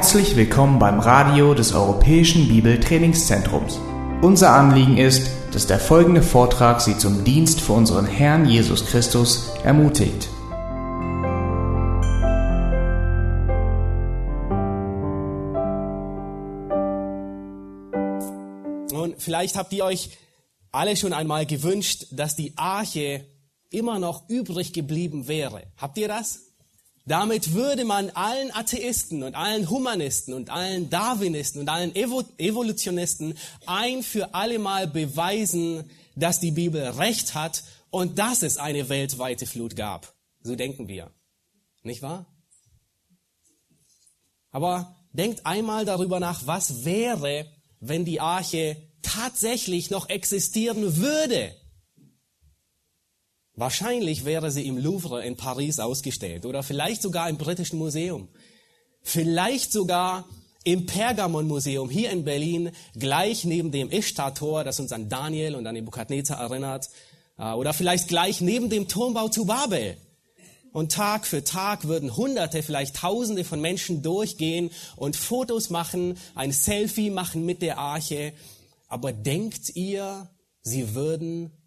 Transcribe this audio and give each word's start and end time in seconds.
Herzlich 0.00 0.34
willkommen 0.34 0.78
beim 0.78 0.98
Radio 0.98 1.52
des 1.52 1.74
Europäischen 1.74 2.48
Bibeltrainingszentrums. 2.48 3.78
Unser 4.22 4.54
Anliegen 4.54 4.96
ist, 4.96 5.30
dass 5.52 5.66
der 5.66 5.78
folgende 5.78 6.22
Vortrag 6.22 6.80
Sie 6.80 6.96
zum 6.96 7.22
Dienst 7.22 7.60
für 7.60 7.74
unseren 7.74 8.06
Herrn 8.06 8.48
Jesus 8.48 8.86
Christus 8.86 9.50
ermutigt. 9.62 10.30
Und 18.94 19.16
vielleicht 19.18 19.56
habt 19.56 19.74
ihr 19.74 19.84
euch 19.84 20.16
alle 20.72 20.96
schon 20.96 21.12
einmal 21.12 21.44
gewünscht, 21.44 22.06
dass 22.10 22.36
die 22.36 22.54
Arche 22.56 23.26
immer 23.68 23.98
noch 23.98 24.30
übrig 24.30 24.72
geblieben 24.72 25.28
wäre. 25.28 25.64
Habt 25.76 25.98
ihr 25.98 26.08
das? 26.08 26.49
Damit 27.10 27.54
würde 27.54 27.84
man 27.84 28.10
allen 28.10 28.54
Atheisten 28.54 29.24
und 29.24 29.34
allen 29.34 29.68
Humanisten 29.68 30.32
und 30.32 30.48
allen 30.48 30.90
Darwinisten 30.90 31.60
und 31.60 31.68
allen 31.68 31.92
Evo 31.96 32.22
Evolutionisten 32.38 33.36
ein 33.66 34.04
für 34.04 34.32
alle 34.32 34.60
Mal 34.60 34.86
beweisen, 34.86 35.90
dass 36.14 36.38
die 36.38 36.52
Bibel 36.52 36.80
recht 36.80 37.34
hat 37.34 37.64
und 37.90 38.20
dass 38.20 38.44
es 38.44 38.58
eine 38.58 38.88
weltweite 38.88 39.46
Flut 39.46 39.74
gab. 39.74 40.14
So 40.42 40.54
denken 40.54 40.86
wir. 40.86 41.10
Nicht 41.82 42.00
wahr? 42.00 42.26
Aber 44.52 44.94
denkt 45.12 45.46
einmal 45.46 45.84
darüber 45.84 46.20
nach, 46.20 46.46
was 46.46 46.84
wäre, 46.84 47.50
wenn 47.80 48.04
die 48.04 48.20
Arche 48.20 48.76
tatsächlich 49.02 49.90
noch 49.90 50.08
existieren 50.10 50.96
würde. 50.96 51.56
Wahrscheinlich 53.60 54.24
wäre 54.24 54.50
sie 54.50 54.66
im 54.66 54.78
Louvre 54.78 55.22
in 55.22 55.36
Paris 55.36 55.80
ausgestellt 55.80 56.46
oder 56.46 56.62
vielleicht 56.62 57.02
sogar 57.02 57.28
im 57.28 57.36
Britischen 57.36 57.78
Museum. 57.78 58.28
Vielleicht 59.02 59.70
sogar 59.70 60.24
im 60.64 60.86
Pergamon-Museum 60.86 61.90
hier 61.90 62.08
in 62.08 62.24
Berlin, 62.24 62.70
gleich 62.98 63.44
neben 63.44 63.70
dem 63.70 63.90
Ishtar-Tor, 63.90 64.64
das 64.64 64.80
uns 64.80 64.92
an 64.92 65.10
Daniel 65.10 65.56
und 65.56 65.66
an 65.66 65.74
Nebukadnezar 65.74 66.40
erinnert. 66.40 66.88
Äh, 67.36 67.52
oder 67.52 67.74
vielleicht 67.74 68.08
gleich 68.08 68.40
neben 68.40 68.70
dem 68.70 68.88
Turmbau 68.88 69.28
zu 69.28 69.44
Babel. 69.44 69.98
Und 70.72 70.92
Tag 70.92 71.26
für 71.26 71.44
Tag 71.44 71.86
würden 71.86 72.16
Hunderte, 72.16 72.62
vielleicht 72.62 72.96
Tausende 72.96 73.44
von 73.44 73.60
Menschen 73.60 74.02
durchgehen 74.02 74.70
und 74.96 75.16
Fotos 75.16 75.68
machen, 75.68 76.16
ein 76.34 76.52
Selfie 76.52 77.10
machen 77.10 77.44
mit 77.44 77.60
der 77.60 77.76
Arche. 77.76 78.32
Aber 78.88 79.12
denkt 79.12 79.76
ihr, 79.76 80.30
sie 80.62 80.94
würden 80.94 81.59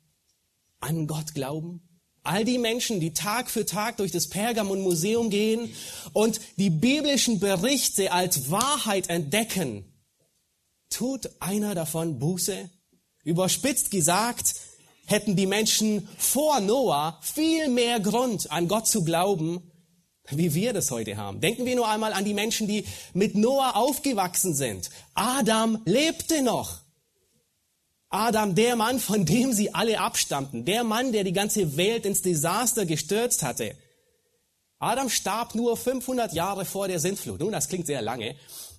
an 0.84 1.08
Gott 1.08 1.34
glauben? 1.34 1.82
All 2.24 2.46
die 2.46 2.58
Menschen, 2.58 3.00
die 3.00 3.14
Tag 3.14 3.50
für 3.50 3.66
Tag 3.66 3.98
durch 3.98 4.12
das 4.12 4.30
Pergamon-Museum 4.30 5.30
gehen 5.30 5.74
und 6.14 6.40
die 6.58 6.70
biblischen 6.70 7.40
Berichte 7.40 8.12
als 8.14 8.50
Wahrheit 8.50 9.10
entdecken, 9.10 9.86
tut 10.90 11.30
einer 11.40 11.76
davon 11.76 12.20
Buße? 12.20 12.70
Überspitzt 13.26 13.92
gesagt, 13.92 14.56
hätten 15.06 15.36
die 15.36 15.48
Menschen 15.48 16.08
vor 16.18 16.60
Noah 16.62 17.20
viel 17.22 17.68
mehr 17.68 18.00
Grund, 18.00 18.52
an 18.52 18.70
Gott 18.70 18.88
zu 18.88 19.04
glauben, 19.04 19.62
wie 20.30 20.54
wir 20.54 20.72
das 20.72 20.92
heute 20.92 21.18
haben. 21.18 21.42
Denken 21.42 21.66
wir 21.66 21.76
nur 21.76 21.90
einmal 21.90 22.14
an 22.14 22.24
die 22.24 22.34
Menschen, 22.34 22.68
die 22.68 22.86
mit 23.14 23.36
Noah 23.36 23.76
aufgewachsen 23.76 24.56
sind. 24.56 24.90
Adam 25.14 25.82
lebte 25.86 26.42
noch. 26.42 26.83
Adam, 28.14 28.54
der 28.54 28.76
Mann, 28.76 29.00
von 29.00 29.26
dem 29.26 29.54
sie 29.54 29.74
alle 29.74 30.00
abstammten, 30.00 30.66
der 30.66 30.84
Mann, 30.84 31.12
der 31.12 31.24
die 31.24 31.34
ganze 31.34 31.78
Welt 31.78 32.06
ins 32.06 32.22
Desaster 32.22 32.86
gestürzt 32.86 33.42
hatte. 33.42 33.76
Adam 34.78 35.10
starb 35.10 35.56
nur 35.56 35.76
500 35.76 36.32
Jahre 36.32 36.64
vor 36.64 36.88
der 36.88 37.00
Sintflut. 37.00 37.40
Nun, 37.40 37.52
das 37.52 37.70
klingt 37.70 37.88
sehr 37.88 38.04
lange, 38.04 38.36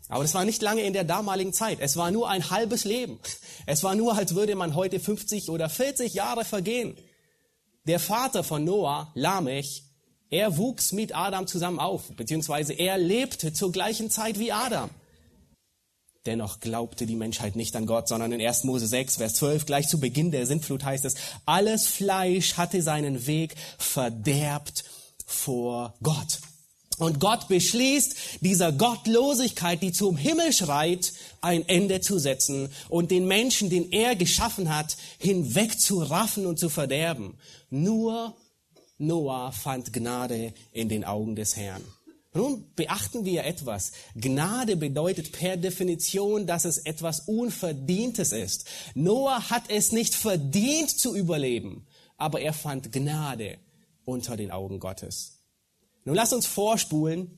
aber 0.08 0.22
das 0.22 0.34
war 0.34 0.44
nicht 0.44 0.62
lange 0.62 0.82
in 0.82 0.92
der 0.92 1.02
damaligen 1.02 1.52
Zeit. 1.52 1.78
Es 1.80 1.96
war 1.96 2.12
nur 2.12 2.30
ein 2.30 2.50
halbes 2.50 2.84
Leben. 2.84 3.18
Es 3.66 3.82
war 3.82 3.96
nur, 3.96 4.14
als 4.16 4.36
würde 4.36 4.54
man 4.54 4.76
heute 4.76 5.00
50 5.00 5.50
oder 5.50 5.68
40 5.68 6.14
Jahre 6.14 6.44
vergehen. 6.44 6.96
Der 7.88 7.98
Vater 7.98 8.44
von 8.44 8.62
Noah, 8.62 9.10
Lamech, 9.14 9.82
er 10.30 10.56
wuchs 10.58 10.92
mit 10.92 11.16
Adam 11.16 11.48
zusammen 11.48 11.80
auf, 11.80 12.04
beziehungsweise 12.14 12.72
er 12.72 12.98
lebte 12.98 13.52
zur 13.52 13.72
gleichen 13.72 14.10
Zeit 14.10 14.38
wie 14.38 14.52
Adam. 14.52 14.90
Dennoch 16.26 16.60
glaubte 16.60 17.04
die 17.04 17.16
Menschheit 17.16 17.54
nicht 17.54 17.76
an 17.76 17.84
Gott, 17.84 18.08
sondern 18.08 18.32
in 18.32 18.40
1. 18.40 18.64
Mose 18.64 18.86
6, 18.86 19.16
Vers 19.16 19.34
12, 19.34 19.66
gleich 19.66 19.88
zu 19.88 20.00
Beginn 20.00 20.30
der 20.30 20.46
Sintflut 20.46 20.82
heißt 20.82 21.04
es, 21.04 21.16
alles 21.44 21.86
Fleisch 21.86 22.54
hatte 22.54 22.80
seinen 22.80 23.26
Weg 23.26 23.54
verderbt 23.76 24.84
vor 25.26 25.94
Gott. 26.02 26.40
Und 26.98 27.20
Gott 27.20 27.48
beschließt, 27.48 28.40
dieser 28.40 28.72
Gottlosigkeit, 28.72 29.82
die 29.82 29.92
zum 29.92 30.16
Himmel 30.16 30.52
schreit, 30.52 31.12
ein 31.40 31.68
Ende 31.68 32.00
zu 32.00 32.18
setzen 32.18 32.70
und 32.88 33.10
den 33.10 33.26
Menschen, 33.26 33.68
den 33.68 33.90
er 33.92 34.16
geschaffen 34.16 34.74
hat, 34.74 34.96
hinwegzuraffen 35.18 36.46
und 36.46 36.58
zu 36.58 36.70
verderben. 36.70 37.36
Nur 37.68 38.34
Noah 38.96 39.52
fand 39.52 39.92
Gnade 39.92 40.54
in 40.72 40.88
den 40.88 41.04
Augen 41.04 41.34
des 41.36 41.56
Herrn. 41.56 41.84
Nun 42.34 42.64
beachten 42.74 43.24
wir 43.24 43.44
etwas. 43.44 43.92
Gnade 44.16 44.76
bedeutet 44.76 45.30
per 45.30 45.56
Definition, 45.56 46.46
dass 46.46 46.64
es 46.64 46.78
etwas 46.78 47.20
Unverdientes 47.20 48.32
ist. 48.32 48.66
Noah 48.94 49.50
hat 49.50 49.64
es 49.68 49.92
nicht 49.92 50.16
verdient 50.16 50.90
zu 50.90 51.14
überleben, 51.14 51.86
aber 52.16 52.40
er 52.40 52.52
fand 52.52 52.90
Gnade 52.90 53.58
unter 54.04 54.36
den 54.36 54.50
Augen 54.50 54.80
Gottes. 54.80 55.38
Nun 56.04 56.16
lass 56.16 56.32
uns 56.32 56.46
vorspulen. 56.46 57.30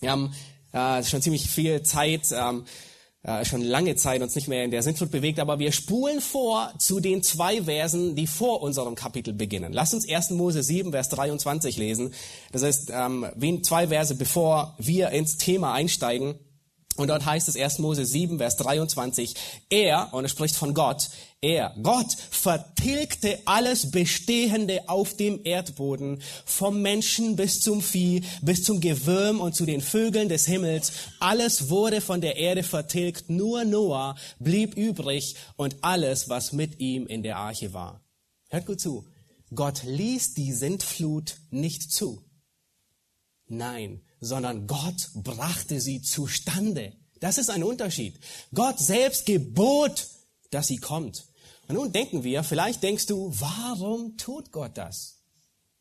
Wir 0.00 0.12
haben 0.12 0.34
äh, 0.72 1.04
schon 1.04 1.20
ziemlich 1.20 1.50
viel 1.50 1.82
Zeit. 1.82 2.28
Ähm, 2.32 2.64
schon 3.44 3.62
lange 3.62 3.96
Zeit 3.96 4.22
uns 4.22 4.34
nicht 4.34 4.48
mehr 4.48 4.64
in 4.64 4.70
der 4.70 4.82
Sintflut 4.82 5.10
bewegt, 5.10 5.38
aber 5.38 5.58
wir 5.58 5.72
spulen 5.72 6.20
vor 6.20 6.72
zu 6.78 7.00
den 7.00 7.22
zwei 7.22 7.62
Versen, 7.62 8.14
die 8.16 8.26
vor 8.26 8.62
unserem 8.62 8.94
Kapitel 8.94 9.34
beginnen. 9.34 9.72
Lass 9.72 9.92
uns 9.92 10.08
1. 10.08 10.30
Mose 10.30 10.62
7, 10.62 10.92
Vers 10.92 11.08
23 11.10 11.76
lesen. 11.76 12.12
Das 12.52 12.62
heißt, 12.62 12.92
ähm, 12.92 13.26
zwei 13.62 13.88
Verse 13.88 14.14
bevor 14.14 14.74
wir 14.78 15.10
ins 15.10 15.36
Thema 15.36 15.74
einsteigen. 15.74 16.34
Und 16.96 17.08
dort 17.08 17.24
heißt 17.24 17.48
es 17.48 17.56
1. 17.56 17.78
Mose 17.78 18.04
7, 18.04 18.38
Vers 18.38 18.56
23, 18.56 19.34
er, 19.70 20.08
und 20.12 20.24
er 20.24 20.28
spricht 20.28 20.56
von 20.56 20.74
Gott, 20.74 21.10
er, 21.40 21.74
Gott, 21.82 22.12
vertilgte 22.30 23.38
alles 23.44 23.92
Bestehende 23.92 24.88
auf 24.88 25.16
dem 25.16 25.40
Erdboden, 25.44 26.20
vom 26.44 26.82
Menschen 26.82 27.36
bis 27.36 27.60
zum 27.60 27.80
Vieh, 27.80 28.24
bis 28.42 28.64
zum 28.64 28.80
Gewürm 28.80 29.40
und 29.40 29.54
zu 29.54 29.64
den 29.64 29.80
Vögeln 29.80 30.28
des 30.28 30.46
Himmels. 30.46 30.92
Alles 31.20 31.70
wurde 31.70 32.00
von 32.00 32.20
der 32.20 32.36
Erde 32.36 32.64
vertilgt, 32.64 33.30
nur 33.30 33.64
Noah 33.64 34.16
blieb 34.40 34.76
übrig 34.76 35.36
und 35.56 35.76
alles, 35.82 36.28
was 36.28 36.52
mit 36.52 36.80
ihm 36.80 37.06
in 37.06 37.22
der 37.22 37.36
Arche 37.36 37.72
war. 37.72 38.04
Hört 38.48 38.66
gut 38.66 38.80
zu. 38.80 39.06
Gott 39.54 39.84
ließ 39.84 40.34
die 40.34 40.52
Sintflut 40.52 41.36
nicht 41.50 41.92
zu. 41.92 42.22
Nein, 43.46 44.02
sondern 44.20 44.66
Gott 44.66 45.10
brachte 45.14 45.80
sie 45.80 46.02
zustande. 46.02 46.94
Das 47.20 47.38
ist 47.38 47.48
ein 47.50 47.62
Unterschied. 47.62 48.18
Gott 48.52 48.78
selbst 48.78 49.24
gebot, 49.24 50.08
dass 50.50 50.66
sie 50.66 50.78
kommt. 50.78 51.27
Und 51.68 51.74
nun 51.74 51.92
denken 51.92 52.24
wir, 52.24 52.42
vielleicht 52.42 52.82
denkst 52.82 53.06
du, 53.06 53.30
warum 53.38 54.16
tut 54.16 54.52
Gott 54.52 54.76
das? 54.76 55.18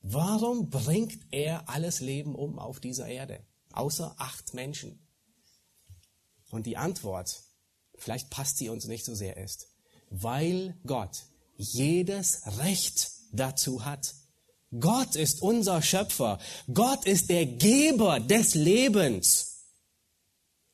Warum 0.02 0.70
bringt 0.70 1.18
er 1.32 1.70
alles 1.70 2.02
Leben 2.02 2.36
um 2.36 2.60
auf 2.60 2.80
dieser 2.80 3.08
Erde? 3.08 3.40
Außer 3.72 4.16
acht 4.18 4.54
Menschen. 4.54 5.00
Und 6.52 6.66
die 6.66 6.78
Antwort, 6.78 7.42
vielleicht 7.96 8.30
passt 8.30 8.58
sie 8.58 8.70
uns 8.70 8.86
nicht 8.86 9.06
so 9.06 9.16
sehr, 9.16 9.38
ist, 9.38 9.68
weil 10.10 10.78
Gott 10.86 11.24
jedes 11.56 12.42
Recht 12.60 13.12
dazu 13.32 13.86
hat, 13.86 14.14
Gott 14.80 15.16
ist 15.16 15.42
unser 15.42 15.82
Schöpfer. 15.82 16.40
Gott 16.74 17.06
ist 17.06 17.30
der 17.30 17.46
Geber 17.46 18.20
des 18.20 18.54
Lebens. 18.54 19.47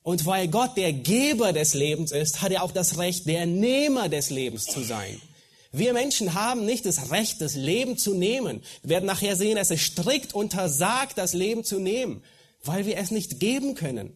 Und 0.03 0.25
weil 0.25 0.49
Gott 0.49 0.75
der 0.75 0.91
Geber 0.91 1.53
des 1.53 1.73
Lebens 1.73 2.11
ist, 2.11 2.41
hat 2.41 2.51
er 2.51 2.63
auch 2.63 2.71
das 2.71 2.97
Recht, 2.97 3.25
der 3.25 3.45
Nehmer 3.45 4.09
des 4.09 4.29
Lebens 4.29 4.65
zu 4.65 4.83
sein. 4.83 5.21
Wir 5.71 5.93
Menschen 5.93 6.35
haben 6.35 6.65
nicht 6.65 6.85
das 6.85 7.09
Recht, 7.09 7.41
das 7.41 7.55
Leben 7.55 7.97
zu 7.97 8.13
nehmen. 8.13 8.61
Wir 8.83 8.91
werden 8.91 9.05
nachher 9.05 9.35
sehen, 9.35 9.57
es 9.57 9.69
strikt 9.69 10.35
untersagt, 10.35 11.17
das 11.17 11.33
Leben 11.33 11.63
zu 11.63 11.79
nehmen, 11.79 12.21
weil 12.63 12.85
wir 12.85 12.97
es 12.97 13.09
nicht 13.09 13.39
geben 13.39 13.73
können. 13.73 14.15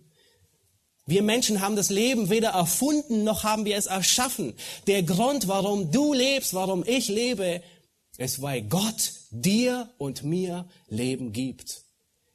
Wir 1.08 1.24
Menschen 1.24 1.62
haben 1.62 1.78
das 1.78 1.90
Leben 1.90 2.30
weder 2.30 2.50
erfunden, 2.50 3.24
noch 3.24 3.44
haben 3.44 3.64
wir 3.64 3.78
es 3.78 3.86
erschaffen. 3.86 4.54
Der 4.88 5.04
Grund, 5.04 5.48
warum 5.48 5.90
du 5.90 6.14
lebst, 6.14 6.54
warum 6.54 6.84
ich 6.86 7.08
lebe, 7.08 7.64
ist, 8.18 8.42
weil 8.42 8.62
Gott 8.62 9.14
dir 9.32 9.90
und 9.98 10.24
mir 10.24 10.68
Leben 10.90 11.32
gibt. 11.32 11.87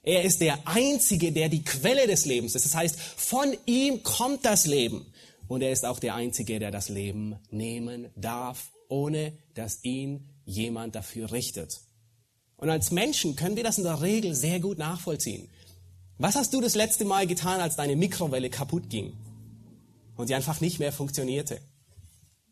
Er 0.02 0.22
ist 0.22 0.40
der 0.40 0.66
Einzige, 0.66 1.30
der 1.32 1.48
die 1.48 1.62
Quelle 1.62 2.06
des 2.06 2.24
Lebens 2.24 2.54
ist. 2.54 2.64
Das 2.64 2.74
heißt, 2.74 2.98
von 2.98 3.56
ihm 3.66 4.02
kommt 4.02 4.44
das 4.44 4.66
Leben. 4.66 5.06
Und 5.46 5.62
er 5.62 5.70
ist 5.70 5.84
auch 5.84 6.00
der 6.00 6.14
Einzige, 6.14 6.58
der 6.58 6.70
das 6.70 6.88
Leben 6.88 7.36
nehmen 7.50 8.08
darf, 8.16 8.72
ohne 8.88 9.32
dass 9.54 9.84
ihn 9.84 10.28
jemand 10.44 10.94
dafür 10.94 11.30
richtet. 11.30 11.80
Und 12.56 12.70
als 12.70 12.90
Menschen 12.90 13.36
können 13.36 13.56
wir 13.56 13.64
das 13.64 13.78
in 13.78 13.84
der 13.84 14.02
Regel 14.02 14.34
sehr 14.34 14.60
gut 14.60 14.78
nachvollziehen. 14.78 15.48
Was 16.18 16.36
hast 16.36 16.54
du 16.54 16.60
das 16.60 16.74
letzte 16.74 17.04
Mal 17.04 17.26
getan, 17.26 17.60
als 17.60 17.76
deine 17.76 17.96
Mikrowelle 17.96 18.50
kaputt 18.50 18.88
ging 18.88 19.12
und 20.16 20.26
sie 20.28 20.34
einfach 20.34 20.60
nicht 20.60 20.78
mehr 20.78 20.92
funktionierte? 20.92 21.60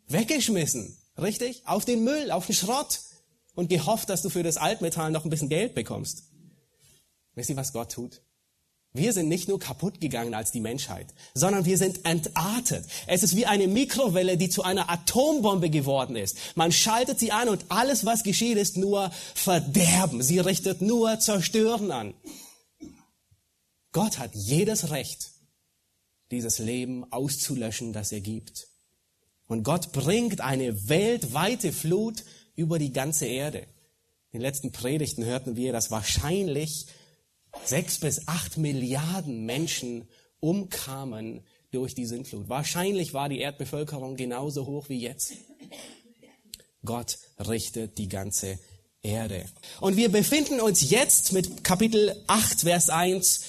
Weggeschmissen, 0.07 0.97
richtig? 1.17 1.65
Auf 1.65 1.85
den 1.85 2.03
Müll, 2.03 2.31
auf 2.31 2.47
den 2.47 2.55
Schrott 2.55 2.99
und 3.55 3.69
gehofft, 3.69 4.09
dass 4.09 4.21
du 4.21 4.29
für 4.29 4.43
das 4.43 4.57
Altmetall 4.57 5.11
noch 5.11 5.23
ein 5.23 5.29
bisschen 5.29 5.49
Geld 5.49 5.75
bekommst. 5.75 6.30
Wisst 7.35 7.49
ihr, 7.49 7.55
was 7.55 7.73
Gott 7.73 7.91
tut? 7.91 8.21
Wir 8.93 9.13
sind 9.13 9.29
nicht 9.29 9.47
nur 9.47 9.57
kaputt 9.57 10.01
gegangen 10.01 10.33
als 10.33 10.51
die 10.51 10.59
Menschheit, 10.59 11.07
sondern 11.33 11.63
wir 11.63 11.77
sind 11.77 12.05
entartet. 12.05 12.85
Es 13.07 13.23
ist 13.23 13.37
wie 13.37 13.45
eine 13.45 13.69
Mikrowelle, 13.69 14.35
die 14.35 14.49
zu 14.49 14.63
einer 14.63 14.89
Atombombe 14.89 15.69
geworden 15.69 16.17
ist. 16.17 16.37
Man 16.55 16.73
schaltet 16.73 17.17
sie 17.17 17.31
an 17.31 17.47
und 17.47 17.65
alles, 17.69 18.05
was 18.05 18.23
geschieht, 18.23 18.57
ist 18.57 18.75
nur 18.75 19.09
Verderben. 19.33 20.21
Sie 20.21 20.39
richtet 20.39 20.81
nur 20.81 21.19
Zerstören 21.19 21.91
an. 21.91 22.13
Gott 23.93 24.19
hat 24.19 24.31
jedes 24.33 24.89
Recht, 24.89 25.31
dieses 26.31 26.59
Leben 26.59 27.09
auszulöschen, 27.13 27.93
das 27.93 28.11
er 28.11 28.21
gibt. 28.21 28.67
Und 29.47 29.63
Gott 29.63 29.93
bringt 29.93 30.41
eine 30.41 30.89
weltweite 30.89 31.71
Flut 31.71 32.25
über 32.55 32.77
die 32.77 32.91
ganze 32.91 33.25
Erde. 33.25 33.59
In 34.31 34.39
den 34.39 34.41
letzten 34.41 34.71
Predigten 34.73 35.23
hörten 35.23 35.55
wir, 35.55 35.71
dass 35.71 35.91
wahrscheinlich 35.91 36.87
sechs 37.63 37.99
bis 37.99 38.27
acht 38.27 38.57
Milliarden 38.57 39.45
Menschen 39.45 40.07
umkamen 40.39 41.43
durch 41.71 41.95
die 41.95 42.05
Sintflut. 42.05 42.49
Wahrscheinlich 42.49 43.13
war 43.13 43.29
die 43.29 43.39
Erdbevölkerung 43.39 44.15
genauso 44.15 44.65
hoch 44.65 44.89
wie 44.89 44.99
jetzt. 44.99 45.33
Gott 46.83 47.19
richtet 47.39 47.97
die 47.97 48.09
ganze 48.09 48.59
Erde. 49.03 49.45
Und 49.79 49.97
wir 49.97 50.09
befinden 50.09 50.59
uns 50.59 50.89
jetzt 50.89 51.31
mit 51.33 51.63
Kapitel 51.63 52.15
8, 52.27 52.61
Vers 52.61 52.89
1 52.89 53.43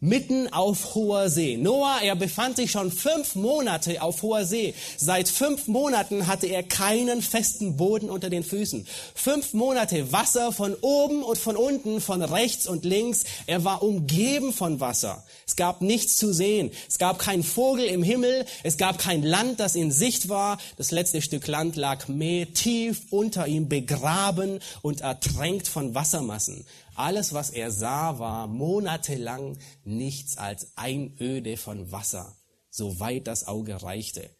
mitten 0.00 0.52
auf 0.52 0.94
hoher 0.94 1.30
See. 1.30 1.56
Noah, 1.56 2.00
er 2.02 2.16
befand 2.16 2.56
sich 2.56 2.70
schon 2.70 2.92
fünf 2.92 3.34
Monate 3.34 4.02
auf 4.02 4.20
hoher 4.20 4.44
See. 4.44 4.74
Seit 4.98 5.26
fünf 5.26 5.68
Monaten 5.68 6.26
hatte 6.26 6.48
er 6.48 6.62
keinen 6.62 7.22
festen 7.22 7.78
Boden 7.78 8.10
unter 8.10 8.28
den 8.28 8.44
Füßen. 8.44 8.86
Fünf 9.14 9.54
Monate 9.54 10.12
Wasser 10.12 10.52
von 10.52 10.74
oben 10.82 11.22
und 11.22 11.38
von 11.38 11.56
unten, 11.56 12.02
von 12.02 12.20
rechts 12.22 12.66
und 12.66 12.84
links. 12.84 13.24
Er 13.46 13.64
war 13.64 13.82
umgeben 13.82 14.52
von 14.52 14.80
Wasser. 14.80 15.24
Es 15.46 15.56
gab 15.56 15.80
nichts 15.80 16.18
zu 16.18 16.30
sehen. 16.30 16.72
Es 16.86 16.98
gab 16.98 17.18
keinen 17.18 17.42
Vogel 17.42 17.86
im 17.86 18.02
Himmel. 18.02 18.44
Es 18.64 18.76
gab 18.76 18.98
kein 18.98 19.22
Land, 19.22 19.60
das 19.60 19.74
in 19.74 19.90
Sicht 19.90 20.28
war. 20.28 20.58
Das 20.76 20.90
letzte 20.90 21.22
Stück 21.22 21.46
Land 21.46 21.76
lag 21.76 22.06
mehr 22.08 22.52
tief 22.52 23.00
unter 23.08 23.46
ihm, 23.46 23.70
begraben 23.70 24.60
und 24.82 25.00
ertränkt 25.00 25.68
von 25.68 25.94
Wassermassen. 25.94 26.66
Alles, 26.96 27.34
was 27.34 27.50
er 27.50 27.70
sah, 27.70 28.18
war 28.18 28.46
monatelang 28.46 29.58
nichts 29.84 30.38
als 30.38 30.72
Einöde 30.76 31.56
von 31.56 31.92
Wasser, 31.92 32.36
soweit 32.70 33.26
das 33.26 33.46
Auge 33.46 33.82
reichte. 33.82 34.30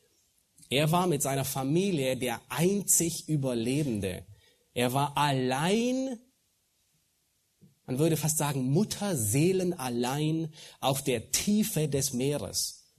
Er 0.70 0.90
war 0.90 1.06
mit 1.06 1.22
seiner 1.22 1.44
Familie 1.44 2.16
der 2.16 2.40
einzig 2.48 3.28
Überlebende. 3.28 4.26
Er 4.72 4.92
war 4.92 5.16
allein, 5.16 6.18
man 7.84 7.98
würde 7.98 8.16
fast 8.16 8.38
sagen, 8.38 8.70
Mutterseelen 8.70 9.78
allein 9.78 10.52
auf 10.80 11.04
der 11.04 11.30
Tiefe 11.30 11.88
des 11.88 12.14
Meeres. 12.14 12.94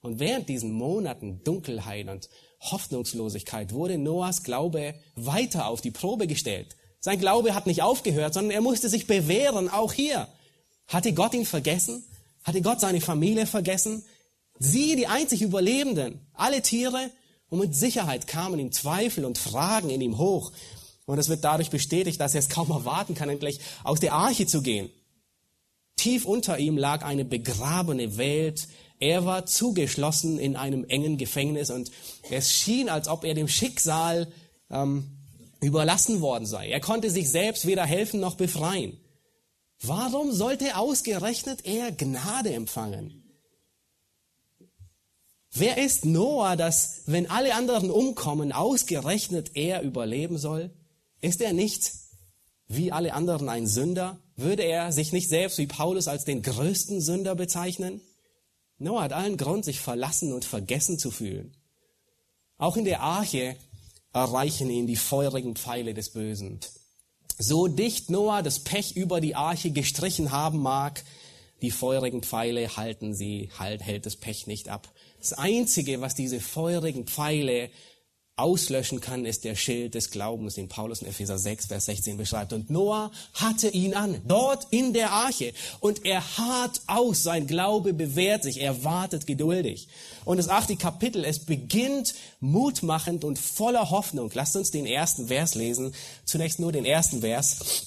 Und 0.00 0.20
während 0.20 0.48
diesen 0.48 0.72
Monaten 0.72 1.42
Dunkelheit 1.42 2.08
und 2.08 2.28
Hoffnungslosigkeit 2.60 3.72
wurde 3.72 3.98
Noahs 3.98 4.42
Glaube 4.42 4.94
weiter 5.16 5.66
auf 5.66 5.80
die 5.80 5.90
Probe 5.90 6.26
gestellt. 6.26 6.76
Sein 7.00 7.20
Glaube 7.20 7.54
hat 7.54 7.66
nicht 7.66 7.82
aufgehört, 7.82 8.34
sondern 8.34 8.50
er 8.50 8.60
musste 8.60 8.88
sich 8.88 9.06
bewähren, 9.06 9.68
auch 9.68 9.92
hier. 9.92 10.28
Hatte 10.86 11.12
Gott 11.12 11.34
ihn 11.34 11.46
vergessen? 11.46 12.04
Hatte 12.42 12.62
Gott 12.62 12.80
seine 12.80 13.00
Familie 13.00 13.46
vergessen? 13.46 14.04
Sie, 14.58 14.96
die 14.96 15.06
einzig 15.06 15.42
Überlebenden, 15.42 16.20
alle 16.32 16.62
Tiere, 16.62 17.10
und 17.50 17.60
mit 17.60 17.74
Sicherheit 17.74 18.26
kamen 18.26 18.58
ihm 18.58 18.72
Zweifel 18.72 19.24
und 19.24 19.38
Fragen 19.38 19.90
in 19.90 20.00
ihm 20.00 20.18
hoch. 20.18 20.52
Und 21.06 21.18
es 21.18 21.28
wird 21.28 21.44
dadurch 21.44 21.70
bestätigt, 21.70 22.20
dass 22.20 22.34
er 22.34 22.40
es 22.40 22.50
kaum 22.50 22.70
erwarten 22.70 23.14
kann, 23.14 23.30
endlich 23.30 23.60
aus 23.84 24.00
der 24.00 24.12
Arche 24.12 24.46
zu 24.46 24.60
gehen. 24.60 24.90
Tief 25.96 26.26
unter 26.26 26.58
ihm 26.58 26.76
lag 26.76 27.04
eine 27.04 27.24
begrabene 27.24 28.18
Welt. 28.18 28.68
Er 29.00 29.24
war 29.24 29.46
zugeschlossen 29.46 30.38
in 30.38 30.56
einem 30.56 30.84
engen 30.84 31.16
Gefängnis 31.16 31.70
und 31.70 31.90
es 32.30 32.52
schien, 32.52 32.88
als 32.88 33.08
ob 33.08 33.24
er 33.24 33.34
dem 33.34 33.48
Schicksal 33.48 34.30
ähm, 34.70 35.17
überlassen 35.60 36.20
worden 36.20 36.46
sei. 36.46 36.68
Er 36.68 36.80
konnte 36.80 37.10
sich 37.10 37.30
selbst 37.30 37.66
weder 37.66 37.84
helfen 37.84 38.20
noch 38.20 38.36
befreien. 38.36 38.98
Warum 39.80 40.32
sollte 40.32 40.76
ausgerechnet 40.76 41.64
er 41.64 41.92
Gnade 41.92 42.52
empfangen? 42.52 43.24
Wer 45.52 45.78
ist 45.78 46.04
Noah, 46.04 46.56
dass, 46.56 47.02
wenn 47.06 47.30
alle 47.30 47.54
anderen 47.54 47.90
umkommen, 47.90 48.52
ausgerechnet 48.52 49.52
er 49.54 49.82
überleben 49.82 50.38
soll? 50.38 50.70
Ist 51.20 51.40
er 51.40 51.52
nicht 51.52 51.92
wie 52.68 52.92
alle 52.92 53.14
anderen 53.14 53.48
ein 53.48 53.66
Sünder? 53.66 54.18
Würde 54.36 54.62
er 54.62 54.92
sich 54.92 55.12
nicht 55.12 55.28
selbst 55.28 55.58
wie 55.58 55.66
Paulus 55.66 56.06
als 56.06 56.24
den 56.24 56.42
größten 56.42 57.00
Sünder 57.00 57.34
bezeichnen? 57.34 58.00
Noah 58.78 59.02
hat 59.02 59.12
allen 59.12 59.36
Grund, 59.36 59.64
sich 59.64 59.80
verlassen 59.80 60.32
und 60.32 60.44
vergessen 60.44 60.98
zu 60.98 61.10
fühlen. 61.10 61.56
Auch 62.58 62.76
in 62.76 62.84
der 62.84 63.00
Arche 63.00 63.56
erreichen 64.12 64.70
ihn 64.70 64.86
die 64.86 64.96
feurigen 64.96 65.56
Pfeile 65.56 65.94
des 65.94 66.10
Bösen. 66.10 66.60
So 67.38 67.68
dicht 67.68 68.10
Noah 68.10 68.42
das 68.42 68.60
Pech 68.60 68.96
über 68.96 69.20
die 69.20 69.34
Arche 69.34 69.70
gestrichen 69.70 70.32
haben 70.32 70.58
mag, 70.58 71.04
die 71.62 71.70
feurigen 71.70 72.22
Pfeile 72.22 72.76
halten 72.76 73.14
sie, 73.14 73.50
halt, 73.58 73.82
hält 73.82 74.06
das 74.06 74.16
Pech 74.16 74.46
nicht 74.46 74.68
ab. 74.68 74.92
Das 75.18 75.32
Einzige, 75.32 76.00
was 76.00 76.14
diese 76.14 76.40
feurigen 76.40 77.06
Pfeile 77.06 77.70
auslöschen 78.38 79.00
kann, 79.00 79.24
ist 79.24 79.44
der 79.44 79.56
Schild 79.56 79.94
des 79.94 80.10
Glaubens, 80.10 80.54
den 80.54 80.68
Paulus 80.68 81.02
in 81.02 81.08
Epheser 81.08 81.38
6, 81.38 81.66
Vers 81.66 81.86
16 81.86 82.16
beschreibt. 82.16 82.52
Und 82.52 82.70
Noah 82.70 83.10
hatte 83.34 83.68
ihn 83.68 83.94
an, 83.94 84.20
dort 84.26 84.66
in 84.70 84.92
der 84.92 85.10
Arche. 85.10 85.52
Und 85.80 86.04
er 86.04 86.38
hart 86.38 86.80
aus, 86.86 87.22
sein 87.22 87.46
Glaube 87.46 87.92
bewährt 87.92 88.42
sich, 88.42 88.60
er 88.60 88.84
wartet 88.84 89.26
geduldig. 89.26 89.88
Und 90.24 90.36
das 90.36 90.48
achte 90.48 90.76
Kapitel, 90.76 91.24
es 91.24 91.40
beginnt 91.40 92.14
mutmachend 92.40 93.24
und 93.24 93.38
voller 93.38 93.90
Hoffnung. 93.90 94.30
Lasst 94.34 94.56
uns 94.56 94.70
den 94.70 94.86
ersten 94.86 95.28
Vers 95.28 95.54
lesen. 95.54 95.94
Zunächst 96.24 96.60
nur 96.60 96.72
den 96.72 96.84
ersten 96.84 97.20
Vers. 97.20 97.86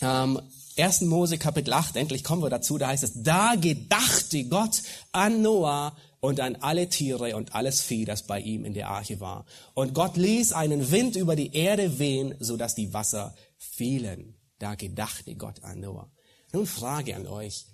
Ähm, 0.00 0.40
1. 0.78 1.02
Mose 1.02 1.36
Kapitel 1.36 1.74
8, 1.74 1.96
endlich 1.96 2.24
kommen 2.24 2.42
wir 2.42 2.48
dazu, 2.48 2.78
da 2.78 2.88
heißt 2.88 3.04
es, 3.04 3.12
da 3.22 3.56
gedachte 3.56 4.44
Gott 4.44 4.82
an 5.12 5.42
Noah 5.42 5.94
und 6.22 6.38
an 6.38 6.54
alle 6.56 6.88
Tiere 6.88 7.34
und 7.36 7.52
alles 7.52 7.82
Vieh, 7.82 8.04
das 8.04 8.22
bei 8.22 8.38
ihm 8.38 8.64
in 8.64 8.74
der 8.74 8.88
Arche 8.88 9.18
war. 9.18 9.44
Und 9.74 9.92
Gott 9.92 10.16
ließ 10.16 10.52
einen 10.52 10.92
Wind 10.92 11.16
über 11.16 11.34
die 11.34 11.52
Erde 11.52 11.98
wehen, 11.98 12.36
so 12.38 12.56
dass 12.56 12.76
die 12.76 12.94
Wasser 12.94 13.34
fielen. 13.58 14.36
Da 14.60 14.76
gedachte 14.76 15.34
Gott 15.34 15.64
an 15.64 15.80
Noah. 15.80 16.08
Nun 16.52 16.66
Frage 16.66 17.16
an 17.16 17.26
euch. 17.26 17.66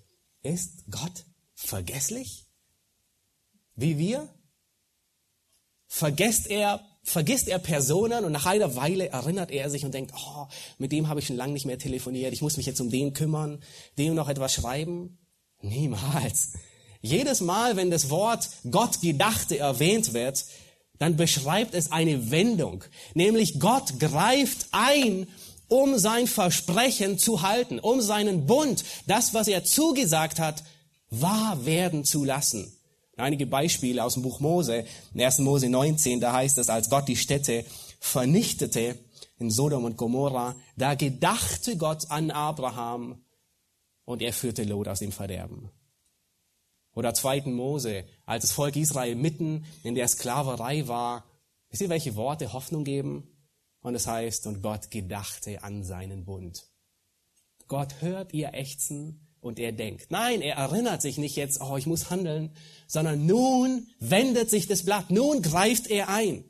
Ist 0.43 0.90
Gott 0.90 1.26
vergesslich? 1.52 2.47
Wie 3.76 3.99
wir? 3.99 4.26
Vergesst 5.87 6.47
er, 6.47 6.81
vergisst 7.02 7.49
er 7.49 7.59
Personen 7.59 8.25
und 8.25 8.33
nach 8.33 8.47
einer 8.47 8.76
Weile 8.76 9.11
erinnert 9.11 9.50
er 9.50 9.69
sich 9.69 9.85
und 9.85 9.93
denkt, 9.93 10.14
oh, 10.17 10.47
mit 10.78 10.90
dem 10.93 11.09
habe 11.09 11.21
ich 11.21 11.26
schon 11.26 11.37
lange 11.37 11.52
nicht 11.52 11.67
mehr 11.67 11.78
telefoniert, 11.78 12.33
ich 12.33 12.40
muss 12.40 12.57
mich 12.57 12.64
jetzt 12.64 12.81
um 12.81 12.88
den 12.88 13.12
kümmern, 13.12 13.62
dem 13.99 14.14
noch 14.14 14.31
etwas 14.31 14.55
schreiben? 14.55 15.19
Niemals. 15.61 16.52
Jedes 17.00 17.40
Mal, 17.40 17.76
wenn 17.76 17.90
das 17.90 18.11
Wort 18.11 18.49
Gott 18.71 19.00
gedachte 19.00 19.59
erwähnt 19.59 20.12
wird, 20.14 20.45
dann 20.99 21.17
beschreibt 21.17 21.75
es 21.75 21.93
eine 21.93 22.31
Wendung. 22.31 22.85
Nämlich 23.14 23.61
Gott 23.61 24.00
greift 24.00 24.67
ein, 24.73 25.28
um 25.69 25.99
sein 25.99 26.26
Versprechen 26.26 27.19
zu 27.19 27.43
halten, 27.43 27.78
um 27.78 28.00
seinen 28.00 28.47
Bund, 28.47 28.85
das, 29.07 29.35
was 29.35 29.49
er 29.49 29.64
zugesagt 29.64 30.40
hat, 30.40 30.64
wahr 31.11 31.64
werden 31.64 32.05
zu 32.05 32.25
lassen. 32.25 32.73
Einige 33.17 33.47
Beispiele 33.47 34.05
aus 34.05 34.14
dem 34.14 34.23
Buch 34.23 34.40
Mose. 34.40 34.85
In 35.12 35.21
1. 35.21 35.38
Mose 35.38 35.69
19, 35.69 36.21
da 36.21 36.33
heißt 36.33 36.59
es, 36.59 36.69
als 36.69 36.88
Gott 36.88 37.09
die 37.09 37.17
Städte 37.17 37.64
vernichtete 38.00 38.97
in 39.38 39.50
Sodom 39.50 39.85
und 39.85 39.97
Gomorra, 39.97 40.57
da 40.76 40.95
gedachte 40.95 41.76
Gott 41.76 42.11
an 42.11 42.31
Abraham 42.31 43.23
und 44.05 44.23
er 44.23 44.33
führte 44.33 44.64
Lot 44.64 44.88
aus 44.88 45.00
dem 45.00 45.12
Verderben. 45.12 45.71
Oder 46.99 47.14
2. 47.14 47.43
Mose, 47.43 48.07
als 48.26 48.43
das 48.43 48.50
Volk 48.50 48.75
Israel 48.75 49.14
mitten 49.14 49.64
in 49.85 49.95
der 49.95 50.09
Sklaverei 50.09 50.88
war. 50.88 51.25
Wisst 51.71 51.83
ihr, 51.83 51.90
welche 51.90 52.17
Worte 52.17 52.52
Hoffnung 52.52 52.83
geben? 52.83 53.28
Und 53.83 53.95
es 53.95 54.09
heißt, 54.09 54.49
und 54.49 54.62
Gott 54.62 54.90
gedachte 54.90 55.62
an 55.62 55.85
seinen 55.85 56.25
Bund. 56.25 56.67
Gott 57.69 58.00
hört 58.00 58.35
ihr 58.35 58.52
Ächzen 58.52 59.28
und 59.40 59.61
er 59.61 59.71
denkt. 59.71 60.11
Nein, 60.11 60.40
er 60.40 60.57
erinnert 60.57 61.00
sich 61.00 61.19
nicht 61.19 61.37
jetzt, 61.37 61.61
oh, 61.61 61.76
ich 61.76 61.87
muss 61.87 62.11
handeln, 62.11 62.50
sondern 62.88 63.26
nun 63.26 63.87
wendet 64.00 64.50
sich 64.50 64.67
das 64.67 64.83
Blatt, 64.83 65.09
nun 65.09 65.40
greift 65.40 65.87
er 65.87 66.09
ein. 66.09 66.43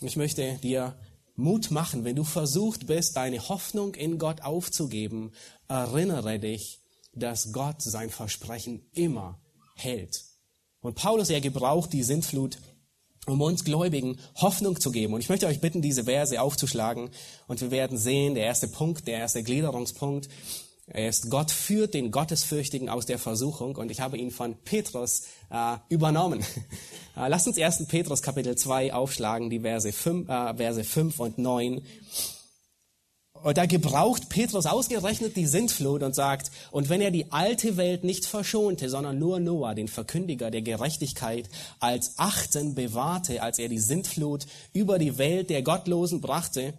Ich 0.00 0.16
möchte 0.16 0.58
dir 0.58 0.98
Mut 1.36 1.70
machen, 1.70 2.04
wenn 2.04 2.16
du 2.16 2.24
versucht 2.24 2.88
bist, 2.88 3.16
deine 3.16 3.48
Hoffnung 3.48 3.94
in 3.94 4.18
Gott 4.18 4.40
aufzugeben, 4.40 5.30
erinnere 5.68 6.40
dich, 6.40 6.81
dass 7.14 7.52
Gott 7.52 7.82
sein 7.82 8.10
Versprechen 8.10 8.86
immer 8.92 9.40
hält. 9.76 10.24
Und 10.80 10.96
Paulus, 10.96 11.30
er 11.30 11.40
gebraucht 11.40 11.92
die 11.92 12.02
Sintflut, 12.02 12.58
um 13.26 13.40
uns 13.40 13.64
Gläubigen 13.64 14.18
Hoffnung 14.36 14.80
zu 14.80 14.90
geben. 14.90 15.14
Und 15.14 15.20
ich 15.20 15.28
möchte 15.28 15.46
euch 15.46 15.60
bitten, 15.60 15.80
diese 15.80 16.04
Verse 16.04 16.40
aufzuschlagen. 16.40 17.10
Und 17.46 17.60
wir 17.60 17.70
werden 17.70 17.96
sehen, 17.96 18.34
der 18.34 18.44
erste 18.44 18.66
Punkt, 18.68 19.06
der 19.06 19.18
erste 19.18 19.42
Gliederungspunkt, 19.42 20.28
er 20.86 21.08
ist, 21.08 21.30
Gott 21.30 21.52
führt 21.52 21.94
den 21.94 22.10
Gottesfürchtigen 22.10 22.88
aus 22.88 23.06
der 23.06 23.18
Versuchung 23.18 23.76
und 23.76 23.90
ich 23.90 24.00
habe 24.00 24.18
ihn 24.18 24.32
von 24.32 24.56
Petrus 24.64 25.22
äh, 25.48 25.76
übernommen. 25.88 26.40
äh, 27.16 27.28
lasst 27.28 27.46
uns 27.46 27.56
1. 27.56 27.86
Petrus 27.86 28.20
Kapitel 28.20 28.56
2 28.56 28.92
aufschlagen, 28.92 29.48
die 29.48 29.60
Verse 29.60 29.90
5, 29.92 30.28
äh, 30.28 30.54
Verse 30.54 30.82
5 30.84 31.20
und 31.20 31.38
9. 31.38 31.82
Und 33.42 33.58
da 33.58 33.66
gebraucht 33.66 34.28
Petrus 34.28 34.66
ausgerechnet 34.66 35.36
die 35.36 35.46
Sintflut 35.46 36.02
und 36.02 36.14
sagt, 36.14 36.50
und 36.70 36.88
wenn 36.88 37.00
er 37.00 37.10
die 37.10 37.32
alte 37.32 37.76
Welt 37.76 38.04
nicht 38.04 38.24
verschonte, 38.24 38.88
sondern 38.88 39.18
nur 39.18 39.40
Noah, 39.40 39.74
den 39.74 39.88
Verkündiger 39.88 40.50
der 40.50 40.62
Gerechtigkeit, 40.62 41.48
als 41.80 42.18
Achten 42.18 42.74
bewahrte, 42.74 43.42
als 43.42 43.58
er 43.58 43.68
die 43.68 43.80
Sintflut 43.80 44.46
über 44.72 44.98
die 44.98 45.18
Welt 45.18 45.50
der 45.50 45.62
Gottlosen 45.62 46.20
brachte, 46.20 46.74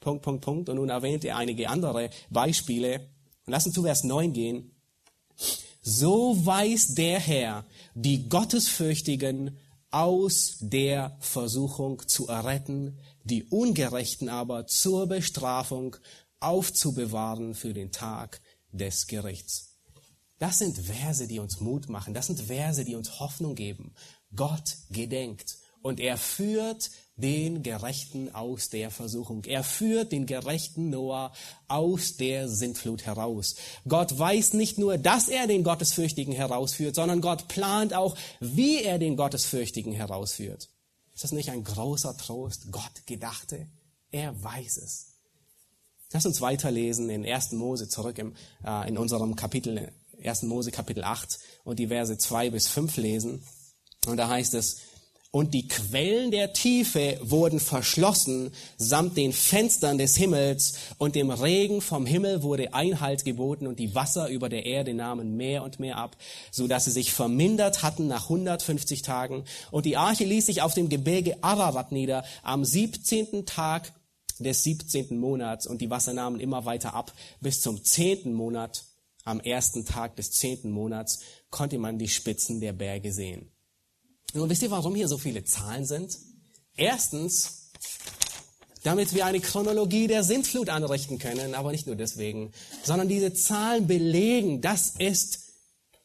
Punkt, 0.00 0.22
Punkt, 0.22 0.44
Punkt, 0.44 0.68
und 0.68 0.76
nun 0.76 0.88
erwähnt 0.88 1.24
er 1.24 1.36
einige 1.36 1.68
andere 1.68 2.10
Beispiele, 2.30 3.00
und 3.46 3.52
lass 3.52 3.66
uns 3.66 3.74
zu 3.74 3.82
Vers 3.82 4.04
9 4.04 4.32
gehen. 4.32 4.72
So 5.82 6.44
weiß 6.44 6.94
der 6.94 7.18
Herr 7.18 7.64
die 7.94 8.28
Gottesfürchtigen 8.28 9.56
aus 9.90 10.58
der 10.60 11.16
Versuchung 11.20 12.06
zu 12.06 12.28
erretten, 12.28 12.98
die 13.28 13.44
Ungerechten 13.44 14.28
aber 14.28 14.66
zur 14.66 15.06
Bestrafung 15.06 15.96
aufzubewahren 16.40 17.54
für 17.54 17.74
den 17.74 17.92
Tag 17.92 18.40
des 18.72 19.06
Gerichts. 19.06 19.76
Das 20.38 20.58
sind 20.58 20.78
Verse, 20.78 21.26
die 21.26 21.40
uns 21.40 21.60
Mut 21.60 21.88
machen. 21.88 22.14
Das 22.14 22.26
sind 22.26 22.40
Verse, 22.40 22.84
die 22.84 22.94
uns 22.94 23.18
Hoffnung 23.18 23.54
geben. 23.54 23.94
Gott 24.34 24.76
gedenkt 24.90 25.56
und 25.82 26.00
er 26.00 26.16
führt 26.16 26.90
den 27.16 27.62
Gerechten 27.64 28.32
aus 28.34 28.68
der 28.68 28.90
Versuchung. 28.90 29.44
Er 29.44 29.64
führt 29.64 30.12
den 30.12 30.26
gerechten 30.26 30.90
Noah 30.90 31.32
aus 31.66 32.16
der 32.16 32.48
Sintflut 32.48 33.06
heraus. 33.06 33.56
Gott 33.88 34.16
weiß 34.16 34.52
nicht 34.52 34.78
nur, 34.78 34.98
dass 34.98 35.28
er 35.28 35.48
den 35.48 35.64
Gottesfürchtigen 35.64 36.34
herausführt, 36.34 36.94
sondern 36.94 37.20
Gott 37.20 37.48
plant 37.48 37.94
auch, 37.94 38.16
wie 38.38 38.82
er 38.82 38.98
den 38.98 39.16
Gottesfürchtigen 39.16 39.92
herausführt. 39.92 40.68
Ist 41.18 41.24
das 41.24 41.32
nicht 41.32 41.50
ein 41.50 41.64
großer 41.64 42.16
Trost? 42.16 42.70
Gott 42.70 43.04
gedachte. 43.06 43.66
Er 44.12 44.40
weiß 44.40 44.76
es. 44.76 45.06
Lass 46.12 46.24
uns 46.26 46.40
weiterlesen 46.40 47.10
in 47.10 47.26
1. 47.26 47.50
Mose 47.54 47.88
zurück 47.88 48.18
im, 48.18 48.36
äh, 48.64 48.88
in 48.88 48.96
unserem 48.96 49.34
Kapitel, 49.34 49.90
1. 50.22 50.42
Mose 50.42 50.70
Kapitel 50.70 51.02
8 51.02 51.40
und 51.64 51.80
die 51.80 51.88
Verse 51.88 52.16
2 52.16 52.50
bis 52.50 52.68
5 52.68 52.98
lesen. 52.98 53.42
Und 54.06 54.16
da 54.16 54.28
heißt 54.28 54.54
es, 54.54 54.76
und 55.30 55.52
die 55.52 55.68
Quellen 55.68 56.30
der 56.30 56.54
Tiefe 56.54 57.18
wurden 57.20 57.60
verschlossen 57.60 58.50
samt 58.78 59.16
den 59.16 59.32
Fenstern 59.32 59.98
des 59.98 60.16
Himmels 60.16 60.74
und 60.96 61.14
dem 61.14 61.30
Regen 61.30 61.82
vom 61.82 62.06
Himmel 62.06 62.42
wurde 62.42 62.72
Einhalt 62.72 63.24
geboten 63.24 63.66
und 63.66 63.78
die 63.78 63.94
Wasser 63.94 64.28
über 64.28 64.48
der 64.48 64.64
Erde 64.64 64.94
nahmen 64.94 65.36
mehr 65.36 65.64
und 65.64 65.80
mehr 65.80 65.98
ab, 65.98 66.16
so 66.50 66.66
dass 66.66 66.86
sie 66.86 66.92
sich 66.92 67.12
vermindert 67.12 67.82
hatten 67.82 68.06
nach 68.06 68.24
150 68.24 69.02
Tagen 69.02 69.44
und 69.70 69.84
die 69.84 69.98
Arche 69.98 70.24
ließ 70.24 70.46
sich 70.46 70.62
auf 70.62 70.72
dem 70.72 70.88
Gebirge 70.88 71.36
Ararat 71.42 71.92
nieder 71.92 72.24
am 72.42 72.64
17. 72.64 73.44
Tag 73.44 73.92
des 74.38 74.62
17. 74.64 75.18
Monats 75.18 75.66
und 75.66 75.80
die 75.80 75.90
Wasser 75.90 76.14
nahmen 76.14 76.40
immer 76.40 76.64
weiter 76.64 76.94
ab 76.94 77.12
bis 77.40 77.60
zum 77.60 77.84
10. 77.84 78.32
Monat. 78.32 78.84
Am 79.24 79.40
ersten 79.40 79.84
Tag 79.84 80.16
des 80.16 80.30
10. 80.30 80.70
Monats 80.70 81.20
konnte 81.50 81.76
man 81.76 81.98
die 81.98 82.08
Spitzen 82.08 82.60
der 82.60 82.72
Berge 82.72 83.12
sehen. 83.12 83.50
Nun 84.34 84.50
wisst 84.50 84.62
ihr, 84.62 84.70
warum 84.70 84.94
hier 84.94 85.08
so 85.08 85.18
viele 85.18 85.44
Zahlen 85.44 85.84
sind? 85.84 86.18
Erstens, 86.76 87.70
damit 88.82 89.14
wir 89.14 89.26
eine 89.26 89.40
Chronologie 89.40 90.06
der 90.06 90.22
Sintflut 90.22 90.68
anrichten 90.68 91.18
können, 91.18 91.54
aber 91.54 91.72
nicht 91.72 91.86
nur 91.86 91.96
deswegen, 91.96 92.52
sondern 92.84 93.08
diese 93.08 93.32
Zahlen 93.32 93.86
belegen, 93.86 94.60
das 94.60 94.90
ist 94.98 95.40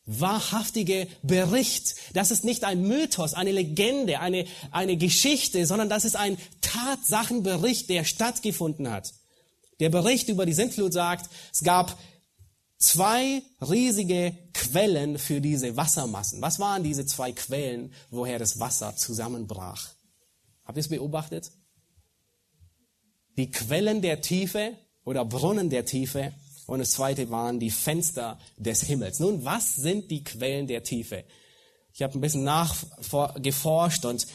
wahrhaftige 0.05 1.07
Bericht. 1.21 1.95
Das 2.13 2.31
ist 2.31 2.43
nicht 2.43 2.63
ein 2.63 2.81
Mythos, 2.81 3.33
eine 3.33 3.51
Legende, 3.51 4.19
eine, 4.19 4.45
eine 4.71 4.97
Geschichte, 4.97 5.65
sondern 5.65 5.89
das 5.89 6.05
ist 6.05 6.15
ein 6.15 6.37
Tatsachenbericht, 6.61 7.89
der 7.89 8.03
stattgefunden 8.03 8.91
hat. 8.91 9.13
Der 9.79 9.89
Bericht 9.89 10.29
über 10.29 10.45
die 10.45 10.53
Sintflut 10.53 10.93
sagt, 10.93 11.29
es 11.51 11.63
gab 11.63 11.97
zwei 12.83 13.41
riesige 13.61 14.37
Quellen 14.53 15.17
für 15.17 15.39
diese 15.39 15.77
Wassermassen. 15.77 16.41
Was 16.41 16.59
waren 16.59 16.83
diese 16.83 17.05
zwei 17.05 17.31
Quellen, 17.31 17.93
woher 18.11 18.39
das 18.39 18.59
Wasser 18.59 18.95
zusammenbrach? 18.95 19.89
Habt 20.65 20.77
ihr 20.77 20.81
es 20.81 20.89
beobachtet? 20.89 21.51
Die 23.37 23.49
Quellen 23.49 24.01
der 24.01 24.21
Tiefe 24.21 24.77
oder 25.05 25.23
Brunnen 25.23 25.69
der 25.69 25.85
Tiefe 25.85 26.33
und 26.67 26.79
das 26.79 26.91
zweite 26.91 27.29
waren 27.29 27.59
die 27.59 27.71
Fenster 27.71 28.37
des 28.57 28.83
Himmels. 28.83 29.19
Nun, 29.19 29.45
was 29.45 29.75
sind 29.75 30.11
die 30.11 30.23
Quellen 30.23 30.67
der 30.67 30.83
Tiefe? 30.83 31.23
Ich 31.93 32.01
habe 32.01 32.17
ein 32.17 32.21
bisschen 32.21 32.43
nachgeforscht 32.43 34.05
und 34.05 34.27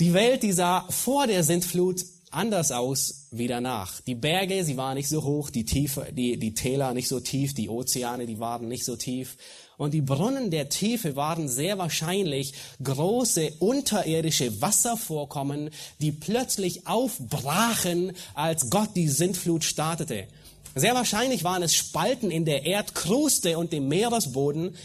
die 0.00 0.14
Welt, 0.14 0.42
die 0.42 0.52
sah 0.52 0.86
vor 0.90 1.26
der 1.26 1.44
Sintflut 1.44 2.02
anders 2.36 2.70
aus 2.70 3.28
wie 3.30 3.48
danach. 3.48 4.00
Die 4.02 4.14
Berge, 4.14 4.62
sie 4.62 4.76
waren 4.76 4.96
nicht 4.96 5.08
so 5.08 5.24
hoch, 5.24 5.50
die 5.50 5.64
Tiefe, 5.64 6.08
die, 6.12 6.36
die 6.36 6.54
Täler 6.54 6.92
nicht 6.92 7.08
so 7.08 7.18
tief, 7.18 7.54
die 7.54 7.68
Ozeane, 7.68 8.26
die 8.26 8.38
waren 8.38 8.68
nicht 8.68 8.84
so 8.84 8.96
tief. 8.96 9.36
Und 9.78 9.94
die 9.94 10.02
Brunnen 10.02 10.50
der 10.50 10.68
Tiefe 10.68 11.16
waren 11.16 11.48
sehr 11.48 11.78
wahrscheinlich 11.78 12.54
große 12.82 13.54
unterirdische 13.58 14.60
Wasservorkommen, 14.60 15.70
die 16.00 16.12
plötzlich 16.12 16.86
aufbrachen, 16.86 18.12
als 18.34 18.70
Gott 18.70 18.90
die 18.94 19.08
Sintflut 19.08 19.64
startete. 19.64 20.28
Sehr 20.74 20.94
wahrscheinlich 20.94 21.42
waren 21.42 21.62
es 21.62 21.74
Spalten 21.74 22.30
in 22.30 22.44
der 22.44 22.64
Erdkruste 22.64 23.58
und 23.58 23.72
dem 23.72 23.88
Meeresboden, 23.88 24.76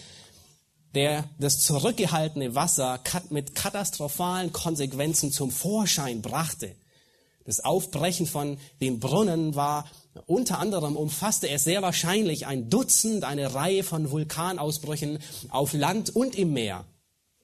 der 0.96 1.26
das 1.38 1.60
zurückgehaltene 1.60 2.56
Wasser 2.56 3.02
mit 3.30 3.56
katastrophalen 3.56 4.54
Konsequenzen 4.54 5.32
zum 5.32 5.52
Vorschein 5.52 6.22
brachte. 6.22 6.76
Das 7.46 7.60
Aufbrechen 7.60 8.28
von 8.28 8.58
den 8.80 9.00
Brunnen 9.00 9.56
war 9.56 9.86
unter 10.26 10.60
anderem 10.60 10.96
umfasste 10.96 11.50
es 11.50 11.64
sehr 11.64 11.82
wahrscheinlich 11.82 12.46
ein 12.46 12.70
Dutzend, 12.70 13.24
eine 13.24 13.54
Reihe 13.54 13.84
von 13.84 14.12
Vulkanausbrüchen 14.12 15.20
auf 15.50 15.74
Land 15.74 16.16
und 16.16 16.36
im 16.36 16.54
Meer. 16.54 16.86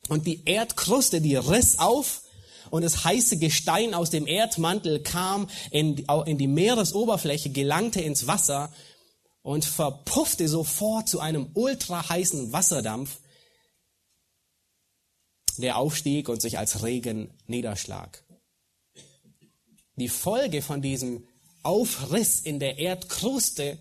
Und 0.09 0.27
die 0.27 0.43
Erdkruste, 0.45 1.21
die 1.21 1.35
riss 1.35 1.79
auf 1.79 2.21
und 2.69 2.83
das 2.83 3.05
heiße 3.05 3.37
Gestein 3.37 3.93
aus 3.93 4.09
dem 4.09 4.27
Erdmantel 4.27 5.01
kam 5.01 5.49
in, 5.71 6.05
in 6.25 6.37
die 6.37 6.47
Meeresoberfläche, 6.47 7.49
gelangte 7.49 8.01
ins 8.01 8.27
Wasser 8.27 8.71
und 9.41 9.63
verpuffte 9.63 10.47
sofort 10.49 11.07
zu 11.07 11.19
einem 11.21 11.49
ultra 11.53 12.09
heißen 12.09 12.51
Wasserdampf, 12.51 13.19
der 15.57 15.77
aufstieg 15.77 16.27
und 16.29 16.41
sich 16.41 16.57
als 16.57 16.83
Regen 16.83 17.29
niederschlag. 17.47 18.23
Die 19.97 20.09
Folge 20.09 20.61
von 20.61 20.81
diesem 20.81 21.27
Aufriss 21.63 22.39
in 22.39 22.59
der 22.59 22.77
Erdkruste 22.77 23.79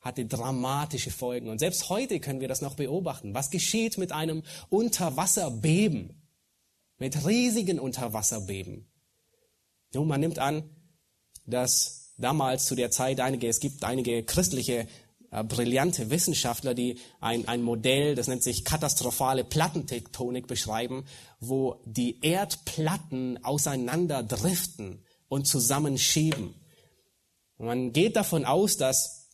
hatte 0.00 0.26
dramatische 0.26 1.10
Folgen. 1.10 1.48
Und 1.48 1.58
selbst 1.58 1.88
heute 1.88 2.20
können 2.20 2.40
wir 2.40 2.48
das 2.48 2.60
noch 2.60 2.74
beobachten. 2.74 3.32
Was 3.32 3.50
geschieht 3.50 3.96
mit 3.96 4.12
einem 4.12 4.42
Unterwasserbeben? 4.68 6.22
Mit 6.98 7.26
riesigen 7.26 7.80
Unterwasserbeben. 7.80 8.86
Nun, 9.94 10.06
man 10.06 10.20
nimmt 10.20 10.38
an, 10.38 10.68
dass 11.46 12.12
damals 12.18 12.66
zu 12.66 12.74
der 12.74 12.90
Zeit 12.90 13.18
einige, 13.18 13.48
es 13.48 13.60
gibt 13.60 13.82
einige 13.82 14.22
christliche 14.24 14.86
äh, 15.30 15.42
brillante 15.42 16.10
Wissenschaftler, 16.10 16.74
die 16.74 16.98
ein, 17.20 17.48
ein 17.48 17.62
Modell, 17.62 18.14
das 18.14 18.28
nennt 18.28 18.42
sich 18.42 18.64
katastrophale 18.64 19.42
Plattentektonik 19.42 20.46
beschreiben, 20.46 21.06
wo 21.40 21.80
die 21.86 22.20
Erdplatten 22.20 23.42
auseinander 23.42 24.22
driften 24.22 25.03
und 25.28 25.46
zusammenschieben. 25.46 26.54
Man 27.58 27.92
geht 27.92 28.16
davon 28.16 28.44
aus, 28.44 28.76
dass 28.76 29.28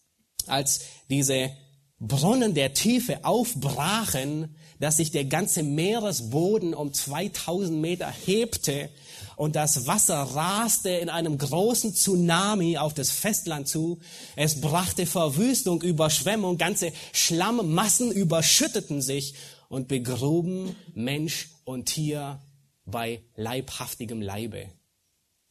als 0.47 0.81
diese 1.09 1.51
Brunnen 1.99 2.55
der 2.55 2.73
Tiefe 2.73 3.25
aufbrachen, 3.25 4.57
dass 4.79 4.97
sich 4.97 5.11
der 5.11 5.27
ganze 5.27 5.63
Meeresboden 5.63 6.73
um 6.73 6.95
2000 6.95 7.79
Meter 7.79 8.11
hebte 8.11 8.89
und 9.37 9.55
das 9.55 9.87
Wasser 9.87 10.17
raste 10.17 10.89
in 10.89 11.11
einem 11.11 11.37
großen 11.37 11.95
Tsunami 11.95 12.79
auf 12.79 12.95
das 12.95 13.11
Festland 13.11 13.69
zu. 13.69 14.01
Es 14.37 14.61
brachte 14.63 15.05
Verwüstung, 15.05 15.83
Überschwemmung, 15.83 16.57
ganze 16.57 16.93
Schlammmassen 17.13 18.11
überschütteten 18.11 19.03
sich 19.03 19.35
und 19.69 19.89
begruben 19.89 20.75
Mensch 20.95 21.51
und 21.65 21.87
Tier 21.87 22.41
bei 22.87 23.23
leibhaftigem 23.37 24.23
Leibe 24.23 24.69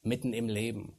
mitten 0.01 0.33
im 0.33 0.47
Leben. 0.47 0.93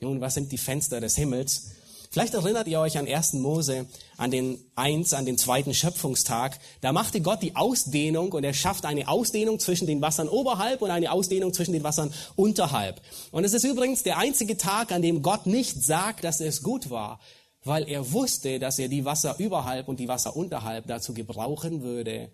Nun, 0.00 0.20
was 0.20 0.34
sind 0.34 0.50
die 0.50 0.58
Fenster 0.58 1.00
des 1.00 1.16
Himmels? 1.16 1.72
Vielleicht 2.12 2.34
erinnert 2.34 2.66
ihr 2.66 2.80
euch 2.80 2.98
an 2.98 3.06
1. 3.06 3.34
Mose, 3.34 3.86
an 4.16 4.32
den 4.32 4.58
1, 4.74 5.14
an 5.14 5.26
den 5.26 5.38
zweiten 5.38 5.74
Schöpfungstag. 5.74 6.58
Da 6.80 6.92
machte 6.92 7.20
Gott 7.20 7.40
die 7.40 7.54
Ausdehnung 7.54 8.32
und 8.32 8.42
er 8.42 8.52
schafft 8.52 8.84
eine 8.84 9.06
Ausdehnung 9.06 9.60
zwischen 9.60 9.86
den 9.86 10.00
Wassern 10.00 10.28
oberhalb 10.28 10.82
und 10.82 10.90
eine 10.90 11.12
Ausdehnung 11.12 11.52
zwischen 11.52 11.72
den 11.72 11.84
Wassern 11.84 12.12
unterhalb. 12.34 13.00
Und 13.30 13.44
es 13.44 13.52
ist 13.52 13.62
übrigens 13.62 14.02
der 14.02 14.18
einzige 14.18 14.56
Tag, 14.56 14.90
an 14.90 15.02
dem 15.02 15.22
Gott 15.22 15.46
nicht 15.46 15.84
sagt, 15.84 16.24
dass 16.24 16.40
es 16.40 16.64
gut 16.64 16.90
war, 16.90 17.20
weil 17.62 17.88
er 17.88 18.10
wusste, 18.10 18.58
dass 18.58 18.80
er 18.80 18.88
die 18.88 19.04
Wasser 19.04 19.36
überhalb 19.38 19.86
und 19.86 20.00
die 20.00 20.08
Wasser 20.08 20.34
unterhalb 20.34 20.88
dazu 20.88 21.14
gebrauchen 21.14 21.82
würde, 21.82 22.32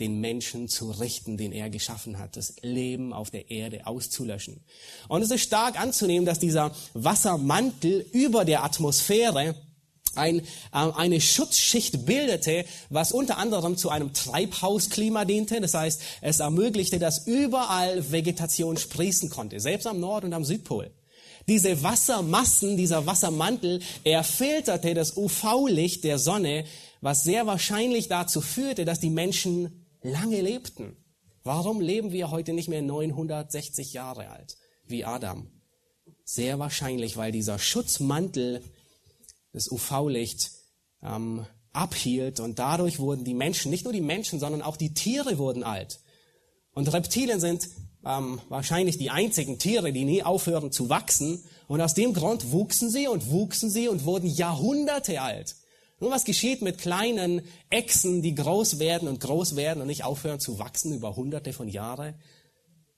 den 0.00 0.20
Menschen 0.20 0.68
zu 0.68 0.90
richten, 0.90 1.36
den 1.36 1.52
er 1.52 1.70
geschaffen 1.70 2.18
hat, 2.18 2.36
das 2.36 2.54
Leben 2.62 3.12
auf 3.12 3.30
der 3.30 3.50
Erde 3.50 3.86
auszulöschen. 3.86 4.60
Und 5.08 5.22
es 5.22 5.30
ist 5.30 5.42
stark 5.42 5.80
anzunehmen, 5.80 6.26
dass 6.26 6.40
dieser 6.40 6.74
Wassermantel 6.94 8.04
über 8.12 8.44
der 8.44 8.64
Atmosphäre 8.64 9.54
ein, 10.16 10.40
äh, 10.40 10.42
eine 10.72 11.20
Schutzschicht 11.20 12.06
bildete, 12.06 12.64
was 12.90 13.12
unter 13.12 13.38
anderem 13.38 13.76
zu 13.76 13.90
einem 13.90 14.12
Treibhausklima 14.12 15.24
diente. 15.24 15.60
Das 15.60 15.74
heißt, 15.74 16.00
es 16.20 16.40
ermöglichte, 16.40 16.98
dass 16.98 17.26
überall 17.26 18.10
Vegetation 18.10 18.76
sprießen 18.76 19.30
konnte, 19.30 19.60
selbst 19.60 19.86
am 19.86 20.00
Nord- 20.00 20.24
und 20.24 20.32
am 20.32 20.44
Südpol. 20.44 20.90
Diese 21.46 21.82
Wassermassen, 21.82 22.76
dieser 22.76 23.06
Wassermantel, 23.06 23.80
er 24.02 24.24
filterte 24.24 24.94
das 24.94 25.16
UV-Licht 25.16 26.02
der 26.02 26.18
Sonne, 26.18 26.64
was 27.02 27.22
sehr 27.22 27.46
wahrscheinlich 27.46 28.08
dazu 28.08 28.40
führte, 28.40 28.86
dass 28.86 28.98
die 28.98 29.10
Menschen 29.10 29.83
lange 30.04 30.40
lebten. 30.40 30.96
Warum 31.42 31.80
leben 31.80 32.12
wir 32.12 32.30
heute 32.30 32.52
nicht 32.52 32.68
mehr 32.68 32.82
960 32.82 33.92
Jahre 33.92 34.30
alt 34.30 34.56
wie 34.86 35.04
Adam? 35.04 35.50
Sehr 36.24 36.58
wahrscheinlich, 36.58 37.16
weil 37.16 37.32
dieser 37.32 37.58
Schutzmantel 37.58 38.62
das 39.52 39.70
UV-Licht 39.70 40.52
ähm, 41.02 41.44
abhielt 41.72 42.40
und 42.40 42.58
dadurch 42.58 42.98
wurden 42.98 43.24
die 43.24 43.34
Menschen, 43.34 43.70
nicht 43.70 43.84
nur 43.84 43.92
die 43.92 44.00
Menschen, 44.00 44.38
sondern 44.38 44.62
auch 44.62 44.76
die 44.76 44.94
Tiere 44.94 45.38
wurden 45.38 45.64
alt. 45.64 46.00
Und 46.72 46.92
Reptilien 46.92 47.40
sind 47.40 47.68
ähm, 48.04 48.40
wahrscheinlich 48.48 48.98
die 48.98 49.10
einzigen 49.10 49.58
Tiere, 49.58 49.92
die 49.92 50.04
nie 50.04 50.22
aufhören 50.22 50.72
zu 50.72 50.88
wachsen. 50.88 51.44
Und 51.66 51.80
aus 51.80 51.94
dem 51.94 52.12
Grund 52.14 52.52
wuchsen 52.52 52.90
sie 52.90 53.08
und 53.08 53.30
wuchsen 53.30 53.70
sie 53.70 53.88
und 53.88 54.04
wurden 54.04 54.28
Jahrhunderte 54.28 55.20
alt. 55.20 55.56
Nun, 56.04 56.12
was 56.12 56.26
geschieht 56.26 56.60
mit 56.60 56.76
kleinen 56.76 57.40
Echsen, 57.70 58.20
die 58.20 58.34
groß 58.34 58.78
werden 58.78 59.08
und 59.08 59.20
groß 59.20 59.56
werden 59.56 59.80
und 59.80 59.86
nicht 59.86 60.04
aufhören 60.04 60.38
zu 60.38 60.58
wachsen 60.58 60.92
über 60.92 61.16
hunderte 61.16 61.54
von 61.54 61.66
Jahren? 61.66 62.14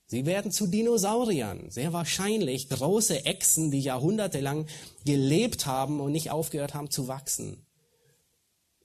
Sie 0.09 0.27
werden 0.27 0.51
zu 0.51 0.67
Dinosauriern. 0.67 1.71
Sehr 1.71 1.93
wahrscheinlich 1.93 2.69
große 2.69 3.25
Echsen, 3.25 3.71
die 3.71 3.79
jahrhundertelang 3.79 4.67
gelebt 5.05 5.67
haben 5.67 6.01
und 6.01 6.11
nicht 6.11 6.33
aufgehört 6.33 6.75
haben 6.75 6.91
zu 6.91 7.07
wachsen. 7.07 7.65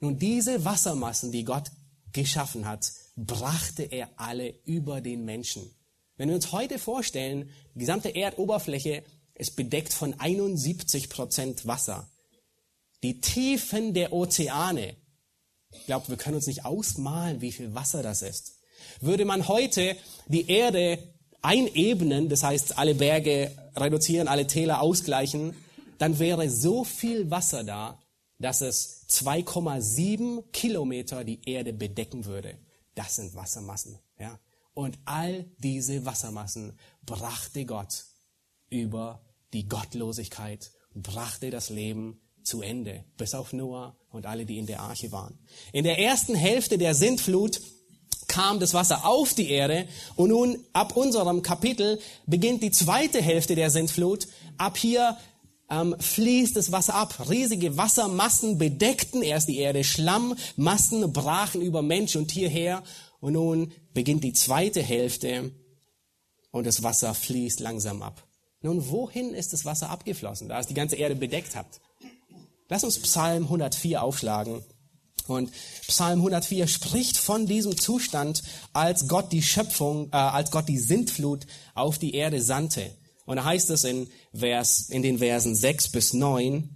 Nun, 0.01 0.20
diese 0.20 0.66
Wassermassen, 0.66 1.32
die 1.32 1.44
Gott 1.44 1.72
geschaffen 2.13 2.68
hat, 2.68 2.92
brachte 3.16 3.82
er 3.82 4.08
alle 4.18 4.54
über 4.66 5.01
den 5.01 5.25
Menschen. 5.25 5.63
Wenn 6.18 6.30
wir 6.30 6.36
uns 6.36 6.51
heute 6.51 6.78
vorstellen, 6.78 7.50
die 7.74 7.80
gesamte 7.80 8.13
Erdoberfläche 8.13 9.01
ist 9.34 9.56
bedeckt 9.56 9.94
von 9.94 10.13
71 10.20 11.10
Prozent 11.10 11.66
Wasser 11.66 12.08
die 13.03 13.22
Tiefen 13.22 13.93
der 13.93 14.13
Ozeane. 14.13 14.96
Ich 15.72 15.86
glaube, 15.86 16.10
wir 16.10 16.17
können 16.17 16.36
uns 16.36 16.48
nicht 16.48 16.65
ausmalen, 16.65 17.41
wie 17.41 17.51
viel 17.51 17.74
Wasser 17.74 18.03
das 18.03 18.22
ist. 18.22 18.58
Würde 19.00 19.25
man 19.25 19.48
heute 19.48 19.96
die 20.27 20.50
Erde 20.50 21.00
einebnen, 21.41 22.29
das 22.29 22.43
heißt 22.43 22.77
alle 22.77 22.96
Berge 22.96 23.51
reduzieren, 23.75 24.27
alle 24.27 24.48
Täler 24.48 24.81
ausgleichen, 24.81 25.55
dann 25.98 26.20
wäre 26.20 26.50
so 26.50 26.83
viel 26.83 27.29
Wasser 27.31 27.64
da, 27.64 28.00
dass 28.40 28.61
es 28.61 29.07
2,7 29.09 30.44
Kilometer 30.51 31.24
die 31.24 31.42
Erde 31.48 31.74
bedecken 31.74 32.25
würde. 32.25 32.57
Das 32.96 33.16
sind 33.16 33.35
Wassermassen. 33.35 34.00
Ja? 34.20 34.40
Und 34.74 34.98
all 35.05 35.46
diese 35.59 36.05
Wassermassen 36.05 36.77
brachte 37.05 37.66
Gott 37.66 38.05
über 38.70 39.22
die 39.53 39.68
Gottlosigkeit, 39.68 40.72
brachte 40.94 41.50
das 41.50 41.70
Leben 41.70 42.20
zu 42.44 42.62
Ende, 42.62 43.04
bis 43.18 43.34
auf 43.34 43.54
Noah 43.54 43.96
und 44.12 44.25
alle, 44.25 44.46
die 44.46 44.58
in 44.58 44.66
der 44.66 44.82
Arche 44.82 45.12
waren. 45.12 45.38
In 45.72 45.84
der 45.84 46.00
ersten 46.00 46.36
Hälfte 46.36 46.77
der 46.77 46.94
Sintflut 46.94 47.62
kam 48.27 48.60
das 48.60 48.74
Wasser 48.74 49.06
auf 49.06 49.34
die 49.34 49.50
Erde 49.50 49.88
und 50.16 50.30
nun 50.30 50.58
ab 50.74 50.96
unserem 50.96 51.42
Kapitel 51.42 52.00
beginnt 52.25 52.64
die 52.64 52.72
zweite 52.72 53.22
Hälfte 53.22 53.56
der 53.56 53.70
Sintflut. 53.70 54.27
Ab 54.58 54.77
hier 54.77 55.18
ähm, 55.70 55.96
fließt 56.00 56.56
das 56.56 56.72
Wasser 56.72 56.96
ab. 56.96 57.30
Riesige 57.30 57.77
Wassermassen 57.77 58.58
bedeckten 58.58 59.22
erst 59.22 59.50
die 59.50 59.58
Erde. 59.58 59.84
Schlammmassen 59.84 61.12
brachen 61.12 61.62
über 61.62 61.82
Mensch 61.82 62.16
und 62.16 62.27
Tier 62.27 62.50
her. 62.50 62.84
Und 63.20 63.34
nun 63.34 63.72
beginnt 63.94 64.24
die 64.24 64.34
zweite 64.34 64.82
Hälfte 64.82 65.51
und 66.51 66.66
das 66.66 66.84
Wasser 66.84 67.14
fließt 67.14 67.60
langsam 67.60 68.01
ab. 68.01 68.27
Nun, 68.62 68.90
wohin 68.90 69.34
ist 69.34 69.54
das 69.54 69.66
Wasser 69.66 69.90
abgeflossen, 69.90 70.48
da 70.48 70.60
es 70.60 70.68
die 70.68 70.74
ganze 70.74 70.96
Erde 70.96 71.16
bedeckt 71.16 71.56
hat? 71.56 71.82
Lass 72.72 72.86
uns 72.86 73.00
Psalm 73.00 73.44
104 73.44 74.01
aufschlagen. 74.01 74.64
Und 75.27 75.51
Psalm 75.88 76.20
104 76.20 76.68
spricht 76.68 77.18
von 77.18 77.46
diesem 77.46 77.77
Zustand, 77.77 78.44
als 78.72 79.10
Gott 79.10 79.34
die 79.34 79.44
Schöpfung, 79.44 80.07
äh, 80.14 80.16
als 80.16 80.51
Gott 80.51 80.70
die 80.70 80.77
Sintflut 80.77 81.46
auf 81.75 81.98
die 81.98 82.16
Erde 82.16 82.42
sandte. 82.42 82.90
Und 83.25 83.36
da 83.36 83.44
heißt 83.44 83.70
es 83.72 83.84
in, 83.84 84.07
Vers, 84.34 84.88
in 84.90 85.03
den 85.03 85.18
Versen 85.18 85.53
6 85.53 85.90
bis 85.92 86.14
9, 86.14 86.70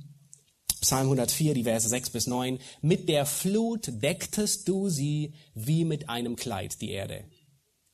Psalm 0.81 1.03
104, 1.03 1.53
die 1.53 1.63
Verse 1.63 1.87
6 1.87 2.09
bis 2.09 2.27
9, 2.27 2.59
mit 2.81 3.07
der 3.07 3.25
Flut 3.25 3.87
decktest 3.87 4.67
du 4.67 4.89
sie 4.89 5.33
wie 5.53 5.85
mit 5.85 6.09
einem 6.09 6.35
Kleid, 6.35 6.81
die 6.81 6.91
Erde. 6.91 7.23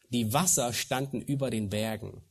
Die 0.09 0.33
Wasser 0.33 0.73
standen 0.73 1.21
über 1.21 1.51
den 1.51 1.69
Bergen. 1.69 2.23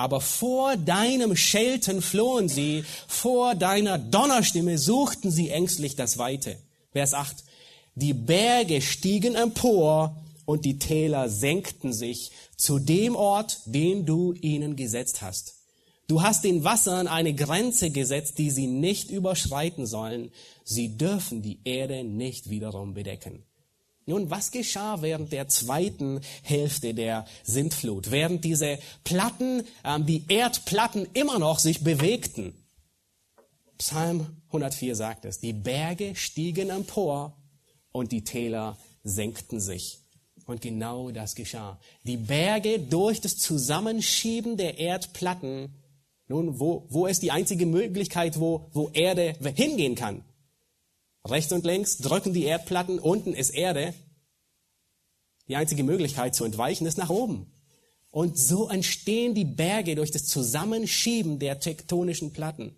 Aber 0.00 0.22
vor 0.22 0.78
deinem 0.78 1.36
Schelten 1.36 2.00
flohen 2.00 2.48
sie, 2.48 2.84
vor 3.06 3.54
deiner 3.54 3.98
Donnerstimme 3.98 4.78
suchten 4.78 5.30
sie 5.30 5.50
ängstlich 5.50 5.94
das 5.94 6.16
Weite. 6.16 6.56
Vers 6.92 7.12
8. 7.12 7.44
Die 7.96 8.14
Berge 8.14 8.80
stiegen 8.80 9.34
empor 9.34 10.16
und 10.46 10.64
die 10.64 10.78
Täler 10.78 11.28
senkten 11.28 11.92
sich 11.92 12.30
zu 12.56 12.78
dem 12.78 13.14
Ort, 13.14 13.58
den 13.66 14.06
du 14.06 14.32
ihnen 14.32 14.74
gesetzt 14.74 15.20
hast. 15.20 15.56
Du 16.06 16.22
hast 16.22 16.44
den 16.44 16.64
Wassern 16.64 17.06
eine 17.06 17.34
Grenze 17.34 17.90
gesetzt, 17.90 18.38
die 18.38 18.50
sie 18.50 18.68
nicht 18.68 19.10
überschreiten 19.10 19.84
sollen. 19.84 20.30
Sie 20.64 20.96
dürfen 20.96 21.42
die 21.42 21.60
Erde 21.64 22.04
nicht 22.04 22.48
wiederum 22.48 22.94
bedecken. 22.94 23.44
Nun, 24.10 24.28
was 24.28 24.50
geschah 24.50 25.02
während 25.02 25.30
der 25.30 25.46
zweiten 25.46 26.20
Hälfte 26.42 26.94
der 26.94 27.26
Sintflut? 27.44 28.10
Während 28.10 28.44
diese 28.44 28.80
Platten, 29.04 29.62
ähm, 29.84 30.04
die 30.04 30.24
Erdplatten 30.28 31.06
immer 31.12 31.38
noch 31.38 31.60
sich 31.60 31.84
bewegten. 31.84 32.52
Psalm 33.78 34.26
104 34.48 34.96
sagt 34.96 35.26
es, 35.26 35.38
die 35.38 35.52
Berge 35.52 36.16
stiegen 36.16 36.70
empor 36.70 37.36
und 37.92 38.10
die 38.10 38.24
Täler 38.24 38.76
senkten 39.04 39.60
sich. 39.60 40.00
Und 40.44 40.60
genau 40.60 41.12
das 41.12 41.36
geschah. 41.36 41.78
Die 42.02 42.16
Berge 42.16 42.80
durch 42.80 43.20
das 43.20 43.36
Zusammenschieben 43.36 44.56
der 44.56 44.78
Erdplatten, 44.78 45.72
nun, 46.26 46.58
wo, 46.58 46.84
wo 46.88 47.06
ist 47.06 47.22
die 47.22 47.30
einzige 47.30 47.64
Möglichkeit, 47.64 48.40
wo, 48.40 48.68
wo 48.72 48.88
Erde 48.88 49.36
hingehen 49.54 49.94
kann? 49.94 50.24
Rechts 51.26 51.52
und 51.52 51.64
links 51.64 51.98
drücken 51.98 52.32
die 52.32 52.44
Erdplatten, 52.44 52.98
unten 52.98 53.34
ist 53.34 53.50
Erde. 53.50 53.94
Die 55.48 55.56
einzige 55.56 55.82
Möglichkeit 55.82 56.34
zu 56.34 56.44
entweichen 56.44 56.86
ist 56.86 56.98
nach 56.98 57.10
oben. 57.10 57.52
Und 58.10 58.38
so 58.38 58.68
entstehen 58.68 59.34
die 59.34 59.44
Berge 59.44 59.94
durch 59.94 60.10
das 60.10 60.26
Zusammenschieben 60.26 61.38
der 61.38 61.60
tektonischen 61.60 62.32
Platten. 62.32 62.74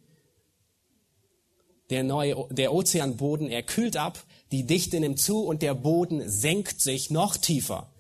Der 1.91 2.03
neue, 2.03 2.47
der 2.51 2.73
Ozeanboden, 2.73 3.49
er 3.49 3.63
kühlt 3.63 3.97
ab, 3.97 4.25
die 4.51 4.65
Dichte 4.65 5.01
nimmt 5.01 5.21
zu 5.21 5.45
und 5.45 5.63
der 5.63 5.75
Boden 5.75 6.29
senkt 6.29 6.81
sich 6.81 7.11
noch 7.11 7.37
tiefer. 7.37 7.91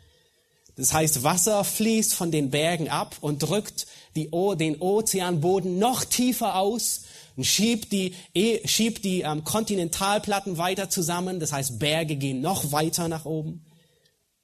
Das 0.76 0.92
heißt, 0.92 1.22
Wasser 1.22 1.64
fließt 1.64 2.14
von 2.14 2.30
den 2.30 2.50
Bergen 2.50 2.88
ab 2.88 3.16
und 3.20 3.42
drückt 3.42 3.86
die, 4.16 4.30
den 4.58 4.80
Ozeanboden 4.80 5.78
noch 5.78 6.04
tiefer 6.04 6.56
aus 6.56 7.02
und 7.36 7.44
schiebt 7.44 7.92
die, 7.92 8.14
eh, 8.34 8.66
schiebt 8.66 9.04
die 9.04 9.22
ähm, 9.22 9.44
Kontinentalplatten 9.44 10.58
weiter 10.58 10.90
zusammen. 10.90 11.40
Das 11.40 11.52
heißt, 11.52 11.78
Berge 11.78 12.16
gehen 12.16 12.40
noch 12.40 12.72
weiter 12.72 13.08
nach 13.08 13.24
oben. 13.24 13.64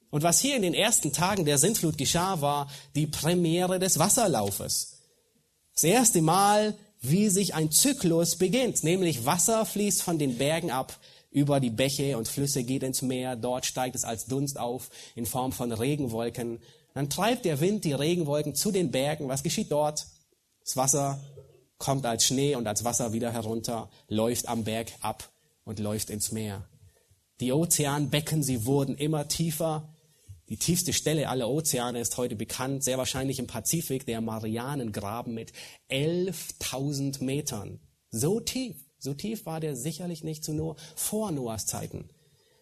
Und 0.09 0.23
was 0.23 0.39
hier 0.39 0.55
in 0.55 0.63
den 0.63 0.73
ersten 0.73 1.13
Tagen 1.13 1.45
der 1.45 1.57
Sintflut 1.57 1.97
geschah, 1.97 2.41
war 2.41 2.69
die 2.95 3.07
Premiere 3.07 3.77
des 3.77 3.99
Wasserlaufes. 3.99 4.97
Das 5.73 5.83
erste 5.83 6.21
Mal, 6.21 6.75
wie 7.01 7.29
sich 7.29 7.53
ein 7.53 7.71
Zyklus 7.71 8.35
beginnt, 8.35 8.83
nämlich 8.83 9.25
Wasser 9.25 9.65
fließt 9.65 10.01
von 10.01 10.17
den 10.17 10.37
Bergen 10.37 10.71
ab 10.71 10.97
über 11.31 11.59
die 11.59 11.69
Bäche 11.69 12.17
und 12.17 12.27
Flüsse 12.27 12.63
geht 12.63 12.81
ins 12.81 13.03
Meer, 13.03 13.35
dort 13.35 13.65
steigt 13.67 13.95
es 13.95 14.03
als 14.03 14.25
Dunst 14.25 14.59
auf 14.59 14.89
in 15.15 15.27
Form 15.27 15.51
von 15.51 15.71
Regenwolken. 15.71 16.59
Dann 16.99 17.09
treibt 17.09 17.45
der 17.45 17.61
Wind 17.61 17.85
die 17.85 17.93
Regenwolken 17.93 18.55
zu 18.55 18.73
den 18.73 18.91
Bergen. 18.91 19.29
Was 19.29 19.41
geschieht 19.41 19.71
dort? 19.71 20.07
Das 20.59 20.75
Wasser 20.75 21.17
kommt 21.77 22.05
als 22.05 22.25
Schnee 22.25 22.55
und 22.55 22.67
als 22.67 22.83
Wasser 22.83 23.13
wieder 23.13 23.31
herunter, 23.31 23.89
läuft 24.09 24.49
am 24.49 24.65
Berg 24.65 24.91
ab 24.99 25.29
und 25.63 25.79
läuft 25.79 26.09
ins 26.09 26.33
Meer. 26.33 26.67
Die 27.39 27.53
Ozeanbecken, 27.53 28.43
sie 28.43 28.65
wurden 28.65 28.97
immer 28.97 29.29
tiefer. 29.29 29.87
Die 30.49 30.57
tiefste 30.57 30.91
Stelle 30.91 31.29
aller 31.29 31.47
Ozeane 31.49 32.01
ist 32.01 32.17
heute 32.17 32.35
bekannt, 32.35 32.83
sehr 32.83 32.97
wahrscheinlich 32.97 33.39
im 33.39 33.47
Pazifik, 33.47 34.05
der 34.05 34.19
Marianengraben 34.19 35.33
mit 35.33 35.53
11.000 35.89 37.23
Metern. 37.23 37.79
So 38.11 38.41
tief, 38.41 38.75
so 38.97 39.13
tief 39.13 39.45
war 39.45 39.61
der 39.61 39.77
sicherlich 39.77 40.25
nicht 40.25 40.43
zu 40.43 40.51
nur 40.51 40.75
vor 40.97 41.31
Noahs 41.31 41.65
Zeiten. 41.65 42.09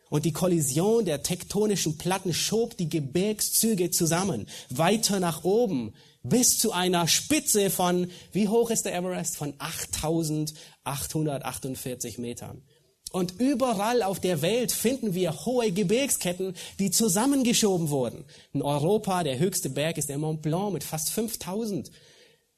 Und 0.09 0.25
die 0.25 0.33
Kollision 0.33 1.05
der 1.05 1.23
tektonischen 1.23 1.97
Platten 1.97 2.33
schob 2.33 2.77
die 2.77 2.89
Gebirgszüge 2.89 3.91
zusammen, 3.91 4.47
weiter 4.69 5.19
nach 5.19 5.43
oben, 5.43 5.93
bis 6.23 6.57
zu 6.57 6.71
einer 6.71 7.07
Spitze 7.07 7.69
von, 7.69 8.09
wie 8.31 8.47
hoch 8.47 8.69
ist 8.69 8.85
der 8.85 8.95
Everest? 8.95 9.35
Von 9.37 9.53
8848 9.57 12.17
Metern. 12.17 12.63
Und 13.11 13.39
überall 13.39 14.03
auf 14.03 14.19
der 14.19 14.41
Welt 14.41 14.73
finden 14.73 15.13
wir 15.13 15.45
hohe 15.45 15.71
Gebirgsketten, 15.71 16.55
die 16.79 16.91
zusammengeschoben 16.91 17.89
wurden. 17.89 18.25
In 18.53 18.61
Europa, 18.61 19.23
der 19.23 19.39
höchste 19.39 19.69
Berg 19.69 19.97
ist 19.97 20.09
der 20.09 20.17
Mont 20.17 20.41
Blanc 20.41 20.73
mit 20.73 20.83
fast 20.83 21.11
5000. 21.11 21.89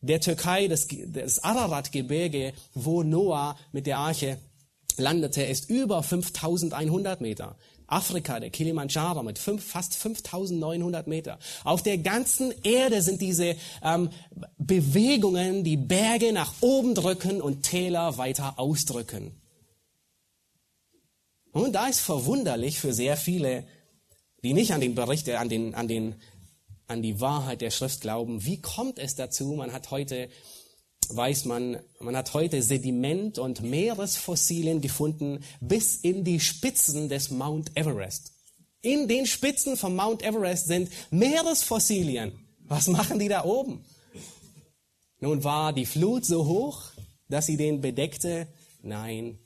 Der 0.01 0.21
Türkei, 0.21 0.67
das, 0.67 0.87
das 1.07 1.43
Ararat-Gebirge, 1.43 2.53
wo 2.73 3.03
Noah 3.03 3.57
mit 3.71 3.85
der 3.85 3.99
Arche 3.99 4.39
landete, 4.99 5.43
ist 5.43 5.69
über 5.69 6.03
5100 6.03 7.21
Meter. 7.21 7.55
Afrika, 7.87 8.39
der 8.39 8.51
Kilimanjaro 8.51 9.23
mit 9.23 9.39
fünf, 9.39 9.65
fast 9.65 9.95
5900 9.95 11.07
Meter. 11.07 11.39
Auf 11.63 11.81
der 11.81 11.97
ganzen 11.97 12.53
Erde 12.63 13.01
sind 13.01 13.21
diese 13.21 13.55
ähm, 13.83 14.09
Bewegungen, 14.57 15.63
die 15.63 15.77
Berge 15.77 16.31
nach 16.31 16.53
oben 16.61 16.93
drücken 16.93 17.41
und 17.41 17.63
Täler 17.63 18.17
weiter 18.17 18.59
ausdrücken. 18.59 19.31
Und 21.51 21.73
da 21.73 21.87
ist 21.87 21.99
verwunderlich 21.99 22.79
für 22.79 22.93
sehr 22.93 23.17
viele, 23.17 23.65
die 24.43 24.53
nicht 24.53 24.71
an 24.73 24.81
den 24.81 24.95
Bericht, 24.95 25.29
an 25.29 25.49
den, 25.49 25.73
an 25.73 25.87
den, 25.87 26.15
an 26.87 27.01
die 27.01 27.19
Wahrheit 27.19 27.61
der 27.61 27.71
Schrift 27.71 28.01
glauben. 28.01 28.45
Wie 28.45 28.61
kommt 28.61 28.99
es 28.99 29.15
dazu? 29.15 29.53
Man 29.53 29.73
hat 29.73 29.89
heute, 29.91 30.29
weiß 31.15 31.45
man, 31.45 31.79
man 31.99 32.15
hat 32.15 32.33
heute 32.33 32.61
Sediment 32.61 33.39
und 33.39 33.61
Meeresfossilien 33.61 34.81
gefunden 34.81 35.39
bis 35.59 35.95
in 35.97 36.23
die 36.23 36.39
Spitzen 36.39 37.09
des 37.09 37.31
Mount 37.31 37.75
Everest. 37.75 38.33
In 38.81 39.07
den 39.07 39.25
Spitzen 39.25 39.75
vom 39.75 39.95
Mount 39.95 40.23
Everest 40.23 40.67
sind 40.67 40.89
Meeresfossilien. 41.11 42.31
Was 42.61 42.87
machen 42.87 43.19
die 43.19 43.27
da 43.27 43.43
oben? 43.43 43.83
Nun 45.19 45.43
war 45.43 45.73
die 45.73 45.85
Flut 45.85 46.25
so 46.25 46.45
hoch, 46.45 46.83
dass 47.27 47.47
sie 47.47 47.57
den 47.57 47.81
bedeckte? 47.81 48.47
Nein, 48.81 49.39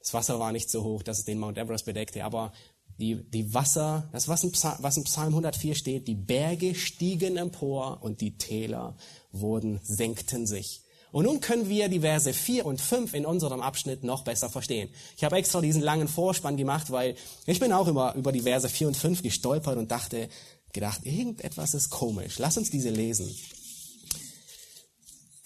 das 0.00 0.12
Wasser 0.12 0.38
war 0.38 0.52
nicht 0.52 0.68
so 0.68 0.84
hoch, 0.84 1.02
dass 1.02 1.18
es 1.18 1.24
den 1.24 1.38
Mount 1.38 1.56
Everest 1.56 1.86
bedeckte, 1.86 2.24
aber 2.24 2.52
die, 2.98 3.16
die 3.30 3.52
Wasser, 3.54 4.08
das 4.12 4.28
was 4.28 4.44
in, 4.44 4.52
Psalm, 4.52 4.76
was 4.80 4.96
in 4.96 5.04
Psalm 5.04 5.28
104 5.28 5.74
steht, 5.74 6.06
die 6.06 6.14
Berge 6.14 6.74
stiegen 6.74 7.36
empor 7.36 8.02
und 8.02 8.20
die 8.20 8.36
Täler 8.36 8.96
wurden, 9.40 9.80
senkten 9.82 10.46
sich. 10.46 10.80
Und 11.12 11.26
nun 11.26 11.40
können 11.40 11.68
wir 11.68 11.88
die 11.88 12.00
Verse 12.00 12.32
4 12.32 12.66
und 12.66 12.80
5 12.80 13.14
in 13.14 13.24
unserem 13.24 13.60
Abschnitt 13.60 14.02
noch 14.02 14.24
besser 14.24 14.50
verstehen. 14.50 14.88
Ich 15.16 15.22
habe 15.22 15.36
extra 15.36 15.60
diesen 15.60 15.80
langen 15.80 16.08
Vorspann 16.08 16.56
gemacht, 16.56 16.90
weil 16.90 17.14
ich 17.46 17.60
bin 17.60 17.72
auch 17.72 17.86
immer 17.86 18.14
über 18.16 18.32
die 18.32 18.40
Verse 18.40 18.68
4 18.68 18.88
und 18.88 18.96
5 18.96 19.22
gestolpert 19.22 19.76
und 19.76 19.92
dachte, 19.92 20.28
gedacht, 20.72 21.06
irgendetwas 21.06 21.74
ist 21.74 21.90
komisch. 21.90 22.38
Lass 22.38 22.58
uns 22.58 22.70
diese 22.70 22.90
lesen. 22.90 23.32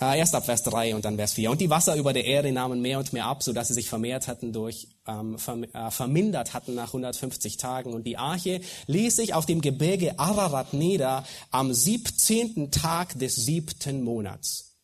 Äh, 0.00 0.18
erst 0.18 0.34
ab 0.36 0.44
Vers 0.44 0.62
3 0.62 0.94
und 0.94 1.04
dann 1.04 1.16
Vers 1.16 1.32
4. 1.32 1.50
Und 1.50 1.60
die 1.60 1.70
Wasser 1.70 1.96
über 1.96 2.12
der 2.12 2.24
Erde 2.24 2.52
nahmen 2.52 2.80
mehr 2.80 3.00
und 3.00 3.12
mehr 3.12 3.26
ab, 3.26 3.42
so 3.42 3.52
dass 3.52 3.68
sie 3.68 3.74
sich 3.74 3.88
vermehrt 3.88 4.28
hatten 4.28 4.52
durch, 4.52 4.88
ähm, 5.08 5.36
äh, 5.72 5.90
vermindert 5.90 6.54
hatten 6.54 6.76
nach 6.76 6.88
150 6.88 7.56
Tagen. 7.56 7.92
Und 7.92 8.04
die 8.04 8.16
Arche 8.16 8.60
ließ 8.86 9.16
sich 9.16 9.34
auf 9.34 9.44
dem 9.44 9.60
Gebirge 9.60 10.18
Ararat 10.18 10.72
nieder 10.72 11.24
am 11.50 11.72
17. 11.72 12.70
Tag 12.70 13.18
des 13.18 13.34
siebten 13.34 14.04
Monats. 14.04 14.76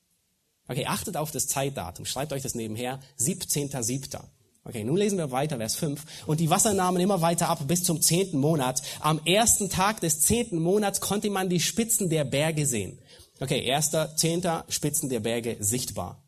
Okay, 0.66 0.86
achtet 0.86 1.16
auf 1.16 1.30
das 1.30 1.46
Zeitdatum. 1.46 2.06
Schreibt 2.06 2.32
euch 2.32 2.42
das 2.42 2.56
nebenher. 2.56 2.98
17.7. 3.20 4.18
Okay, 4.64 4.82
nun 4.82 4.96
lesen 4.96 5.18
wir 5.18 5.30
weiter, 5.30 5.58
Vers 5.58 5.76
5. 5.76 6.02
Und 6.26 6.40
die 6.40 6.50
Wasser 6.50 6.72
nahmen 6.72 7.00
immer 7.00 7.20
weiter 7.20 7.50
ab 7.50 7.68
bis 7.68 7.84
zum 7.84 8.00
zehnten 8.00 8.38
Monat. 8.38 8.82
Am 8.98 9.20
ersten 9.26 9.68
Tag 9.68 10.00
des 10.00 10.22
zehnten 10.22 10.58
Monats 10.58 11.00
konnte 11.00 11.30
man 11.30 11.50
die 11.50 11.60
Spitzen 11.60 12.08
der 12.08 12.24
Berge 12.24 12.66
sehen. 12.66 12.98
Okay, 13.40 13.64
erster, 13.64 14.16
zehnter, 14.16 14.64
Spitzen 14.68 15.08
der 15.08 15.20
Berge 15.20 15.56
sichtbar. 15.60 16.22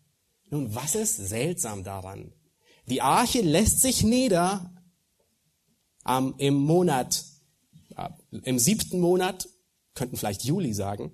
Nun, 0.50 0.74
was 0.74 0.94
ist 0.94 1.16
seltsam 1.16 1.84
daran? 1.84 2.32
Die 2.86 3.02
Arche 3.02 3.40
lässt 3.40 3.80
sich 3.80 4.02
nieder 4.02 4.72
ähm, 6.06 6.34
im 6.38 6.54
Monat, 6.54 7.24
äh, 7.96 8.08
im 8.42 8.58
siebten 8.58 9.00
Monat, 9.00 9.48
könnten 9.94 10.16
vielleicht 10.16 10.44
Juli 10.44 10.72
sagen, 10.72 11.12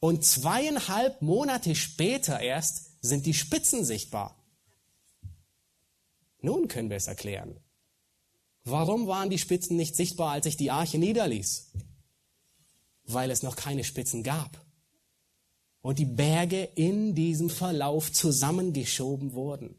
und 0.00 0.24
zweieinhalb 0.24 1.22
Monate 1.22 1.76
später 1.76 2.40
erst 2.40 3.02
sind 3.02 3.24
die 3.24 3.34
Spitzen 3.34 3.84
sichtbar. 3.84 4.36
Nun 6.40 6.66
können 6.66 6.90
wir 6.90 6.96
es 6.96 7.06
erklären. 7.06 7.60
Warum 8.64 9.06
waren 9.06 9.30
die 9.30 9.38
Spitzen 9.38 9.76
nicht 9.76 9.94
sichtbar, 9.94 10.32
als 10.32 10.44
sich 10.44 10.56
die 10.56 10.72
Arche 10.72 10.98
niederließ? 10.98 11.72
Weil 13.14 13.30
es 13.30 13.42
noch 13.42 13.56
keine 13.56 13.84
Spitzen 13.84 14.22
gab. 14.22 14.64
Und 15.80 15.98
die 15.98 16.06
Berge 16.06 16.62
in 16.74 17.14
diesem 17.14 17.50
Verlauf 17.50 18.12
zusammengeschoben 18.12 19.32
wurden. 19.32 19.78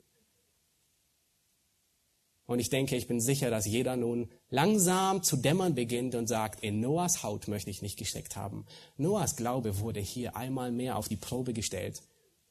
Und 2.46 2.60
ich 2.60 2.70
denke, 2.70 2.98
ich 2.98 3.08
bin 3.08 3.22
sicher, 3.22 3.50
dass 3.50 3.66
jeder 3.66 3.96
nun 3.96 4.30
langsam 4.50 5.24
zu 5.24 5.38
dämmern 5.38 5.76
beginnt 5.76 6.14
und 6.14 6.28
sagt, 6.28 6.62
in 6.62 6.82
Noahs 6.82 7.24
Haut 7.24 7.48
möchte 7.48 7.70
ich 7.70 7.82
nicht 7.82 7.98
gesteckt 7.98 8.36
haben. 8.36 8.66
Noahs 8.98 9.38
Glaube 9.38 9.80
wurde 9.80 10.02
hier 10.02 10.36
einmal 10.36 10.72
mehr 10.72 10.98
auf 10.98 11.08
die 11.08 11.16
Probe 11.16 11.54
gestellt. 11.54 12.02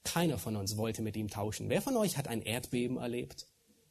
Keiner 0.04 0.38
von 0.38 0.56
uns 0.56 0.78
wollte 0.78 1.02
mit 1.02 1.16
ihm 1.16 1.28
tauschen. 1.28 1.68
Wer 1.68 1.82
von 1.82 1.96
euch 1.96 2.16
hat 2.16 2.26
ein 2.26 2.42
Erdbeben 2.42 2.96
erlebt, 2.96 3.46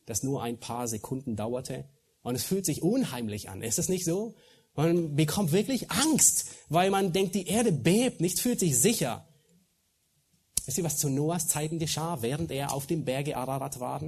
das 0.07 0.23
nur 0.23 0.41
ein 0.41 0.59
paar 0.59 0.87
Sekunden 0.87 1.35
dauerte? 1.35 1.85
Und 2.23 2.35
es 2.35 2.43
fühlt 2.43 2.65
sich 2.65 2.81
unheimlich 2.81 3.49
an. 3.49 3.61
Ist 3.61 3.79
es 3.79 3.89
nicht 3.89 4.05
so? 4.05 4.35
Man 4.75 5.15
bekommt 5.15 5.51
wirklich 5.51 5.91
Angst, 5.91 6.45
weil 6.69 6.91
man 6.91 7.11
denkt, 7.11 7.35
die 7.35 7.47
Erde 7.47 7.71
bebt, 7.71 8.21
nichts 8.21 8.41
fühlt 8.41 8.59
sich 8.59 8.79
sicher. 8.79 9.27
Wisst 10.65 10.77
ihr, 10.77 10.83
was 10.83 10.97
zu 10.97 11.09
Noahs 11.09 11.47
Zeiten 11.47 11.79
geschah, 11.79 12.21
während 12.21 12.51
er 12.51 12.73
auf 12.73 12.87
dem 12.87 13.03
Berge 13.03 13.35
Ararat 13.35 13.79
war? 13.79 14.01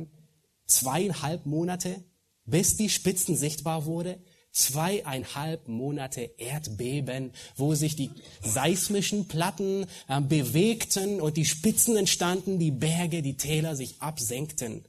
Zweieinhalb 0.66 1.46
Monate, 1.46 2.04
bis 2.46 2.78
die 2.78 2.90
Spitzen 2.90 3.36
sichtbar 3.36 3.86
wurde. 3.86 4.22
Zweieinhalb 4.52 5.68
Monate 5.68 6.22
Erdbeben, 6.38 7.32
wo 7.56 7.74
sich 7.74 7.96
die 7.96 8.12
seismischen 8.44 9.28
Platten 9.28 9.88
äh, 10.08 10.22
bewegten 10.22 11.20
und 11.20 11.38
die 11.38 11.46
Spitzen 11.46 11.98
entstanden, 11.98 12.60
die 12.60 12.72
Berge, 12.72 13.24
die 13.24 13.36
Täler 13.36 13.76
sich 13.76 14.00
absenkten. 14.00 14.86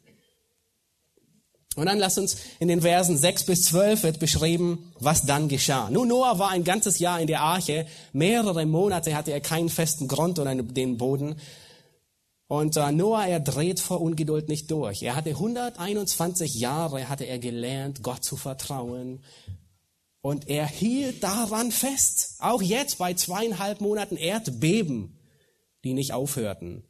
Und 1.76 1.86
dann 1.86 1.98
lasst 1.98 2.18
uns 2.18 2.36
in 2.60 2.68
den 2.68 2.82
Versen 2.82 3.18
6 3.18 3.46
bis 3.46 3.64
12 3.64 4.04
wird 4.04 4.20
beschrieben, 4.20 4.92
was 5.00 5.26
dann 5.26 5.48
geschah. 5.48 5.90
Nun, 5.90 6.08
Noah 6.08 6.38
war 6.38 6.50
ein 6.50 6.62
ganzes 6.62 6.98
Jahr 7.00 7.20
in 7.20 7.26
der 7.26 7.40
Arche. 7.40 7.86
Mehrere 8.12 8.64
Monate 8.64 9.16
hatte 9.16 9.32
er 9.32 9.40
keinen 9.40 9.68
festen 9.68 10.06
Grund 10.06 10.38
oder 10.38 10.54
den 10.54 10.96
Boden. 10.98 11.36
Und 12.46 12.76
äh, 12.76 12.92
Noah, 12.92 13.26
er 13.26 13.40
dreht 13.40 13.80
vor 13.80 14.00
Ungeduld 14.00 14.48
nicht 14.48 14.70
durch. 14.70 15.02
Er 15.02 15.16
hatte 15.16 15.30
121 15.30 16.54
Jahre, 16.54 17.08
hatte 17.08 17.24
er 17.24 17.38
gelernt, 17.38 18.02
Gott 18.02 18.22
zu 18.22 18.36
vertrauen. 18.36 19.24
Und 20.20 20.48
er 20.48 20.66
hielt 20.66 21.24
daran 21.24 21.72
fest. 21.72 22.36
Auch 22.38 22.62
jetzt 22.62 22.98
bei 22.98 23.14
zweieinhalb 23.14 23.80
Monaten 23.80 24.16
Erdbeben, 24.16 25.18
die 25.82 25.94
nicht 25.94 26.12
aufhörten. 26.12 26.84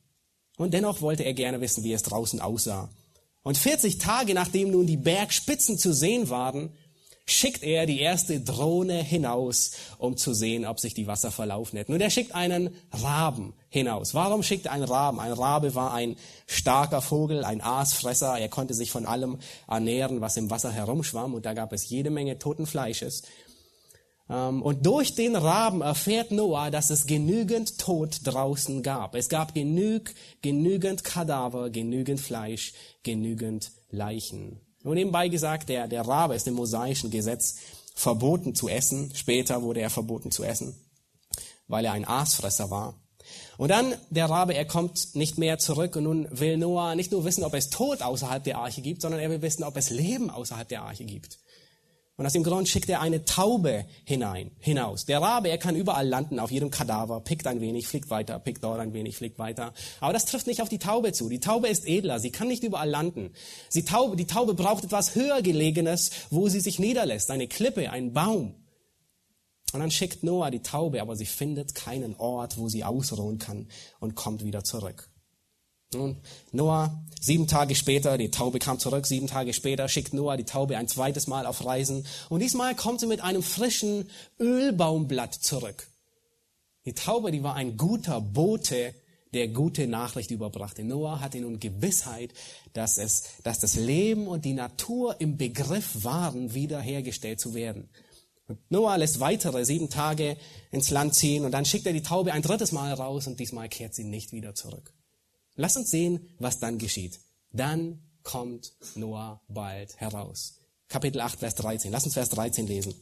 Und 0.57 0.75
dennoch 0.75 1.01
wollte 1.01 1.25
er 1.25 1.35
gerne 1.35 1.61
wissen, 1.61 1.83
wie 1.85 1.93
es 1.93 2.03
draußen 2.03 2.41
aussah. 2.41 2.91
Und 3.45 3.59
40 3.59 3.99
Tage 3.99 4.35
nachdem 4.35 4.71
nun 4.71 4.87
die 4.87 4.97
Bergspitzen 4.97 5.79
zu 5.79 5.93
sehen 5.93 6.31
waren, 6.31 6.71
schickt 7.27 7.63
er 7.63 7.87
die 7.87 8.01
erste 8.01 8.41
Drohne 8.41 9.03
hinaus, 9.03 9.73
um 9.99 10.17
zu 10.17 10.35
sehen, 10.35 10.67
ob 10.67 10.81
sich 10.81 10.95
die 10.95 11.07
Wasser 11.07 11.31
verlaufen 11.31 11.79
hätten. 11.79 11.93
Und 11.93 12.01
er 12.01 12.11
schickt 12.11 12.35
einen 12.35 12.75
Raben 12.91 13.55
hinaus. 13.69 14.15
Warum 14.15 14.43
schickt 14.43 14.67
er 14.67 14.73
einen 14.73 14.85
Raben? 14.85 15.21
Ein 15.21 15.33
Rabe 15.33 15.75
war 15.75 15.95
ein 15.95 16.17
starker 16.47 17.01
Vogel, 17.01 17.45
ein 17.45 17.63
Aasfresser. 17.63 18.39
Er 18.39 18.49
konnte 18.49 18.75
sich 18.75 18.91
von 18.91 19.07
allem 19.07 19.39
ernähren, 19.69 20.21
was 20.21 20.37
im 20.37 20.51
Wasser 20.51 20.73
herumschwamm. 20.73 21.35
Und 21.35 21.47
da 21.47 21.55
gab 21.55 21.73
es 21.73 21.89
jede 21.89 22.11
Menge 22.11 22.39
toten 22.39 22.67
Fleisches. 22.67 23.23
Ähm, 24.35 24.63
und 24.63 24.85
durch 24.85 25.15
den 25.15 25.37
Raben 25.37 25.81
erfährt 25.81 26.33
Noah, 26.33 26.71
dass 26.71 26.91
es 26.91 27.07
genügend 27.07 27.79
Tod 27.79 28.21
draußen 28.25 28.83
gab. 28.83 29.15
Es 29.15 29.29
gab 29.29 29.55
genüg, 29.55 30.15
genügend 30.43 31.05
Kadaver, 31.05 31.71
genügend 31.71 32.21
Fleisch, 32.21 32.73
genügend 33.03 33.71
Leichen. 33.91 34.61
Und 34.83 34.95
nebenbei 34.95 35.29
gesagt, 35.29 35.69
der, 35.69 35.89
der 35.89 36.03
Rabe 36.03 36.35
ist 36.35 36.49
im 36.49 36.55
mosaischen 36.55 37.11
Gesetz 37.11 37.57
verboten 37.95 38.55
zu 38.55 38.69
essen. 38.69 39.13
Später 39.15 39.63
wurde 39.63 39.81
er 39.81 39.91
verboten 39.91 40.31
zu 40.31 40.43
essen, 40.43 40.75
weil 41.69 41.85
er 41.85 41.93
ein 41.93 42.07
Aasfresser 42.07 42.71
war. 42.71 42.95
Und 43.57 43.71
dann 43.71 43.95
der 44.11 44.29
Rabe, 44.29 44.55
er 44.55 44.67
kommt 44.67 45.15
nicht 45.15 45.39
mehr 45.39 45.59
zurück 45.59 45.97
und 45.97 46.05
nun 46.05 46.29
will 46.31 46.57
Noah 46.59 46.95
nicht 46.95 47.13
nur 47.13 47.25
wissen, 47.25 47.45
ob 47.45 47.55
es 47.55 47.71
Tod 47.71 48.03
außerhalb 48.03 48.43
der 48.43 48.59
Arche 48.59 48.83
gibt, 48.83 49.01
sondern 49.01 49.21
er 49.21 49.31
will 49.31 49.43
wissen, 49.43 49.65
ob 49.65 49.77
es 49.77 49.91
Leben 49.91 50.29
außerhalb 50.29 50.69
der 50.69 50.83
Arche 50.83 51.05
gibt. 51.05 51.39
Und 52.17 52.27
aus 52.27 52.33
dem 52.33 52.45
Grund 52.45 52.69
schickt 52.69 52.89
er 52.89 53.01
eine 53.01 53.25
Taube 53.25 53.87
hinein, 54.05 54.53
hinaus. 54.61 55.05
Der 55.05 55.21
Rabe, 55.21 55.49
er 55.49 55.59
kann 55.59 55.75
überall 55.75 56.07
landen, 56.07 56.39
auf 56.39 56.53
jedem 56.53 56.71
Kadaver, 56.71 57.21
pickt 57.21 57.45
ein 57.49 57.61
wenig, 57.61 57.89
fliegt 57.89 58.09
weiter, 58.09 58.39
pickt 58.39 58.63
dort 58.63 58.79
ein 58.79 58.93
wenig, 58.93 59.17
fliegt 59.17 59.41
weiter. 59.41 59.75
Aber 60.01 60.13
das 60.13 60.25
trifft 60.25 60.47
nicht 60.47 60.63
auf 60.63 60.69
die 60.69 60.79
Taube 60.79 61.13
zu. 61.13 61.29
Die 61.29 61.41
Taube 61.41 61.67
ist 61.67 61.89
edler, 61.89 62.21
sie 62.21 62.31
kann 62.31 62.47
nicht 62.47 62.63
überall 62.63 62.89
landen. 62.89 63.33
Die 63.75 63.85
Taube, 63.85 64.15
die 64.15 64.27
Taube 64.27 64.55
braucht 64.55 64.85
etwas 64.85 65.17
höher 65.17 65.43
gelegenes, 65.43 66.13
wo 66.31 66.49
sie 66.49 66.61
sich 66.61 66.79
niederlässt, 66.79 67.33
eine 67.33 67.49
Klippe, 67.49 67.91
ein 67.91 68.13
Baum. 68.13 68.55
Und 69.73 69.81
dann 69.81 69.91
schickt 69.91 70.23
Noah 70.23 70.53
die 70.53 70.63
Taube, 70.63 71.03
aber 71.03 71.17
sie 71.17 71.27
findet 71.27 71.75
keinen 71.75 72.15
Ort, 72.15 72.59
wo 72.59 72.69
sie 72.69 72.85
ausruhen 72.85 73.39
kann 73.39 73.67
und 73.99 74.15
kommt 74.15 74.45
wieder 74.45 74.63
zurück. 74.63 75.11
Nun, 75.95 76.17
Noah, 76.53 77.03
sieben 77.21 77.47
Tage 77.47 77.75
später, 77.75 78.19
die 78.19 78.31
Taube 78.31 78.59
kam 78.59 78.79
zurück, 78.79 79.07
sieben 79.07 79.27
Tage 79.27 79.53
später 79.53 79.89
schickt 79.89 80.13
Noah 80.13 80.37
die 80.37 80.45
Taube 80.45 80.77
ein 80.77 80.89
zweites 80.89 81.27
Mal 81.27 81.47
auf 81.47 81.65
Reisen 81.65 82.07
und 82.29 82.41
diesmal 82.41 82.75
kommt 82.75 83.01
sie 83.01 83.07
mit 83.07 83.21
einem 83.21 83.43
frischen 83.43 84.11
Ölbaumblatt 84.39 85.35
zurück. 85.35 85.89
Die 86.85 86.93
Taube, 86.93 87.31
die 87.31 87.43
war 87.43 87.55
ein 87.55 87.77
guter 87.77 88.21
Bote, 88.21 88.95
der 89.33 89.49
gute 89.49 89.87
Nachricht 89.87 90.31
überbrachte. 90.31 90.85
Noah 90.85 91.21
hatte 91.21 91.41
nun 91.41 91.59
Gewissheit, 91.59 92.33
dass 92.73 92.99
es, 92.99 93.25
dass 93.43 93.59
das 93.59 93.75
Leben 93.75 94.27
und 94.29 94.45
die 94.45 94.53
Natur 94.53 95.17
im 95.21 95.37
Begriff 95.37 96.05
waren, 96.05 96.55
wiederhergestellt 96.55 97.41
zu 97.41 97.55
werden. 97.55 97.89
Noah 98.69 98.99
lässt 98.99 99.21
weitere 99.21 99.65
sieben 99.65 99.89
Tage 99.89 100.37
ins 100.71 100.91
Land 100.91 101.15
ziehen 101.15 101.45
und 101.45 101.53
dann 101.53 101.65
schickt 101.65 101.87
er 101.87 101.93
die 101.93 102.03
Taube 102.03 102.33
ein 102.33 102.43
drittes 102.43 102.73
Mal 102.73 102.93
raus 102.93 103.27
und 103.27 103.41
diesmal 103.41 103.69
kehrt 103.69 103.95
sie 103.95 104.05
nicht 104.05 104.33
wieder 104.33 104.55
zurück. 104.55 104.93
Lass 105.57 105.77
uns 105.77 105.91
sehen, 105.91 106.35
was 106.39 106.59
dann 106.59 106.79
geschieht. 106.79 107.21
Dann 107.53 108.01
kommt 108.23 108.73
Noah 108.97 109.41
bald 109.49 109.97
heraus. 110.01 110.59
Kapitel 110.89 111.21
8, 111.21 111.39
Vers 111.39 111.55
13. 111.57 111.93
Lass 111.93 112.05
uns 112.05 112.15
Vers 112.15 112.31
13 112.31 112.67
lesen. 112.67 112.95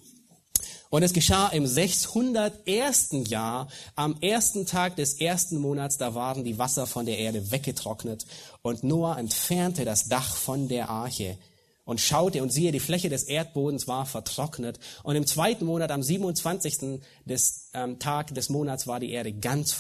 Und 0.91 1.03
es 1.03 1.15
geschah 1.15 1.49
im 1.49 1.67
601. 1.67 3.29
Jahr, 3.29 3.69
am 3.95 4.21
ersten 4.21 4.67
Tag 4.67 4.97
des 4.97 5.15
ersten 5.15 5.57
Monats, 5.57 5.97
da 5.97 6.15
waren 6.15 6.45
die 6.45 6.59
Wasser 6.59 6.87
von 6.87 7.07
der 7.07 7.19
Erde 7.19 7.51
weggetrocknet 7.51 8.27
und 8.61 8.85
Noah 8.85 9.19
entfernte 9.19 9.87
das 9.87 10.09
Dach 10.09 10.37
von 10.37 10.69
der 10.69 10.91
Arche 10.91 11.39
und 11.85 12.01
schaute 12.01 12.43
und 12.43 12.53
siehe, 12.53 12.73
die 12.73 12.81
Fläche 12.81 13.09
des 13.09 13.25
Erdbodens 13.25 13.89
war 13.89 14.07
vertrocknet. 14.07 14.79
Und 15.03 15.17
im 15.17 15.27
zweiten 15.27 15.65
Monat, 15.65 15.91
am 15.91 16.03
27. 16.03 17.01
Des, 17.25 17.71
ähm, 17.75 17.99
Tag 17.99 18.35
des 18.35 18.51
Monats, 18.51 18.87
war 18.87 19.01
die 19.01 19.11
Erde 19.11 19.33
ganz, 19.33 19.77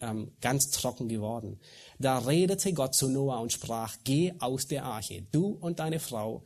ähm, 0.00 0.32
ganz 0.40 0.70
trocken 0.70 1.08
geworden. 1.08 1.58
Da 1.98 2.18
redete 2.18 2.72
Gott 2.72 2.94
zu 2.94 3.08
Noah 3.08 3.40
und 3.40 3.52
sprach, 3.52 3.96
geh 4.04 4.34
aus 4.38 4.66
der 4.66 4.84
Arche, 4.84 5.22
du 5.32 5.56
und 5.60 5.78
deine 5.78 5.98
Frau 5.98 6.42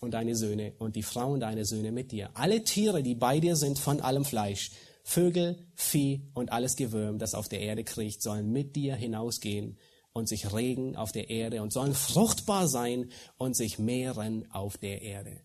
und 0.00 0.12
deine 0.14 0.36
Söhne 0.36 0.74
und 0.78 0.96
die 0.96 1.02
Frau 1.02 1.32
und 1.32 1.40
deine 1.40 1.64
Söhne 1.64 1.90
mit 1.90 2.12
dir. 2.12 2.30
Alle 2.34 2.64
Tiere, 2.64 3.02
die 3.02 3.14
bei 3.14 3.40
dir 3.40 3.56
sind 3.56 3.78
von 3.78 4.00
allem 4.00 4.24
Fleisch, 4.24 4.70
Vögel, 5.04 5.58
Vieh 5.74 6.22
und 6.34 6.52
alles 6.52 6.76
Gewürm, 6.76 7.18
das 7.18 7.34
auf 7.34 7.48
der 7.48 7.60
Erde 7.60 7.82
kriecht, 7.82 8.22
sollen 8.22 8.52
mit 8.52 8.76
dir 8.76 8.94
hinausgehen 8.94 9.76
und 10.12 10.28
sich 10.28 10.52
regen 10.52 10.96
auf 10.96 11.12
der 11.12 11.30
Erde 11.30 11.62
und 11.62 11.72
sollen 11.72 11.94
fruchtbar 11.94 12.68
sein 12.68 13.10
und 13.36 13.56
sich 13.56 13.78
mehren 13.78 14.50
auf 14.50 14.78
der 14.78 15.02
Erde. 15.02 15.40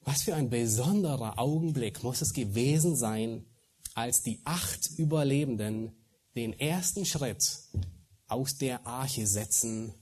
Was 0.00 0.22
für 0.22 0.34
ein 0.34 0.50
besonderer 0.50 1.38
Augenblick 1.38 2.02
muss 2.02 2.20
es 2.20 2.34
gewesen 2.34 2.94
sein, 2.94 3.46
als 3.94 4.22
die 4.22 4.40
acht 4.44 4.90
Überlebenden 4.98 5.92
den 6.34 6.52
ersten 6.52 7.06
Schritt 7.06 7.62
aus 8.26 8.58
der 8.58 8.86
Arche 8.86 9.26
setzen. 9.26 9.94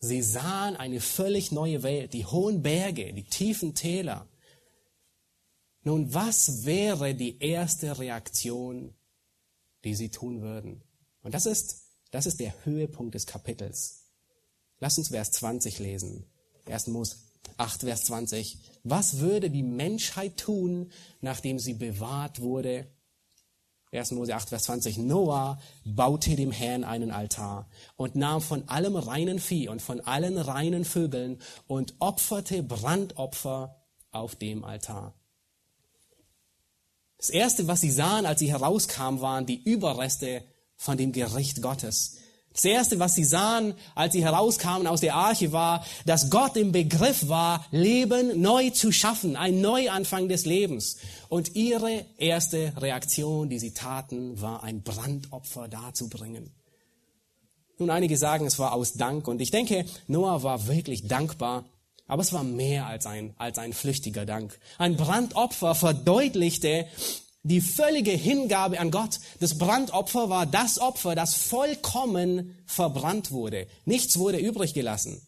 Sie 0.00 0.22
sahen 0.22 0.76
eine 0.76 1.00
völlig 1.00 1.52
neue 1.52 1.82
Welt, 1.82 2.14
die 2.14 2.24
hohen 2.24 2.62
Berge, 2.62 3.12
die 3.12 3.24
tiefen 3.24 3.74
Täler. 3.74 4.26
Nun, 5.82 6.12
was 6.14 6.64
wäre 6.64 7.14
die 7.14 7.38
erste 7.38 7.98
Reaktion 7.98 8.94
die 9.84 9.94
sie 9.94 10.10
tun 10.10 10.42
würden. 10.42 10.82
Und 11.22 11.34
das 11.34 11.46
ist, 11.46 11.84
das 12.10 12.26
ist 12.26 12.40
der 12.40 12.54
Höhepunkt 12.64 13.14
des 13.14 13.26
Kapitels. 13.26 14.04
Lass 14.78 14.98
uns 14.98 15.08
Vers 15.08 15.30
20 15.32 15.78
lesen. 15.78 16.24
1. 16.66 16.88
Mose 16.88 17.16
8, 17.56 17.82
Vers 17.82 18.04
20. 18.06 18.58
Was 18.84 19.18
würde 19.18 19.50
die 19.50 19.62
Menschheit 19.62 20.38
tun, 20.38 20.90
nachdem 21.20 21.58
sie 21.58 21.74
bewahrt 21.74 22.40
wurde? 22.40 22.86
1. 23.92 24.12
Mose 24.12 24.34
8, 24.34 24.48
Vers 24.48 24.64
20. 24.64 24.98
Noah 24.98 25.60
baute 25.84 26.36
dem 26.36 26.52
Herrn 26.52 26.84
einen 26.84 27.10
Altar 27.10 27.68
und 27.96 28.14
nahm 28.14 28.40
von 28.40 28.68
allem 28.68 28.96
reinen 28.96 29.38
Vieh 29.38 29.68
und 29.68 29.82
von 29.82 30.00
allen 30.00 30.38
reinen 30.38 30.84
Vögeln 30.84 31.40
und 31.66 31.94
opferte 31.98 32.62
Brandopfer 32.62 33.76
auf 34.12 34.36
dem 34.36 34.64
Altar. 34.64 35.19
Das 37.20 37.28
Erste, 37.28 37.68
was 37.68 37.82
sie 37.82 37.90
sahen, 37.90 38.24
als 38.24 38.40
sie 38.40 38.50
herauskamen, 38.50 39.20
waren 39.20 39.44
die 39.44 39.62
Überreste 39.62 40.42
von 40.76 40.96
dem 40.96 41.12
Gericht 41.12 41.60
Gottes. 41.60 42.16
Das 42.54 42.64
Erste, 42.64 42.98
was 42.98 43.14
sie 43.14 43.24
sahen, 43.24 43.74
als 43.94 44.14
sie 44.14 44.24
herauskamen 44.24 44.86
aus 44.86 45.02
der 45.02 45.14
Arche, 45.14 45.52
war, 45.52 45.84
dass 46.06 46.30
Gott 46.30 46.56
im 46.56 46.72
Begriff 46.72 47.28
war, 47.28 47.66
Leben 47.72 48.40
neu 48.40 48.70
zu 48.70 48.90
schaffen, 48.90 49.36
ein 49.36 49.60
Neuanfang 49.60 50.30
des 50.30 50.46
Lebens. 50.46 50.96
Und 51.28 51.56
ihre 51.56 52.06
erste 52.16 52.72
Reaktion, 52.78 53.50
die 53.50 53.58
sie 53.58 53.74
taten, 53.74 54.40
war 54.40 54.62
ein 54.62 54.82
Brandopfer 54.82 55.68
darzubringen. 55.68 56.54
Nun, 57.78 57.90
einige 57.90 58.16
sagen, 58.16 58.46
es 58.46 58.58
war 58.58 58.72
aus 58.72 58.94
Dank. 58.94 59.28
Und 59.28 59.42
ich 59.42 59.50
denke, 59.50 59.84
Noah 60.06 60.42
war 60.42 60.68
wirklich 60.68 61.06
dankbar 61.06 61.66
aber 62.10 62.22
es 62.22 62.32
war 62.32 62.42
mehr 62.42 62.86
als 62.86 63.06
ein, 63.06 63.34
als 63.38 63.56
ein 63.58 63.72
flüchtiger 63.72 64.26
Dank. 64.26 64.58
Ein 64.78 64.96
Brandopfer 64.96 65.76
verdeutlichte 65.76 66.86
die 67.44 67.60
völlige 67.60 68.10
Hingabe 68.10 68.80
an 68.80 68.90
Gott. 68.90 69.20
Das 69.38 69.56
Brandopfer 69.56 70.28
war 70.28 70.44
das 70.44 70.80
Opfer, 70.80 71.14
das 71.14 71.34
vollkommen 71.34 72.58
verbrannt 72.66 73.30
wurde. 73.30 73.68
Nichts 73.84 74.18
wurde 74.18 74.38
übrig 74.38 74.74
gelassen. 74.74 75.22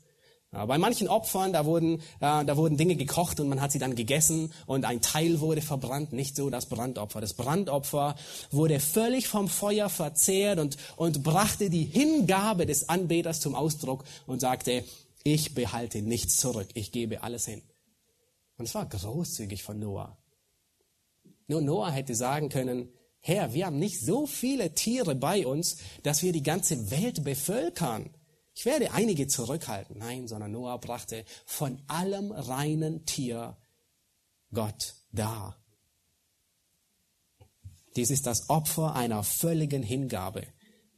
Bei 0.51 0.77
manchen 0.77 1.09
Opfern, 1.09 1.55
da 1.55 1.65
wurden, 1.65 2.01
äh, 2.21 2.45
da 2.45 2.57
wurden 2.59 2.77
Dinge 2.77 2.97
gekocht 2.97 3.41
und 3.41 3.49
man 3.49 3.63
hat 3.63 3.73
sie 3.73 3.79
dann 3.79 3.95
gegessen 3.95 4.53
und 4.67 4.85
ein 4.85 5.01
Teil 5.01 5.41
wurde 5.41 5.63
verbrannt. 5.63 6.13
Nicht 6.13 6.37
so 6.37 6.51
das 6.51 6.67
Brandopfer. 6.67 7.23
Das 7.23 7.33
Brandopfer 7.33 8.17
wurde 8.51 8.79
völlig 8.79 9.29
vom 9.29 9.49
Feuer 9.49 9.89
verzehrt 9.89 10.59
und, 10.59 10.77
und 10.97 11.23
brachte 11.23 11.71
die 11.71 11.85
Hingabe 11.85 12.67
des 12.67 12.91
Anbeters 12.91 13.41
zum 13.41 13.55
Ausdruck 13.55 14.05
und 14.27 14.43
sagte, 14.43 14.85
ich 15.25 15.55
behalte 15.55 16.03
nichts 16.03 16.37
zurück. 16.37 16.69
Ich 16.75 16.93
gebe 16.93 17.23
alles 17.23 17.47
hin. 17.47 17.63
Und 18.57 18.67
es 18.67 18.75
war 18.75 18.89
großzügig 18.89 19.63
von 19.63 19.79
Noah. 19.79 20.17
Nur 21.47 21.61
Noah 21.61 21.91
hätte 21.91 22.15
sagen 22.15 22.49
können, 22.49 22.93
Herr, 23.21 23.55
wir 23.55 23.67
haben 23.67 23.79
nicht 23.79 24.01
so 24.01 24.27
viele 24.27 24.75
Tiere 24.75 25.15
bei 25.15 25.47
uns, 25.47 25.77
dass 26.03 26.23
wir 26.23 26.33
die 26.33 26.43
ganze 26.43 26.91
Welt 26.91 27.23
bevölkern. 27.23 28.11
Ich 28.55 28.65
werde 28.65 28.93
einige 28.93 29.29
zurückhalten. 29.29 29.99
Nein, 29.99 30.29
sondern 30.29 30.53
Noah 30.53 30.79
brachte 30.79 31.25
von 31.47 31.81
allem 31.87 32.33
reinen 32.33 33.07
Tier 33.07 33.57
Gott 34.53 34.95
dar. 35.13 35.57
Dies 37.97 38.11
ist 38.11 38.27
das 38.27 38.49
Opfer 38.49 38.95
einer 38.95 39.23
völligen 39.23 39.83
Hingabe. 39.83 40.47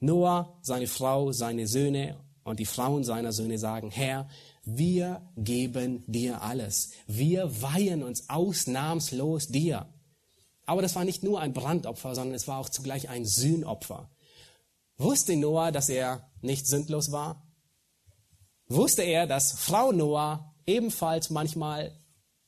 Noah, 0.00 0.58
seine 0.62 0.86
Frau, 0.86 1.32
seine 1.32 1.66
Söhne 1.66 2.18
und 2.44 2.60
die 2.60 2.66
Frauen 2.66 3.04
seiner 3.04 3.32
Söhne 3.32 3.58
sagen, 3.58 3.90
Herr, 3.90 4.28
wir 4.64 5.22
geben 5.36 6.04
dir 6.06 6.42
alles. 6.42 6.92
Wir 7.06 7.62
weihen 7.62 8.02
uns 8.02 8.28
ausnahmslos 8.28 9.48
dir. 9.48 9.86
Aber 10.66 10.82
das 10.82 10.94
war 10.94 11.04
nicht 11.04 11.22
nur 11.22 11.40
ein 11.40 11.52
Brandopfer, 11.52 12.14
sondern 12.14 12.34
es 12.34 12.48
war 12.48 12.58
auch 12.58 12.68
zugleich 12.68 13.08
ein 13.08 13.24
Sühnopfer. 13.24 14.08
Wusste 14.96 15.36
Noah, 15.36 15.72
dass 15.72 15.88
er 15.88 16.30
nicht 16.40 16.66
sündlos 16.66 17.12
war? 17.12 17.42
Wusste 18.68 19.02
er, 19.02 19.26
dass 19.26 19.52
Frau 19.52 19.92
Noah 19.92 20.54
ebenfalls 20.66 21.30
manchmal 21.30 21.92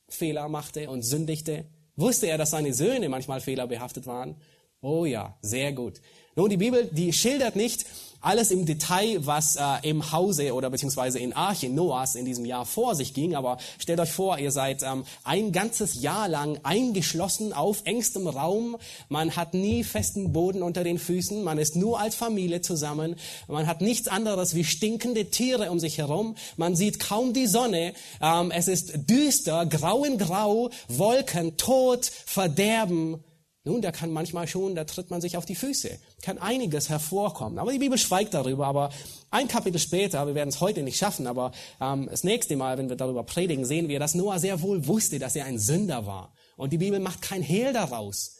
Fehler 0.07 0.47
machte 0.47 0.89
und 0.89 1.03
sündigte? 1.03 1.65
Wusste 1.95 2.27
er, 2.27 2.37
dass 2.37 2.51
seine 2.51 2.73
Söhne 2.73 3.09
manchmal 3.09 3.41
fehlerbehaftet 3.41 4.07
waren? 4.07 4.37
Oh 4.81 5.05
ja, 5.05 5.37
sehr 5.41 5.73
gut. 5.73 6.01
Nun, 6.35 6.49
die 6.49 6.57
Bibel, 6.57 6.89
die 6.91 7.11
schildert 7.13 7.55
nicht, 7.55 7.85
alles 8.21 8.51
im 8.51 8.65
Detail, 8.65 9.25
was 9.25 9.55
äh, 9.55 9.61
im 9.83 10.11
Hause 10.11 10.53
oder 10.53 10.69
beziehungsweise 10.69 11.19
in 11.19 11.33
Arche 11.33 11.69
Noahs 11.69 12.15
in 12.15 12.25
diesem 12.25 12.45
Jahr 12.45 12.65
vor 12.65 12.95
sich 12.95 13.13
ging. 13.13 13.35
Aber 13.35 13.57
stellt 13.79 13.99
euch 13.99 14.11
vor, 14.11 14.37
ihr 14.39 14.51
seid 14.51 14.83
ähm, 14.83 15.03
ein 15.23 15.51
ganzes 15.51 16.01
Jahr 16.01 16.27
lang 16.27 16.59
eingeschlossen 16.63 17.53
auf 17.53 17.81
engstem 17.85 18.27
Raum. 18.27 18.77
Man 19.09 19.35
hat 19.35 19.53
nie 19.53 19.83
festen 19.83 20.33
Boden 20.33 20.63
unter 20.63 20.83
den 20.83 20.99
Füßen. 20.99 21.43
Man 21.43 21.57
ist 21.57 21.75
nur 21.75 21.99
als 21.99 22.15
Familie 22.15 22.61
zusammen. 22.61 23.15
Man 23.47 23.67
hat 23.67 23.81
nichts 23.81 24.07
anderes 24.07 24.55
wie 24.55 24.63
stinkende 24.63 25.29
Tiere 25.29 25.71
um 25.71 25.79
sich 25.79 25.97
herum. 25.97 26.35
Man 26.55 26.75
sieht 26.75 26.99
kaum 26.99 27.33
die 27.33 27.47
Sonne. 27.47 27.93
Ähm, 28.21 28.51
es 28.51 28.67
ist 28.67 29.09
düster, 29.09 29.65
grau 29.65 30.03
in 30.03 30.17
grau, 30.17 30.69
Wolken, 30.87 31.57
Tod, 31.57 32.05
Verderben. 32.25 33.23
Nun, 33.67 33.81
der 33.81 33.91
kann 33.91 34.13
manchmal 34.13 34.47
schon, 34.47 34.75
da 34.75 34.85
tritt 34.85 35.09
man 35.09 35.19
sich 35.19 35.35
auf 35.35 35.45
die 35.45 35.55
Füße, 35.55 35.99
kann 36.21 36.37
einiges 36.37 36.87
hervorkommen. 36.87 37.59
Aber 37.59 37.73
die 37.73 37.79
Bibel 37.79 37.97
schweigt 37.97 38.33
darüber. 38.33 38.65
Aber 38.65 38.91
ein 39.29 39.49
Kapitel 39.49 39.77
später, 39.77 40.25
wir 40.25 40.35
werden 40.35 40.47
es 40.47 40.61
heute 40.61 40.83
nicht 40.83 40.97
schaffen, 40.97 41.27
aber 41.27 41.51
ähm, 41.81 42.07
das 42.09 42.23
nächste 42.23 42.55
Mal, 42.55 42.77
wenn 42.77 42.87
wir 42.87 42.95
darüber 42.95 43.23
predigen, 43.23 43.65
sehen 43.65 43.89
wir, 43.89 43.99
dass 43.99 44.15
Noah 44.15 44.39
sehr 44.39 44.61
wohl 44.61 44.87
wusste, 44.87 45.19
dass 45.19 45.35
er 45.35 45.43
ein 45.45 45.59
Sünder 45.59 46.05
war. 46.05 46.33
Und 46.55 46.71
die 46.71 46.77
Bibel 46.77 47.01
macht 47.01 47.21
kein 47.21 47.41
Hehl 47.41 47.73
daraus, 47.73 48.37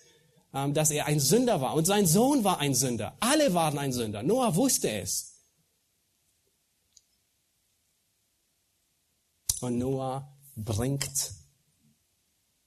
ähm, 0.54 0.74
dass 0.74 0.92
er 0.92 1.08
ein 1.08 1.20
Sünder 1.20 1.60
war. 1.60 1.74
Und 1.74 1.86
sein 1.86 2.06
Sohn 2.06 2.46
war 2.46 2.60
ein 2.60 2.74
Sünder. 2.74 3.18
Alle 3.20 3.54
waren 3.54 3.78
ein 3.78 3.92
Sünder. 3.92 4.24
Noah 4.24 4.56
wusste 4.56 4.90
es. 4.90 5.34
Und 9.60 9.78
Noah 9.78 10.34
bringt 10.56 11.34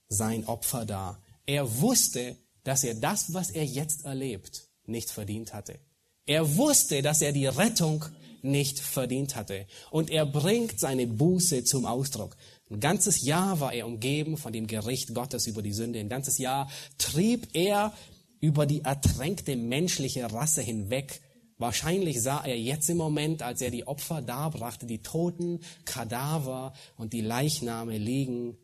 sein 0.09 0.45
Opfer 0.45 0.85
dar. 0.85 1.23
Er 1.47 1.81
wusste, 1.81 2.37
dass 2.63 2.83
er 2.83 2.95
das, 2.95 3.33
was 3.33 3.49
er 3.49 3.65
jetzt 3.65 4.05
erlebt, 4.05 4.67
nicht 4.85 5.09
verdient 5.09 5.53
hatte. 5.53 5.79
Er 6.25 6.55
wusste, 6.55 7.01
dass 7.01 7.21
er 7.21 7.31
die 7.31 7.47
Rettung 7.47 8.05
nicht 8.43 8.79
verdient 8.79 9.35
hatte. 9.35 9.65
Und 9.89 10.09
er 10.09 10.25
bringt 10.25 10.79
seine 10.79 11.07
Buße 11.07 11.63
zum 11.63 11.85
Ausdruck. 11.85 12.35
Ein 12.69 12.79
ganzes 12.79 13.23
Jahr 13.23 13.59
war 13.59 13.73
er 13.73 13.85
umgeben 13.85 14.37
von 14.37 14.53
dem 14.53 14.67
Gericht 14.67 15.13
Gottes 15.13 15.47
über 15.47 15.61
die 15.61 15.73
Sünde. 15.73 15.99
Ein 15.99 16.09
ganzes 16.09 16.37
Jahr 16.37 16.69
trieb 16.97 17.49
er 17.53 17.93
über 18.39 18.65
die 18.65 18.81
ertränkte 18.81 19.55
menschliche 19.55 20.31
Rasse 20.31 20.61
hinweg. 20.61 21.21
Wahrscheinlich 21.57 22.21
sah 22.21 22.43
er 22.43 22.57
jetzt 22.57 22.89
im 22.89 22.97
Moment, 22.97 23.43
als 23.43 23.61
er 23.61 23.69
die 23.69 23.85
Opfer 23.85 24.21
darbrachte, 24.21 24.87
die 24.87 25.03
toten 25.03 25.59
Kadaver 25.85 26.73
und 26.97 27.13
die 27.13 27.21
Leichname 27.21 27.99
liegen 27.99 28.57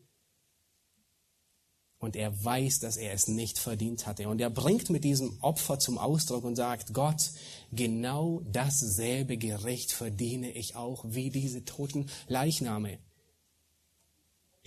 und 1.98 2.14
er 2.14 2.44
weiß, 2.44 2.78
dass 2.78 2.96
er 2.96 3.12
es 3.12 3.26
nicht 3.26 3.58
verdient 3.58 4.06
hatte. 4.06 4.28
Und 4.28 4.40
er 4.40 4.50
bringt 4.50 4.88
mit 4.90 5.04
diesem 5.04 5.36
Opfer 5.40 5.78
zum 5.78 5.98
Ausdruck 5.98 6.44
und 6.44 6.56
sagt, 6.56 6.94
Gott, 6.94 7.30
genau 7.72 8.40
dasselbe 8.52 9.36
Gericht 9.36 9.92
verdiene 9.92 10.52
ich 10.52 10.76
auch 10.76 11.04
wie 11.08 11.30
diese 11.30 11.64
toten 11.64 12.08
Leichname. 12.28 12.98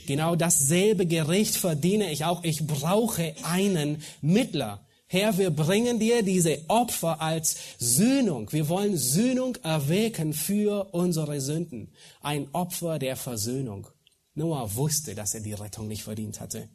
Genau 0.07 0.35
dasselbe 0.35 1.05
Gericht 1.05 1.55
verdiene 1.55 2.11
ich 2.11 2.25
auch. 2.25 2.43
Ich 2.43 2.65
brauche 2.65 3.33
einen 3.43 4.01
Mittler. 4.21 4.85
Herr, 5.07 5.37
wir 5.37 5.51
bringen 5.51 5.99
dir 5.99 6.23
diese 6.23 6.59
Opfer 6.69 7.21
als 7.21 7.57
Sühnung. 7.77 8.51
Wir 8.51 8.67
wollen 8.67 8.97
Sühnung 8.97 9.57
erwecken 9.57 10.33
für 10.33 10.93
unsere 10.93 11.39
Sünden. 11.39 11.91
Ein 12.21 12.47
Opfer 12.53 12.97
der 12.97 13.15
Versöhnung. 13.15 13.87
Noah 14.33 14.73
wusste, 14.75 15.13
dass 15.13 15.33
er 15.33 15.41
die 15.41 15.53
Rettung 15.53 15.87
nicht 15.87 16.03
verdient 16.03 16.39
hatte. 16.39 16.69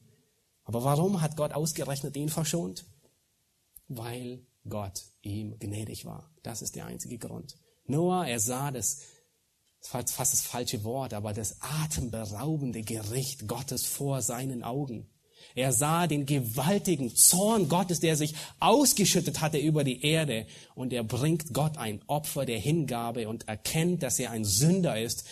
Aber 0.67 0.83
warum 0.83 1.23
hat 1.23 1.37
Gott 1.37 1.53
ausgerechnet 1.53 2.17
ihn 2.17 2.29
verschont? 2.29 2.85
Weil 3.87 4.45
Gott 4.69 5.05
ihm 5.23 5.57
gnädig 5.61 6.05
war. 6.05 6.29
Das 6.43 6.61
ist 6.61 6.75
der 6.75 6.87
einzige 6.87 7.19
Grund. 7.19 7.57
Noah, 7.87 8.27
er 8.27 8.41
sah 8.41 8.73
das, 8.73 8.99
fast 9.81 10.19
das 10.19 10.41
falsche 10.41 10.83
Wort, 10.83 11.15
aber 11.15 11.33
das 11.33 11.59
atemberaubende 11.61 12.83
Gericht 12.83 13.47
Gottes 13.47 13.87
vor 13.87 14.23
seinen 14.23 14.65
Augen. 14.65 15.09
Er 15.55 15.73
sah 15.73 16.09
den 16.09 16.27
gewaltigen 16.27 17.15
Zorn 17.15 17.69
Gottes, 17.69 18.01
der 18.01 18.17
sich 18.17 18.35
ausgeschüttet 18.59 19.41
hatte 19.41 19.59
über 19.59 19.85
die 19.85 20.03
Erde. 20.05 20.49
Und 20.75 20.93
er 20.93 21.05
bringt 21.05 21.55
Gott 21.55 21.79
ein 21.79 22.03
Opfer 22.09 22.45
der 22.45 22.59
Hingabe 22.59 23.29
und 23.29 23.47
erkennt, 23.47 24.03
dass 24.03 24.19
er 24.19 24.33
ein 24.33 24.45
Sünder 24.45 25.01
ist 25.01 25.25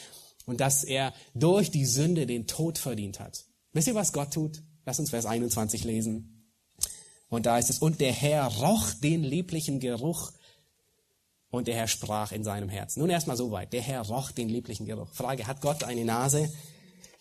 und 0.47 0.61
dass 0.61 0.85
er 0.85 1.13
durch 1.35 1.73
die 1.73 1.87
Sünde 1.87 2.27
den 2.27 2.47
Tod 2.47 2.79
verdient 2.79 3.19
hat. 3.19 3.45
Wisst 3.73 3.89
ihr, 3.89 3.97
was 3.97 4.13
Gott 4.13 4.33
tut? 4.33 4.63
Lass 4.85 4.99
uns 4.99 5.11
Vers 5.11 5.27
21 5.27 5.85
lesen. 5.85 6.53
Und 7.29 7.47
da 7.47 7.59
ist 7.59 7.71
es, 7.71 7.79
und 7.79 8.01
der 8.01 8.13
Herr 8.13 8.47
roch 8.47 8.93
den 9.03 9.23
lieblichen 9.23 9.81
Geruch 9.81 10.33
und 11.51 11.69
der 11.69 11.75
Herr 11.75 11.89
sprach 11.89 12.33
in 12.33 12.45
seinem 12.45 12.69
Herzen. 12.69 13.01
Nun 13.01 13.11
erstmal 13.11 13.37
so 13.37 13.51
weit. 13.51 13.73
Der 13.73 13.83
Herr 13.83 14.03
roch 14.03 14.31
den 14.31 14.49
lieblichen 14.49 14.87
Geruch. 14.87 15.09
Frage, 15.13 15.47
hat 15.47 15.61
Gott 15.61 15.85
eine 15.85 16.05
Nase? 16.05 16.51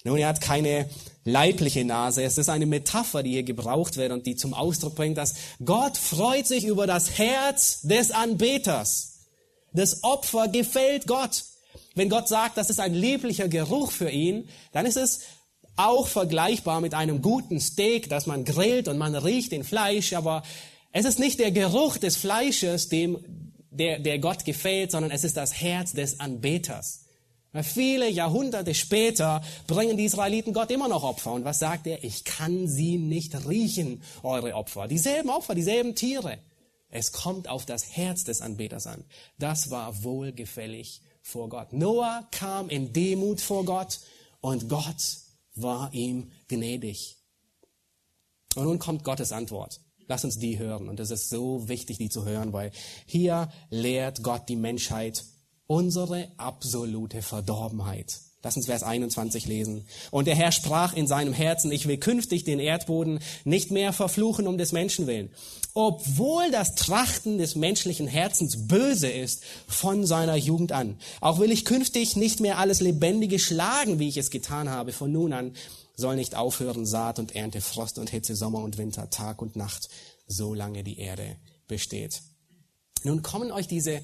Nun, 0.04 0.17
er 0.17 0.28
hat 0.28 0.41
keine 0.41 0.89
leibliche 1.23 1.86
Nase. 1.86 2.23
Es 2.23 2.38
ist 2.38 2.49
eine 2.49 2.65
Metapher, 2.65 3.23
die 3.23 3.32
hier 3.32 3.43
gebraucht 3.43 3.95
wird 3.95 4.12
und 4.12 4.26
die 4.26 4.36
zum 4.36 4.54
Ausdruck 4.54 4.95
bringt, 4.95 5.17
dass 5.17 5.36
Gott 5.63 5.97
freut 5.97 6.45
sich 6.45 6.65
über 6.65 6.88
das 6.88 7.17
Herz 7.17 7.82
des 7.84 8.12
Anbeters. 8.12 9.28
Das 9.71 10.04
Opfer 10.04 10.49
gefällt 10.49 11.08
Gott. 11.08 11.45
Wenn 11.95 12.10
Gott 12.10 12.28
sagt, 12.28 12.58
das 12.58 12.69
ist 12.69 12.80
ein 12.80 12.93
lieblicher 12.93 13.47
Geruch 13.47 13.91
für 13.91 14.10
ihn, 14.10 14.49
dann 14.73 14.86
ist 14.86 14.97
es 14.97 15.21
auch 15.75 16.07
vergleichbar 16.07 16.81
mit 16.81 16.93
einem 16.93 17.21
guten 17.21 17.59
Steak, 17.59 18.09
das 18.09 18.25
man 18.25 18.45
grillt 18.45 18.88
und 18.88 18.97
man 18.97 19.15
riecht 19.15 19.51
den 19.51 19.63
Fleisch, 19.63 20.13
aber 20.13 20.43
es 20.91 21.05
ist 21.05 21.19
nicht 21.19 21.39
der 21.39 21.51
Geruch 21.51 21.97
des 21.97 22.15
Fleisches, 22.15 22.89
dem, 22.89 23.17
der, 23.71 23.99
der 23.99 24.19
Gott 24.19 24.45
gefällt, 24.45 24.91
sondern 24.91 25.12
es 25.12 25.23
ist 25.23 25.38
das 25.38 25.59
Herz 25.59 25.93
des 25.93 26.19
Anbeters. 26.19 27.03
Viele 27.62 28.09
Jahrhunderte 28.09 28.73
später 28.73 29.43
bringen 29.67 29.95
die 29.95 30.05
Israeliten 30.05 30.53
Gott 30.53 30.71
immer 30.71 30.88
noch 30.88 31.03
Opfer. 31.03 31.33
Und 31.33 31.45
was 31.45 31.59
sagt 31.59 31.86
er? 31.86 32.03
Ich 32.03 32.23
kann 32.23 32.67
sie 32.67 32.97
nicht 32.97 33.47
riechen, 33.47 34.01
eure 34.23 34.55
Opfer. 34.55 34.88
Dieselben 34.88 35.29
Opfer, 35.29 35.53
dieselben 35.53 35.93
Tiere. 35.93 36.39
Es 36.89 37.12
kommt 37.12 37.47
auf 37.47 37.65
das 37.65 37.95
Herz 37.95 38.23
des 38.23 38.41
Anbeters 38.41 38.88
an. 38.88 39.03
Das 39.38 39.69
war 39.69 40.03
wohlgefällig 40.03 41.01
vor 41.21 41.49
Gott. 41.49 41.73
Noah 41.73 42.27
kam 42.31 42.69
in 42.69 42.91
Demut 42.91 43.39
vor 43.39 43.65
Gott 43.65 43.99
und 44.41 44.67
Gott 44.67 45.22
war 45.56 45.94
ihm 45.94 46.32
gnädig. 46.48 47.18
Und 48.56 48.66
nun 48.66 48.80
kommt 48.80 49.04
Gottes 49.04 49.32
Antwort. 49.32 49.82
Lass 50.08 50.26
uns 50.26 50.38
die 50.38 50.60
hören. 50.60 50.89
Und 50.89 51.00
es 51.00 51.12
ist 51.12 51.30
so 51.30 51.68
wichtig, 51.68 51.98
die 51.98 52.10
zu 52.10 52.26
hören, 52.26 52.54
weil 52.54 52.72
hier 53.06 53.50
lehrt 53.70 54.22
Gott 54.22 54.50
die 54.50 54.56
Menschheit 54.56 55.24
unsere 55.66 56.32
absolute 56.38 57.22
Verdorbenheit. 57.22 58.20
Lass 58.43 58.58
uns 58.58 58.65
Vers 58.65 58.84
21 58.84 59.47
lesen. 59.47 59.86
Und 60.12 60.27
der 60.27 60.36
Herr 60.36 60.51
sprach 60.51 60.93
in 60.93 61.08
seinem 61.08 61.32
Herzen, 61.32 61.71
ich 61.71 61.88
will 61.88 61.97
künftig 61.97 62.43
den 62.43 62.60
Erdboden 62.60 63.19
nicht 63.45 63.71
mehr 63.71 63.93
verfluchen 63.93 64.47
um 64.47 64.58
des 64.58 64.73
Menschen 64.73 65.08
willen. 65.08 65.32
Obwohl 65.73 66.51
das 66.51 66.75
Trachten 66.75 67.38
des 67.38 67.56
menschlichen 67.56 68.06
Herzens 68.06 68.67
böse 68.67 69.08
ist 69.08 69.43
von 69.67 70.06
seiner 70.06 70.36
Jugend 70.36 70.73
an. 70.73 70.97
Auch 71.21 71.39
will 71.39 71.53
ich 71.53 71.63
künftig 71.63 72.17
nicht 72.17 72.41
mehr 72.41 72.58
alles 72.58 72.82
Lebendige 72.82 73.39
schlagen, 73.39 73.97
wie 73.97 74.10
ich 74.10 74.17
es 74.17 74.29
getan 74.29 74.69
habe. 74.69 74.91
Von 74.91 75.13
nun 75.13 75.32
an 75.32 75.53
soll 75.95 76.17
nicht 76.17 76.36
aufhören 76.36 76.86
Saat 76.86 77.19
und 77.19 77.36
Ernte, 77.36 77.62
Frost 77.62 77.97
und 77.97 78.10
Hitze, 78.10 78.36
Sommer 78.36 78.60
und 78.60 78.77
Winter, 78.77 79.10
Tag 79.10 79.41
und 79.41 79.56
Nacht, 79.56 79.88
solange 80.27 80.84
die 80.84 80.99
Erde 80.99 81.38
besteht. 81.67 82.21
Nun 83.03 83.21
kommen 83.23 83.51
euch 83.51 83.67
diese 83.67 84.01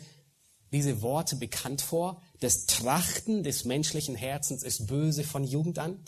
diese 0.72 1.02
Worte 1.02 1.36
bekannt 1.36 1.82
vor? 1.82 2.22
Das 2.40 2.66
Trachten 2.66 3.44
des 3.44 3.66
menschlichen 3.66 4.16
Herzens 4.16 4.64
ist 4.64 4.88
böse 4.88 5.24
von 5.24 5.44
Jugend 5.44 5.78
an? 5.80 6.00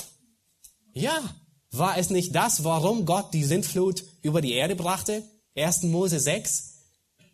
Ja, 0.94 1.36
war 1.72 1.98
es 1.98 2.10
nicht 2.10 2.36
das, 2.36 2.64
warum 2.64 3.06
Gott 3.06 3.34
die 3.34 3.44
Sintflut 3.44 4.04
über 4.22 4.42
die 4.42 4.54
Erde 4.54 4.76
brachte? 4.76 5.24
1. 5.56 5.84
Mose 5.84 6.20
6. 6.20 6.74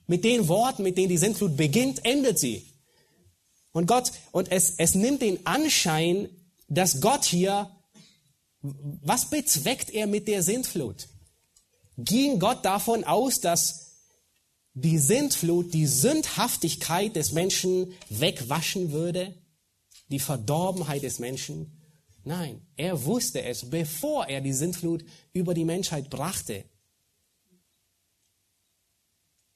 Mit 0.07 0.23
den 0.23 0.47
Worten, 0.47 0.83
mit 0.83 0.97
denen 0.97 1.09
die 1.09 1.17
Sintflut 1.17 1.57
beginnt, 1.57 2.05
endet 2.05 2.39
sie. 2.39 2.71
Und 3.71 3.85
Gott, 3.85 4.11
und 4.31 4.51
es, 4.51 4.75
es 4.77 4.95
nimmt 4.95 5.21
den 5.21 5.45
Anschein, 5.45 6.29
dass 6.67 7.01
Gott 7.01 7.25
hier, 7.25 7.69
was 8.61 9.29
bezweckt 9.29 9.91
er 9.91 10.07
mit 10.07 10.27
der 10.27 10.41
Sintflut? 10.41 11.07
Ging 11.97 12.39
Gott 12.39 12.65
davon 12.65 13.03
aus, 13.03 13.41
dass 13.41 13.86
die 14.79 14.99
Sintflut 14.99 15.73
die 15.73 15.87
Sündhaftigkeit 15.87 17.15
des 17.15 17.31
Menschen 17.31 17.93
wegwaschen 18.09 18.91
würde, 18.91 19.33
die 20.09 20.19
Verdorbenheit 20.19 21.01
des 21.01 21.17
Menschen. 21.17 21.81
Nein, 22.23 22.61
er 22.75 23.03
wusste 23.05 23.41
es, 23.41 23.67
bevor 23.71 24.27
er 24.27 24.39
die 24.39 24.53
Sintflut 24.53 25.03
über 25.33 25.55
die 25.55 25.65
Menschheit 25.65 26.11
brachte. 26.11 26.63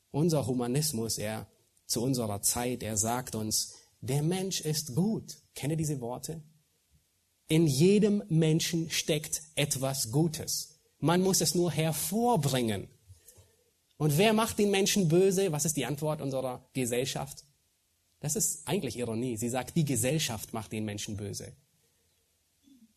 Unser 0.09 0.47
Humanismus, 0.47 1.19
er 1.19 1.47
zu 1.86 2.01
unserer 2.01 2.41
Zeit, 2.41 2.82
er 2.82 2.97
sagt 2.97 3.36
uns, 3.36 3.76
der 3.99 4.24
Mensch 4.24 4.61
ist 4.61 4.95
gut. 4.95 5.38
Kenne 5.53 5.78
diese 5.78 6.01
Worte? 6.01 6.41
In 7.47 7.67
jedem 7.67 8.24
Menschen 8.28 8.89
steckt 8.89 9.43
etwas 9.53 10.09
Gutes. 10.11 10.80
Man 10.97 11.22
muss 11.22 11.41
es 11.41 11.53
nur 11.53 11.72
hervorbringen. 11.72 12.88
Und 14.02 14.18
wer 14.18 14.34
macht 14.34 14.58
den 14.58 14.72
Menschen 14.72 15.10
böse? 15.10 15.52
Was 15.52 15.64
ist 15.64 15.78
die 15.78 15.86
Antwort 15.86 16.22
unserer 16.22 16.66
Gesellschaft? 16.74 17.43
Das 18.20 18.36
ist 18.36 18.68
eigentlich 18.68 18.97
Ironie. 18.97 19.38
Sie 19.38 19.47
sagt, 19.47 19.78
die 19.78 19.86
Gesellschaft 19.86 20.54
macht 20.54 20.72
den 20.72 20.86
Menschen 20.86 21.18
böse. 21.18 21.52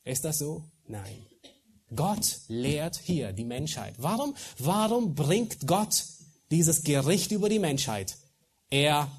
Ist 0.04 0.24
das 0.24 0.38
so? 0.38 0.64
Nein. 0.88 1.26
Gott 1.94 2.38
lehrt 2.48 2.96
hier 2.96 3.34
die 3.34 3.44
Menschheit. 3.44 3.96
Warum, 3.98 4.34
warum 4.56 5.14
bringt 5.14 5.66
Gott 5.66 6.04
dieses 6.50 6.84
Gericht 6.84 7.32
über 7.32 7.50
die 7.50 7.58
Menschheit? 7.58 8.16
Er, 8.70 9.10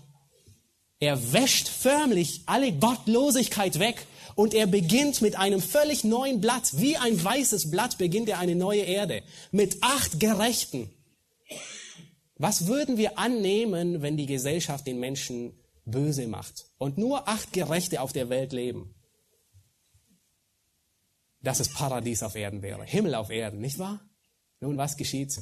Er 0.98 1.34
wäscht 1.34 1.68
förmlich 1.68 2.42
alle 2.48 2.72
Gottlosigkeit 2.74 3.78
weg 3.78 4.08
und 4.34 4.56
er 4.56 4.66
beginnt 4.66 5.22
mit 5.22 5.36
einem 5.36 5.62
völlig 5.62 6.04
neuen 6.04 6.42
Blatt. 6.42 6.80
Wie 6.80 6.98
ein 6.98 7.24
weißes 7.24 7.70
Blatt 7.70 8.00
beginnt 8.00 8.28
er 8.28 8.40
eine 8.40 8.56
neue 8.56 8.82
Erde 8.82 9.22
mit 9.52 9.84
acht 9.84 10.20
Gerechten. 10.20 10.90
Was 12.38 12.68
würden 12.68 12.98
wir 12.98 13.18
annehmen, 13.18 14.02
wenn 14.02 14.18
die 14.18 14.26
Gesellschaft 14.26 14.86
den 14.86 15.00
Menschen 15.00 15.54
böse 15.86 16.28
macht 16.28 16.66
und 16.78 16.98
nur 16.98 17.28
acht 17.28 17.54
Gerechte 17.54 18.02
auf 18.02 18.12
der 18.12 18.30
Welt 18.30 18.52
leben? 18.52 18.94
Dass 21.42 21.60
es 21.60 21.74
Paradies 21.74 22.24
auf 22.24 22.36
Erden 22.36 22.62
wäre, 22.62 22.84
Himmel 22.84 23.16
auf 23.16 23.30
Erden, 23.30 23.62
nicht 23.62 23.80
wahr? 23.80 24.02
Nun, 24.60 24.78
was 24.78 24.98
geschieht? 24.98 25.40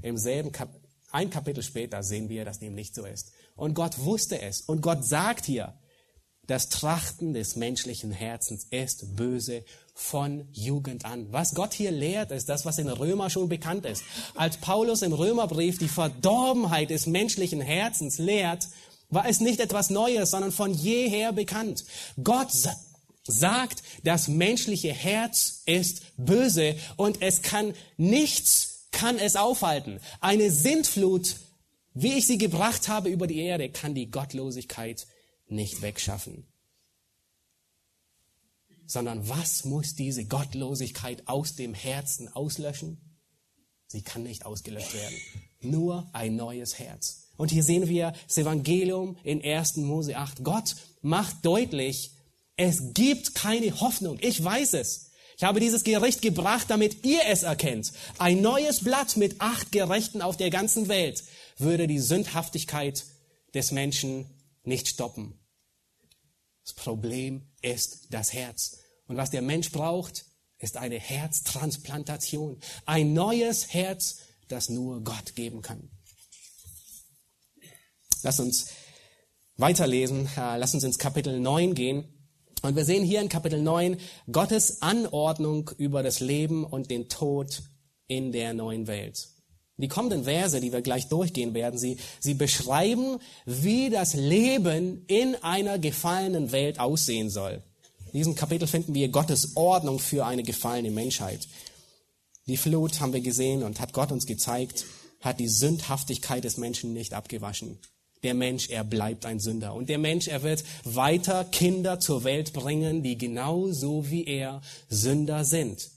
Im 0.00 0.16
selben 0.16 0.50
Kap 0.50 0.82
ein 1.12 1.28
Kapitel 1.28 1.62
später 1.62 2.02
sehen 2.02 2.30
wir, 2.30 2.46
dass 2.46 2.58
dem 2.58 2.74
nicht 2.74 2.94
so 2.94 3.04
ist. 3.04 3.32
Und 3.54 3.74
Gott 3.74 3.98
wusste 3.98 4.40
es. 4.40 4.62
Und 4.62 4.80
Gott 4.80 5.04
sagt 5.04 5.44
hier, 5.44 5.78
das 6.46 6.70
Trachten 6.70 7.34
des 7.34 7.54
menschlichen 7.54 8.12
Herzens 8.12 8.64
ist 8.70 9.14
böse 9.14 9.64
von 9.94 10.48
Jugend 10.52 11.04
an. 11.04 11.26
Was 11.32 11.54
Gott 11.54 11.74
hier 11.74 11.90
lehrt, 11.90 12.30
ist 12.30 12.48
das, 12.48 12.64
was 12.64 12.78
in 12.78 12.88
Römer 12.88 13.30
schon 13.30 13.48
bekannt 13.48 13.84
ist. 13.84 14.02
Als 14.34 14.56
Paulus 14.56 15.02
im 15.02 15.12
Römerbrief 15.12 15.78
die 15.78 15.88
Verdorbenheit 15.88 16.90
des 16.90 17.06
menschlichen 17.06 17.60
Herzens 17.60 18.18
lehrt, 18.18 18.68
war 19.10 19.28
es 19.28 19.40
nicht 19.40 19.60
etwas 19.60 19.90
Neues, 19.90 20.30
sondern 20.30 20.52
von 20.52 20.72
jeher 20.72 21.32
bekannt. 21.32 21.84
Gott 22.22 22.50
sagt, 23.24 23.82
das 24.02 24.28
menschliche 24.28 24.92
Herz 24.92 25.62
ist 25.66 26.02
böse 26.16 26.76
und 26.96 27.20
es 27.20 27.42
kann 27.42 27.74
nichts, 27.96 28.88
kann 28.90 29.18
es 29.18 29.36
aufhalten. 29.36 30.00
Eine 30.20 30.50
Sintflut, 30.50 31.36
wie 31.94 32.14
ich 32.14 32.26
sie 32.26 32.38
gebracht 32.38 32.88
habe 32.88 33.10
über 33.10 33.26
die 33.26 33.40
Erde, 33.40 33.68
kann 33.68 33.94
die 33.94 34.10
Gottlosigkeit 34.10 35.06
nicht 35.46 35.82
wegschaffen. 35.82 36.46
Sondern 38.92 39.26
was 39.26 39.64
muss 39.64 39.94
diese 39.94 40.26
Gottlosigkeit 40.26 41.26
aus 41.26 41.56
dem 41.56 41.72
Herzen 41.72 42.28
auslöschen? 42.28 43.00
Sie 43.86 44.02
kann 44.02 44.22
nicht 44.22 44.44
ausgelöscht 44.44 44.92
werden. 44.92 45.16
Nur 45.62 46.10
ein 46.12 46.36
neues 46.36 46.78
Herz. 46.78 47.28
Und 47.38 47.50
hier 47.50 47.62
sehen 47.62 47.88
wir 47.88 48.12
das 48.28 48.36
Evangelium 48.36 49.16
in 49.24 49.42
1. 49.42 49.78
Mose 49.78 50.18
8. 50.18 50.44
Gott 50.44 50.76
macht 51.00 51.42
deutlich, 51.42 52.10
es 52.56 52.92
gibt 52.92 53.34
keine 53.34 53.80
Hoffnung. 53.80 54.18
Ich 54.20 54.44
weiß 54.44 54.74
es. 54.74 55.10
Ich 55.38 55.42
habe 55.42 55.58
dieses 55.58 55.84
Gericht 55.84 56.20
gebracht, 56.20 56.66
damit 56.68 57.02
ihr 57.06 57.22
es 57.26 57.44
erkennt. 57.44 57.94
Ein 58.18 58.42
neues 58.42 58.84
Blatt 58.84 59.16
mit 59.16 59.40
acht 59.40 59.72
Gerechten 59.72 60.20
auf 60.20 60.36
der 60.36 60.50
ganzen 60.50 60.88
Welt 60.88 61.24
würde 61.56 61.86
die 61.86 61.98
Sündhaftigkeit 61.98 63.06
des 63.54 63.72
Menschen 63.72 64.26
nicht 64.64 64.86
stoppen. 64.86 65.38
Das 66.62 66.74
Problem 66.74 67.46
ist 67.62 68.08
das 68.10 68.34
Herz. 68.34 68.81
Und 69.06 69.16
was 69.16 69.30
der 69.30 69.42
Mensch 69.42 69.70
braucht, 69.72 70.26
ist 70.58 70.76
eine 70.76 70.98
Herztransplantation. 70.98 72.58
Ein 72.86 73.12
neues 73.12 73.72
Herz, 73.74 74.18
das 74.48 74.68
nur 74.68 75.02
Gott 75.02 75.34
geben 75.34 75.62
kann. 75.62 75.90
Lass 78.22 78.38
uns 78.38 78.68
weiterlesen. 79.56 80.28
Äh, 80.36 80.56
lass 80.58 80.74
uns 80.74 80.84
ins 80.84 80.98
Kapitel 80.98 81.40
9 81.40 81.74
gehen. 81.74 82.04
Und 82.62 82.76
wir 82.76 82.84
sehen 82.84 83.02
hier 83.02 83.20
in 83.20 83.28
Kapitel 83.28 83.60
9 83.60 83.96
Gottes 84.30 84.82
Anordnung 84.82 85.70
über 85.78 86.02
das 86.02 86.20
Leben 86.20 86.64
und 86.64 86.90
den 86.90 87.08
Tod 87.08 87.62
in 88.06 88.30
der 88.30 88.54
neuen 88.54 88.86
Welt. 88.86 89.28
Die 89.78 89.88
kommenden 89.88 90.24
Verse, 90.24 90.60
die 90.60 90.72
wir 90.72 90.82
gleich 90.82 91.08
durchgehen 91.08 91.54
werden, 91.54 91.78
sie, 91.78 91.96
sie 92.20 92.34
beschreiben, 92.34 93.18
wie 93.46 93.90
das 93.90 94.14
Leben 94.14 95.04
in 95.06 95.34
einer 95.42 95.78
gefallenen 95.78 96.52
Welt 96.52 96.78
aussehen 96.78 97.30
soll. 97.30 97.64
In 98.12 98.18
diesem 98.18 98.34
Kapitel 98.34 98.68
finden 98.68 98.92
wir 98.92 99.08
Gottes 99.08 99.56
Ordnung 99.56 99.98
für 99.98 100.26
eine 100.26 100.42
gefallene 100.42 100.90
Menschheit. 100.90 101.48
Die 102.46 102.58
Flut 102.58 103.00
haben 103.00 103.14
wir 103.14 103.22
gesehen 103.22 103.62
und 103.62 103.80
hat 103.80 103.94
Gott 103.94 104.12
uns 104.12 104.26
gezeigt, 104.26 104.84
hat 105.20 105.40
die 105.40 105.48
Sündhaftigkeit 105.48 106.44
des 106.44 106.58
Menschen 106.58 106.92
nicht 106.92 107.14
abgewaschen. 107.14 107.78
Der 108.22 108.34
Mensch, 108.34 108.68
er 108.68 108.84
bleibt 108.84 109.24
ein 109.24 109.40
Sünder. 109.40 109.72
Und 109.72 109.88
der 109.88 109.96
Mensch, 109.96 110.28
er 110.28 110.42
wird 110.42 110.62
weiter 110.84 111.44
Kinder 111.44 112.00
zur 112.00 112.22
Welt 112.22 112.52
bringen, 112.52 113.02
die 113.02 113.16
genauso 113.16 114.10
wie 114.10 114.26
er 114.26 114.60
Sünder 114.90 115.46
sind. 115.46 115.90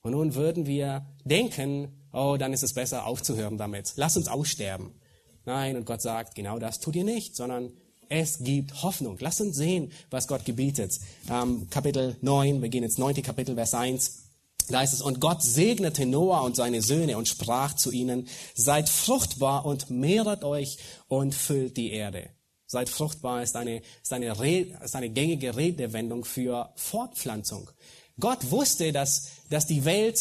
Und 0.00 0.12
nun 0.12 0.34
würden 0.34 0.66
wir 0.66 1.06
denken, 1.24 1.92
oh, 2.14 2.36
dann 2.38 2.54
ist 2.54 2.62
es 2.62 2.72
besser 2.72 3.04
aufzuhören 3.04 3.58
damit. 3.58 3.92
Lass 3.96 4.16
uns 4.16 4.28
aussterben. 4.28 4.94
Nein, 5.44 5.76
und 5.76 5.84
Gott 5.84 6.00
sagt, 6.00 6.34
genau 6.34 6.58
das 6.58 6.80
tut 6.80 6.96
ihr 6.96 7.04
nicht, 7.04 7.36
sondern 7.36 7.72
es 8.08 8.38
gibt 8.38 8.82
Hoffnung. 8.82 9.16
Lass 9.20 9.40
uns 9.40 9.56
sehen, 9.56 9.92
was 10.10 10.28
Gott 10.28 10.44
gebietet. 10.44 10.98
Ähm, 11.30 11.68
Kapitel 11.70 12.16
9, 12.20 12.62
wir 12.62 12.68
gehen 12.68 12.84
ins 12.84 12.98
neunte 12.98 13.22
Kapitel, 13.22 13.54
Vers 13.54 13.74
1. 13.74 14.22
Da 14.68 14.82
ist 14.82 14.92
es, 14.92 15.00
und 15.00 15.20
Gott 15.20 15.42
segnete 15.42 16.04
Noah 16.04 16.42
und 16.42 16.56
seine 16.56 16.82
Söhne 16.82 17.16
und 17.16 17.26
sprach 17.26 17.74
zu 17.74 17.90
ihnen, 17.90 18.28
seid 18.54 18.88
fruchtbar 18.88 19.64
und 19.64 19.90
mehret 19.90 20.44
euch 20.44 20.78
und 21.08 21.34
füllt 21.34 21.76
die 21.76 21.92
Erde. 21.92 22.28
Seid 22.66 22.90
fruchtbar 22.90 23.42
ist 23.42 23.56
eine, 23.56 23.80
ist 24.02 24.12
eine, 24.12 24.34
ist 24.84 24.94
eine 24.94 25.08
gängige 25.08 25.56
Redewendung 25.56 26.26
für 26.26 26.70
Fortpflanzung. 26.76 27.70
Gott 28.20 28.50
wusste, 28.50 28.92
dass, 28.92 29.28
dass 29.48 29.66
die 29.66 29.86
Welt 29.86 30.20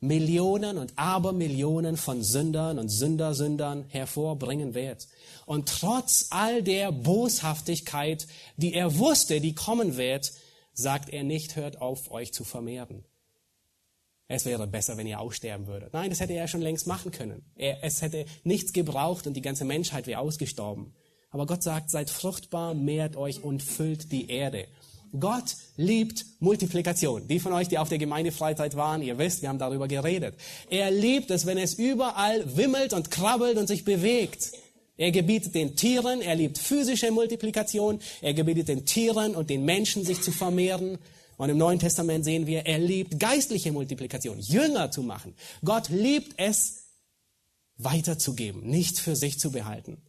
Millionen 0.00 0.78
und 0.78 0.92
Abermillionen 0.96 1.96
von 1.96 2.22
Sündern 2.22 2.78
und 2.78 2.88
Sündersündern 2.88 3.84
hervorbringen 3.88 4.74
wird. 4.74 5.08
Und 5.48 5.66
trotz 5.66 6.26
all 6.28 6.62
der 6.62 6.92
Boshaftigkeit, 6.92 8.26
die 8.58 8.74
er 8.74 8.98
wusste, 8.98 9.40
die 9.40 9.54
kommen 9.54 9.96
wird, 9.96 10.34
sagt 10.74 11.08
er 11.08 11.22
nicht, 11.22 11.56
hört 11.56 11.80
auf, 11.80 12.10
euch 12.10 12.34
zu 12.34 12.44
vermehren. 12.44 13.06
Es 14.26 14.44
wäre 14.44 14.66
besser, 14.66 14.98
wenn 14.98 15.06
ihr 15.06 15.20
aussterben 15.20 15.66
würdet. 15.66 15.94
Nein, 15.94 16.10
das 16.10 16.20
hätte 16.20 16.34
er 16.34 16.48
schon 16.48 16.60
längst 16.60 16.86
machen 16.86 17.12
können. 17.12 17.50
Er, 17.56 17.82
es 17.82 18.02
hätte 18.02 18.26
nichts 18.44 18.74
gebraucht 18.74 19.26
und 19.26 19.32
die 19.38 19.40
ganze 19.40 19.64
Menschheit 19.64 20.06
wäre 20.06 20.20
ausgestorben. 20.20 20.94
Aber 21.30 21.46
Gott 21.46 21.62
sagt, 21.62 21.88
seid 21.88 22.10
fruchtbar, 22.10 22.74
mehrt 22.74 23.16
euch 23.16 23.42
und 23.42 23.62
füllt 23.62 24.12
die 24.12 24.28
Erde. 24.28 24.68
Gott 25.18 25.56
liebt 25.78 26.26
Multiplikation. 26.40 27.26
Die 27.26 27.40
von 27.40 27.54
euch, 27.54 27.68
die 27.68 27.78
auf 27.78 27.88
der 27.88 27.96
Gemeindefreizeit 27.96 28.76
waren, 28.76 29.00
ihr 29.00 29.16
wisst, 29.16 29.40
wir 29.40 29.48
haben 29.48 29.58
darüber 29.58 29.88
geredet. 29.88 30.34
Er 30.68 30.90
liebt 30.90 31.30
es, 31.30 31.46
wenn 31.46 31.56
es 31.56 31.72
überall 31.72 32.54
wimmelt 32.58 32.92
und 32.92 33.10
krabbelt 33.10 33.56
und 33.56 33.66
sich 33.66 33.86
bewegt. 33.86 34.52
Er 34.98 35.12
gebietet 35.12 35.54
den 35.54 35.76
Tieren, 35.76 36.20
er 36.20 36.34
liebt 36.34 36.58
physische 36.58 37.10
Multiplikation, 37.12 38.00
er 38.20 38.34
gebietet 38.34 38.68
den 38.68 38.84
Tieren 38.84 39.34
und 39.36 39.48
den 39.48 39.64
Menschen, 39.64 40.04
sich 40.04 40.20
zu 40.20 40.32
vermehren. 40.32 40.98
Und 41.36 41.50
im 41.50 41.56
Neuen 41.56 41.78
Testament 41.78 42.24
sehen 42.24 42.48
wir, 42.48 42.66
er 42.66 42.78
liebt 42.78 43.18
geistliche 43.18 43.70
Multiplikation, 43.70 44.40
Jünger 44.40 44.90
zu 44.90 45.02
machen. 45.02 45.34
Gott 45.64 45.88
liebt 45.88 46.34
es, 46.36 46.82
weiterzugeben, 47.76 48.66
nicht 48.68 48.98
für 48.98 49.14
sich 49.14 49.38
zu 49.38 49.52
behalten. 49.52 50.02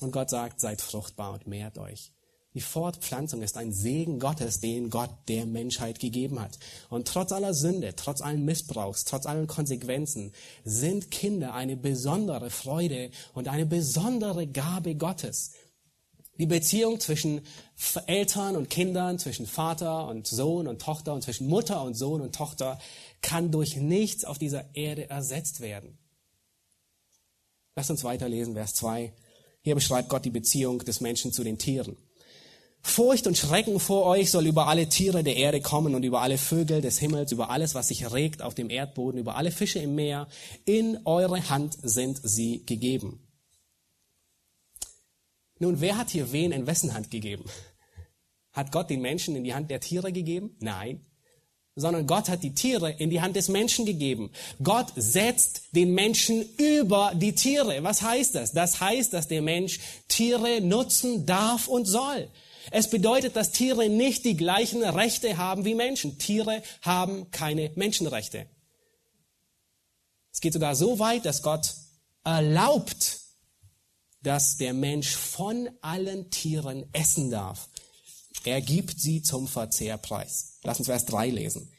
Und 0.00 0.12
Gott 0.12 0.30
sagt, 0.30 0.60
seid 0.60 0.80
fruchtbar 0.80 1.34
und 1.34 1.46
mehrt 1.46 1.76
euch. 1.76 2.10
Die 2.54 2.60
Fortpflanzung 2.60 3.42
ist 3.42 3.56
ein 3.56 3.72
Segen 3.72 4.18
Gottes, 4.18 4.60
den 4.60 4.88
Gott 4.88 5.10
der 5.28 5.44
Menschheit 5.44 6.00
gegeben 6.00 6.40
hat. 6.40 6.58
Und 6.88 7.06
trotz 7.06 7.30
aller 7.30 7.52
Sünde, 7.52 7.94
trotz 7.94 8.22
allen 8.22 8.44
Missbrauchs, 8.44 9.04
trotz 9.04 9.26
allen 9.26 9.46
Konsequenzen 9.46 10.32
sind 10.64 11.10
Kinder 11.10 11.52
eine 11.54 11.76
besondere 11.76 12.50
Freude 12.50 13.10
und 13.34 13.48
eine 13.48 13.66
besondere 13.66 14.46
Gabe 14.46 14.94
Gottes. 14.94 15.52
Die 16.38 16.46
Beziehung 16.46 17.00
zwischen 17.00 17.42
Eltern 18.06 18.56
und 18.56 18.70
Kindern, 18.70 19.18
zwischen 19.18 19.46
Vater 19.46 20.08
und 20.08 20.26
Sohn 20.26 20.68
und 20.68 20.80
Tochter 20.80 21.12
und 21.12 21.22
zwischen 21.22 21.48
Mutter 21.48 21.82
und 21.82 21.94
Sohn 21.94 22.20
und 22.20 22.34
Tochter 22.34 22.78
kann 23.20 23.50
durch 23.50 23.76
nichts 23.76 24.24
auf 24.24 24.38
dieser 24.38 24.74
Erde 24.74 25.10
ersetzt 25.10 25.60
werden. 25.60 25.98
Lass 27.74 27.90
uns 27.90 28.04
weiterlesen, 28.04 28.54
Vers 28.54 28.74
2. 28.74 29.12
Hier 29.60 29.74
beschreibt 29.74 30.08
Gott 30.08 30.24
die 30.24 30.30
Beziehung 30.30 30.78
des 30.78 31.00
Menschen 31.00 31.32
zu 31.32 31.44
den 31.44 31.58
Tieren. 31.58 31.96
Furcht 32.82 33.26
und 33.26 33.36
Schrecken 33.36 33.80
vor 33.80 34.06
euch 34.06 34.30
soll 34.30 34.46
über 34.46 34.68
alle 34.68 34.88
Tiere 34.88 35.22
der 35.22 35.36
Erde 35.36 35.60
kommen 35.60 35.94
und 35.94 36.04
über 36.04 36.22
alle 36.22 36.38
Vögel 36.38 36.80
des 36.80 36.98
Himmels, 36.98 37.32
über 37.32 37.50
alles, 37.50 37.74
was 37.74 37.88
sich 37.88 38.10
regt 38.12 38.40
auf 38.42 38.54
dem 38.54 38.70
Erdboden, 38.70 39.20
über 39.20 39.36
alle 39.36 39.50
Fische 39.50 39.78
im 39.78 39.94
Meer. 39.94 40.28
In 40.64 40.98
eure 41.04 41.48
Hand 41.50 41.76
sind 41.82 42.20
sie 42.22 42.64
gegeben. 42.64 43.20
Nun, 45.58 45.80
wer 45.80 45.96
hat 45.96 46.10
hier 46.10 46.32
wen 46.32 46.52
in 46.52 46.66
wessen 46.66 46.94
Hand 46.94 47.10
gegeben? 47.10 47.44
Hat 48.52 48.72
Gott 48.72 48.90
den 48.90 49.00
Menschen 49.00 49.36
in 49.36 49.44
die 49.44 49.54
Hand 49.54 49.70
der 49.70 49.80
Tiere 49.80 50.12
gegeben? 50.12 50.56
Nein. 50.60 51.04
Sondern 51.74 52.06
Gott 52.06 52.28
hat 52.28 52.42
die 52.42 52.54
Tiere 52.54 52.90
in 52.90 53.10
die 53.10 53.20
Hand 53.20 53.36
des 53.36 53.48
Menschen 53.48 53.86
gegeben. 53.86 54.30
Gott 54.62 54.92
setzt 54.96 55.62
den 55.72 55.94
Menschen 55.94 56.44
über 56.56 57.12
die 57.14 57.34
Tiere. 57.34 57.82
Was 57.84 58.02
heißt 58.02 58.34
das? 58.34 58.52
Das 58.52 58.80
heißt, 58.80 59.12
dass 59.12 59.28
der 59.28 59.42
Mensch 59.42 59.78
Tiere 60.08 60.60
nutzen 60.60 61.26
darf 61.26 61.68
und 61.68 61.84
soll. 61.84 62.28
Es 62.70 62.90
bedeutet, 62.90 63.36
dass 63.36 63.52
Tiere 63.52 63.88
nicht 63.88 64.24
die 64.24 64.36
gleichen 64.36 64.82
Rechte 64.82 65.36
haben 65.36 65.64
wie 65.64 65.74
Menschen. 65.74 66.18
Tiere 66.18 66.62
haben 66.82 67.30
keine 67.30 67.70
Menschenrechte. 67.74 68.46
Es 70.32 70.40
geht 70.40 70.52
sogar 70.52 70.76
so 70.76 70.98
weit, 70.98 71.24
dass 71.24 71.42
Gott 71.42 71.74
erlaubt, 72.24 73.20
dass 74.22 74.56
der 74.56 74.74
Mensch 74.74 75.16
von 75.16 75.70
allen 75.80 76.30
Tieren 76.30 76.88
essen 76.92 77.30
darf. 77.30 77.68
Er 78.44 78.60
gibt 78.60 79.00
sie 79.00 79.22
zum 79.22 79.48
Verzehrpreis. 79.48 80.58
Lass 80.62 80.78
uns 80.78 80.88
Vers 80.88 81.06
3 81.06 81.30
lesen. 81.30 81.72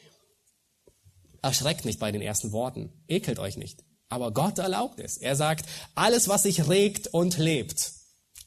Erschreckt 1.42 1.86
nicht 1.86 2.00
bei 2.00 2.12
den 2.12 2.22
ersten 2.22 2.52
Worten, 2.52 2.92
ekelt 3.08 3.40
euch 3.40 3.56
nicht. 3.56 3.84
Aber 4.10 4.34
Gott 4.34 4.58
erlaubt 4.58 5.00
es. 5.00 5.18
Er 5.18 5.36
sagt, 5.36 5.70
alles, 5.96 6.28
was 6.28 6.44
sich 6.44 6.68
regt 6.68 7.08
und 7.08 7.38
lebt, 7.38 7.94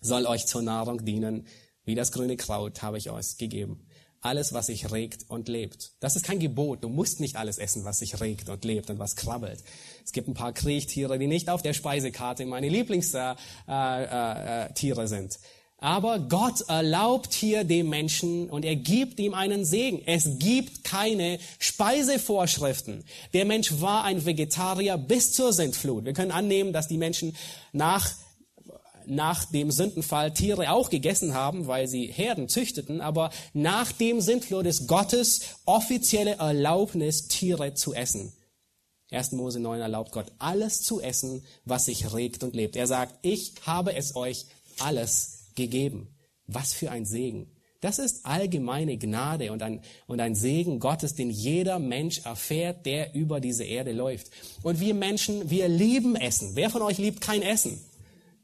soll 0.00 0.26
euch 0.26 0.46
zur 0.46 0.62
Nahrung 0.62 1.04
dienen. 1.04 1.46
Wie 1.84 1.94
das 1.94 2.12
grüne 2.12 2.36
Kraut 2.36 2.82
habe 2.82 2.98
ich 2.98 3.10
euch 3.10 3.38
gegeben. 3.38 3.86
Alles, 4.20 4.52
was 4.52 4.66
sich 4.66 4.92
regt 4.92 5.24
und 5.28 5.48
lebt. 5.48 5.94
Das 5.98 6.14
ist 6.14 6.24
kein 6.24 6.38
Gebot. 6.38 6.84
Du 6.84 6.88
musst 6.88 7.18
nicht 7.18 7.34
alles 7.34 7.58
essen, 7.58 7.84
was 7.84 7.98
sich 7.98 8.20
regt 8.20 8.48
und 8.48 8.64
lebt 8.64 8.88
und 8.88 9.00
was 9.00 9.16
krabbelt. 9.16 9.64
Es 10.04 10.12
gibt 10.12 10.28
ein 10.28 10.34
paar 10.34 10.52
Kriechtiere, 10.52 11.18
die 11.18 11.26
nicht 11.26 11.48
auf 11.48 11.60
der 11.60 11.72
Speisekarte 11.72 12.46
meine 12.46 12.68
Lieblingstiere 12.68 13.36
äh, 13.66 14.70
äh, 14.70 15.06
sind. 15.06 15.40
Aber 15.82 16.20
Gott 16.20 16.60
erlaubt 16.68 17.34
hier 17.34 17.64
dem 17.64 17.88
Menschen 17.88 18.48
und 18.48 18.64
er 18.64 18.76
gibt 18.76 19.18
ihm 19.18 19.34
einen 19.34 19.64
Segen. 19.64 20.00
Es 20.06 20.38
gibt 20.38 20.84
keine 20.84 21.40
Speisevorschriften. 21.58 23.02
Der 23.34 23.44
Mensch 23.44 23.80
war 23.80 24.04
ein 24.04 24.24
Vegetarier 24.24 24.96
bis 24.96 25.32
zur 25.32 25.52
Sintflut. 25.52 26.04
Wir 26.04 26.12
können 26.12 26.30
annehmen, 26.30 26.72
dass 26.72 26.86
die 26.86 26.98
Menschen 26.98 27.34
nach 27.72 28.12
nach 29.06 29.44
dem 29.44 29.70
Sündenfall 29.70 30.32
Tiere 30.32 30.70
auch 30.70 30.90
gegessen 30.90 31.34
haben, 31.34 31.66
weil 31.66 31.88
sie 31.88 32.06
Herden 32.06 32.48
züchteten, 32.48 33.00
aber 33.00 33.30
nach 33.52 33.92
dem 33.92 34.20
Sintflut 34.20 34.66
ist 34.66 34.86
Gottes 34.88 35.42
offizielle 35.64 36.36
Erlaubnis, 36.36 37.28
Tiere 37.28 37.74
zu 37.74 37.94
essen. 37.94 38.32
1. 39.10 39.32
Mose 39.32 39.60
9 39.60 39.80
erlaubt 39.80 40.12
Gott 40.12 40.32
alles 40.38 40.82
zu 40.82 41.00
essen, 41.00 41.44
was 41.64 41.84
sich 41.84 42.14
regt 42.14 42.42
und 42.42 42.54
lebt. 42.54 42.76
Er 42.76 42.86
sagt, 42.86 43.14
ich 43.22 43.52
habe 43.66 43.94
es 43.94 44.16
euch 44.16 44.46
alles 44.78 45.50
gegeben. 45.54 46.08
Was 46.46 46.72
für 46.72 46.90
ein 46.90 47.04
Segen. 47.04 47.50
Das 47.82 47.98
ist 47.98 48.24
allgemeine 48.24 48.96
Gnade 48.96 49.50
und 49.50 49.60
ein, 49.60 49.80
und 50.06 50.20
ein 50.20 50.36
Segen 50.36 50.78
Gottes, 50.78 51.16
den 51.16 51.30
jeder 51.30 51.80
Mensch 51.80 52.24
erfährt, 52.24 52.86
der 52.86 53.14
über 53.14 53.40
diese 53.40 53.64
Erde 53.64 53.92
läuft. 53.92 54.30
Und 54.62 54.78
wir 54.78 54.94
Menschen, 54.94 55.50
wir 55.50 55.66
lieben 55.68 56.14
Essen. 56.14 56.52
Wer 56.54 56.70
von 56.70 56.82
euch 56.82 56.98
liebt 56.98 57.20
kein 57.20 57.42
Essen? 57.42 57.80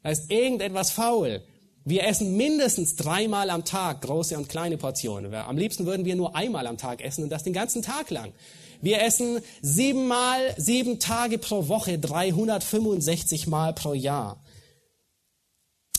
Da 0.03 0.11
ist 0.11 0.31
irgendetwas 0.31 0.91
faul. 0.91 1.43
Wir 1.85 2.07
essen 2.07 2.37
mindestens 2.37 2.97
dreimal 2.97 3.51
am 3.51 3.65
Tag 3.65 4.03
große 4.03 4.37
und 4.37 4.49
kleine 4.49 4.77
Portionen. 4.77 5.35
Am 5.35 5.57
liebsten 5.57 5.87
würden 5.87 6.05
wir 6.05 6.17
nur 6.17 6.37
einmal 6.37 6.67
am 6.67 6.77
Tag 6.77 7.03
essen 7.03 7.25
und 7.25 7.31
das 7.31 7.45
den 7.45 7.55
ganzen 7.55 7.83
Tag 7.83 8.11
lang. 8.11 8.33
Wir 8.81 9.03
essen 9.03 9.41
siebenmal, 9.63 10.55
sieben 10.57 11.01
Tage 11.01 11.39
pro 11.39 11.69
Woche, 11.69 11.99
365 11.99 13.47
Mal 13.47 13.73
pro 13.73 13.95
Jahr. 13.95 14.45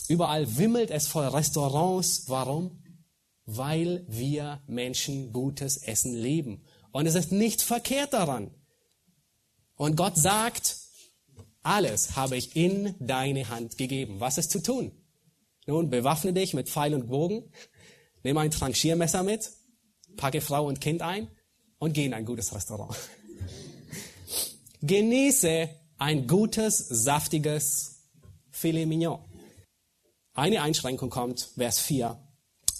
Überall 0.08 0.56
wimmelt 0.56 0.90
es 0.90 1.06
voll 1.06 1.26
Restaurants. 1.26 2.24
Warum? 2.28 2.82
Weil 3.44 4.04
wir 4.08 4.60
Menschen 4.66 5.32
gutes 5.32 5.76
Essen 5.76 6.14
leben. 6.14 6.62
Und 6.92 7.06
es 7.06 7.14
ist 7.14 7.32
nichts 7.32 7.62
verkehrt 7.62 8.12
daran. 8.12 8.50
Und 9.76 9.96
Gott 9.96 10.16
sagt, 10.16 10.76
alles 11.62 12.16
habe 12.16 12.36
ich 12.36 12.56
in 12.56 12.94
deine 12.98 13.48
Hand 13.48 13.76
gegeben. 13.76 14.20
Was 14.20 14.38
ist 14.38 14.50
zu 14.50 14.62
tun? 14.62 14.92
Nun, 15.66 15.90
bewaffne 15.90 16.32
dich 16.32 16.54
mit 16.54 16.68
Pfeil 16.68 16.94
und 16.94 17.08
Bogen, 17.08 17.52
nimm 18.22 18.38
ein 18.38 18.50
Tranchiermesser 18.50 19.22
mit, 19.22 19.50
packe 20.16 20.40
Frau 20.40 20.66
und 20.66 20.80
Kind 20.80 21.02
ein 21.02 21.28
und 21.78 21.92
geh 21.92 22.06
in 22.06 22.14
ein 22.14 22.24
gutes 22.24 22.54
Restaurant. 22.54 22.96
Genieße 24.82 25.68
ein 25.98 26.26
gutes, 26.26 26.78
saftiges 26.78 28.08
Filet 28.50 28.86
Mignon. 28.86 29.20
Eine 30.32 30.62
Einschränkung 30.62 31.10
kommt, 31.10 31.50
Vers 31.56 31.78
4. 31.80 32.18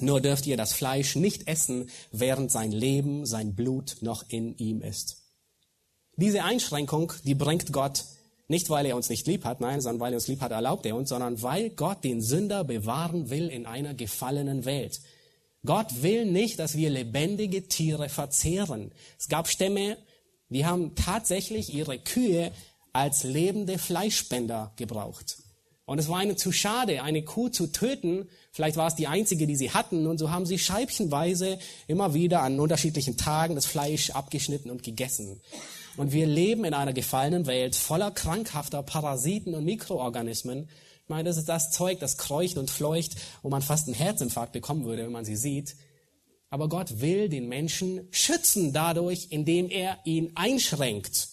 Nur 0.01 0.22
dürft 0.22 0.47
ihr 0.47 0.57
das 0.57 0.72
Fleisch 0.72 1.16
nicht 1.16 1.47
essen, 1.47 1.91
während 2.11 2.51
sein 2.51 2.72
Leben, 2.72 3.26
sein 3.26 3.55
Blut 3.55 3.99
noch 4.01 4.24
in 4.28 4.57
ihm 4.57 4.81
ist. 4.81 5.22
Diese 6.16 6.43
Einschränkung, 6.45 7.12
die 7.24 7.35
bringt 7.35 7.72
Gott 7.72 8.05
nicht, 8.51 8.68
weil 8.68 8.84
er 8.84 8.96
uns 8.96 9.09
nicht 9.09 9.26
lieb 9.26 9.44
hat, 9.44 9.61
nein, 9.61 9.80
sondern 9.80 10.01
weil 10.01 10.12
er 10.12 10.16
uns 10.16 10.28
lieb 10.28 10.40
hat, 10.40 10.53
erlaubt 10.53 10.84
er 10.84 10.96
uns, 10.96 11.09
sondern 11.09 11.40
weil 11.40 11.70
Gott 11.70 12.05
den 12.05 12.20
Sünder 12.20 12.64
bewahren 12.64 13.30
will 13.30 13.48
in 13.48 13.64
einer 13.64 13.94
gefallenen 13.94 14.64
Welt. 14.64 15.01
Gott 15.64 16.03
will 16.03 16.26
nicht, 16.26 16.59
dass 16.59 16.76
wir 16.76 16.90
lebendige 16.90 17.68
Tiere 17.68 18.09
verzehren. 18.09 18.92
Es 19.18 19.28
gab 19.28 19.48
Stämme, 19.48 19.96
die 20.48 20.66
haben 20.66 20.94
tatsächlich 20.94 21.72
ihre 21.72 21.98
Kühe 21.98 22.53
als 22.92 23.22
lebende 23.22 23.78
Fleischspender 23.78 24.72
gebraucht. 24.76 25.38
Und 25.84 25.98
es 25.98 26.09
war 26.09 26.22
ihnen 26.22 26.36
zu 26.36 26.53
schade, 26.53 27.03
eine 27.03 27.22
Kuh 27.22 27.48
zu 27.48 27.66
töten. 27.66 28.28
Vielleicht 28.53 28.76
war 28.76 28.86
es 28.86 28.94
die 28.94 29.07
einzige, 29.07 29.46
die 29.46 29.57
sie 29.57 29.70
hatten. 29.70 30.07
Und 30.07 30.18
so 30.18 30.30
haben 30.30 30.46
sie 30.46 30.59
scheibchenweise 30.59 31.59
immer 31.88 32.14
wieder 32.14 32.42
an 32.42 32.61
unterschiedlichen 32.61 33.16
Tagen 33.16 33.55
das 33.55 33.66
Fleisch 33.66 34.11
abgeschnitten 34.11 34.70
und 34.70 34.82
gegessen. 34.82 35.40
Und 36.01 36.12
wir 36.12 36.24
leben 36.24 36.64
in 36.64 36.72
einer 36.72 36.94
gefallenen 36.94 37.46
Welt 37.46 37.76
voller 37.76 38.11
krankhafter 38.11 38.82
Parasiten 38.82 39.55
und 39.55 39.66
Mikroorganismen. 39.66 40.66
Ich 41.03 41.09
meine, 41.09 41.28
das 41.28 41.36
ist 41.36 41.51
das 41.51 41.72
Zeug, 41.72 41.98
das 42.01 42.16
kreucht 42.16 42.57
und 42.57 42.70
fleucht, 42.70 43.16
wo 43.42 43.51
man 43.51 43.61
fast 43.61 43.86
einen 43.86 43.96
Herzinfarkt 43.96 44.53
bekommen 44.53 44.86
würde, 44.86 45.05
wenn 45.05 45.12
man 45.12 45.26
sie 45.26 45.36
sieht. 45.36 45.76
Aber 46.48 46.70
Gott 46.70 47.03
will 47.03 47.28
den 47.28 47.51
Menschen 47.51 48.09
schützen 48.12 48.72
dadurch, 48.72 49.26
indem 49.28 49.68
er 49.68 49.98
ihn 50.05 50.32
einschränkt. 50.36 51.28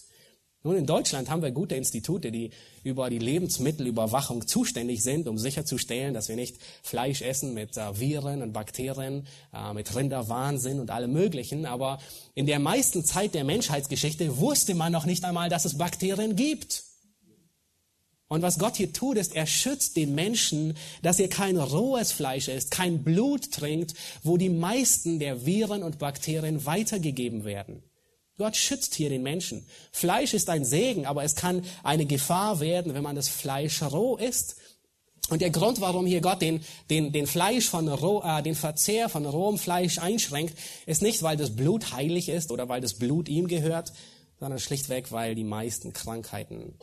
Nun, 0.64 0.76
in 0.76 0.84
Deutschland 0.84 1.30
haben 1.30 1.40
wir 1.40 1.50
gute 1.50 1.74
Institute, 1.74 2.30
die 2.30 2.50
über 2.88 3.10
die 3.10 3.18
Lebensmittelüberwachung 3.18 4.46
zuständig 4.46 5.02
sind, 5.02 5.28
um 5.28 5.38
sicherzustellen, 5.38 6.14
dass 6.14 6.28
wir 6.28 6.36
nicht 6.36 6.56
Fleisch 6.82 7.20
essen 7.22 7.54
mit 7.54 7.76
äh, 7.76 8.00
Viren 8.00 8.42
und 8.42 8.52
Bakterien, 8.52 9.26
äh, 9.52 9.74
mit 9.74 9.94
Rinderwahnsinn 9.94 10.80
und 10.80 10.90
allem 10.90 11.12
Möglichen. 11.12 11.66
Aber 11.66 11.98
in 12.34 12.46
der 12.46 12.58
meisten 12.58 13.04
Zeit 13.04 13.34
der 13.34 13.44
Menschheitsgeschichte 13.44 14.38
wusste 14.38 14.74
man 14.74 14.90
noch 14.90 15.04
nicht 15.04 15.24
einmal, 15.24 15.50
dass 15.50 15.66
es 15.66 15.76
Bakterien 15.76 16.34
gibt. 16.34 16.82
Und 18.28 18.42
was 18.42 18.58
Gott 18.58 18.76
hier 18.76 18.92
tut, 18.92 19.16
ist, 19.16 19.34
er 19.34 19.46
schützt 19.46 19.96
den 19.96 20.14
Menschen, 20.14 20.76
dass 21.02 21.18
er 21.18 21.28
kein 21.28 21.56
rohes 21.56 22.12
Fleisch 22.12 22.48
isst, 22.48 22.70
kein 22.70 23.02
Blut 23.02 23.52
trinkt, 23.52 23.94
wo 24.22 24.36
die 24.36 24.50
meisten 24.50 25.18
der 25.18 25.46
Viren 25.46 25.82
und 25.82 25.98
Bakterien 25.98 26.66
weitergegeben 26.66 27.44
werden. 27.44 27.82
Gott 28.38 28.56
schützt 28.56 28.94
hier 28.94 29.08
den 29.08 29.24
Menschen. 29.24 29.66
Fleisch 29.90 30.32
ist 30.32 30.48
ein 30.48 30.64
Segen, 30.64 31.06
aber 31.06 31.24
es 31.24 31.34
kann 31.34 31.64
eine 31.82 32.06
Gefahr 32.06 32.60
werden, 32.60 32.94
wenn 32.94 33.02
man 33.02 33.16
das 33.16 33.28
Fleisch 33.28 33.82
roh 33.82 34.16
isst. 34.16 34.56
Und 35.28 35.42
der 35.42 35.50
Grund, 35.50 35.80
warum 35.80 36.06
hier 36.06 36.20
Gott 36.20 36.40
den, 36.40 36.64
den, 36.88 37.12
den 37.12 37.26
Fleisch 37.26 37.68
von 37.68 37.88
roh, 37.88 38.22
äh, 38.24 38.42
den 38.42 38.54
Verzehr 38.54 39.08
von 39.08 39.26
rohem 39.26 39.58
Fleisch 39.58 39.98
einschränkt, 39.98 40.56
ist 40.86 41.02
nicht, 41.02 41.22
weil 41.22 41.36
das 41.36 41.54
Blut 41.54 41.92
heilig 41.92 42.28
ist 42.28 42.50
oder 42.52 42.68
weil 42.68 42.80
das 42.80 42.94
Blut 42.94 43.28
ihm 43.28 43.48
gehört, 43.48 43.92
sondern 44.38 44.60
schlichtweg, 44.60 45.10
weil 45.10 45.34
die 45.34 45.44
meisten 45.44 45.92
Krankheiten 45.92 46.78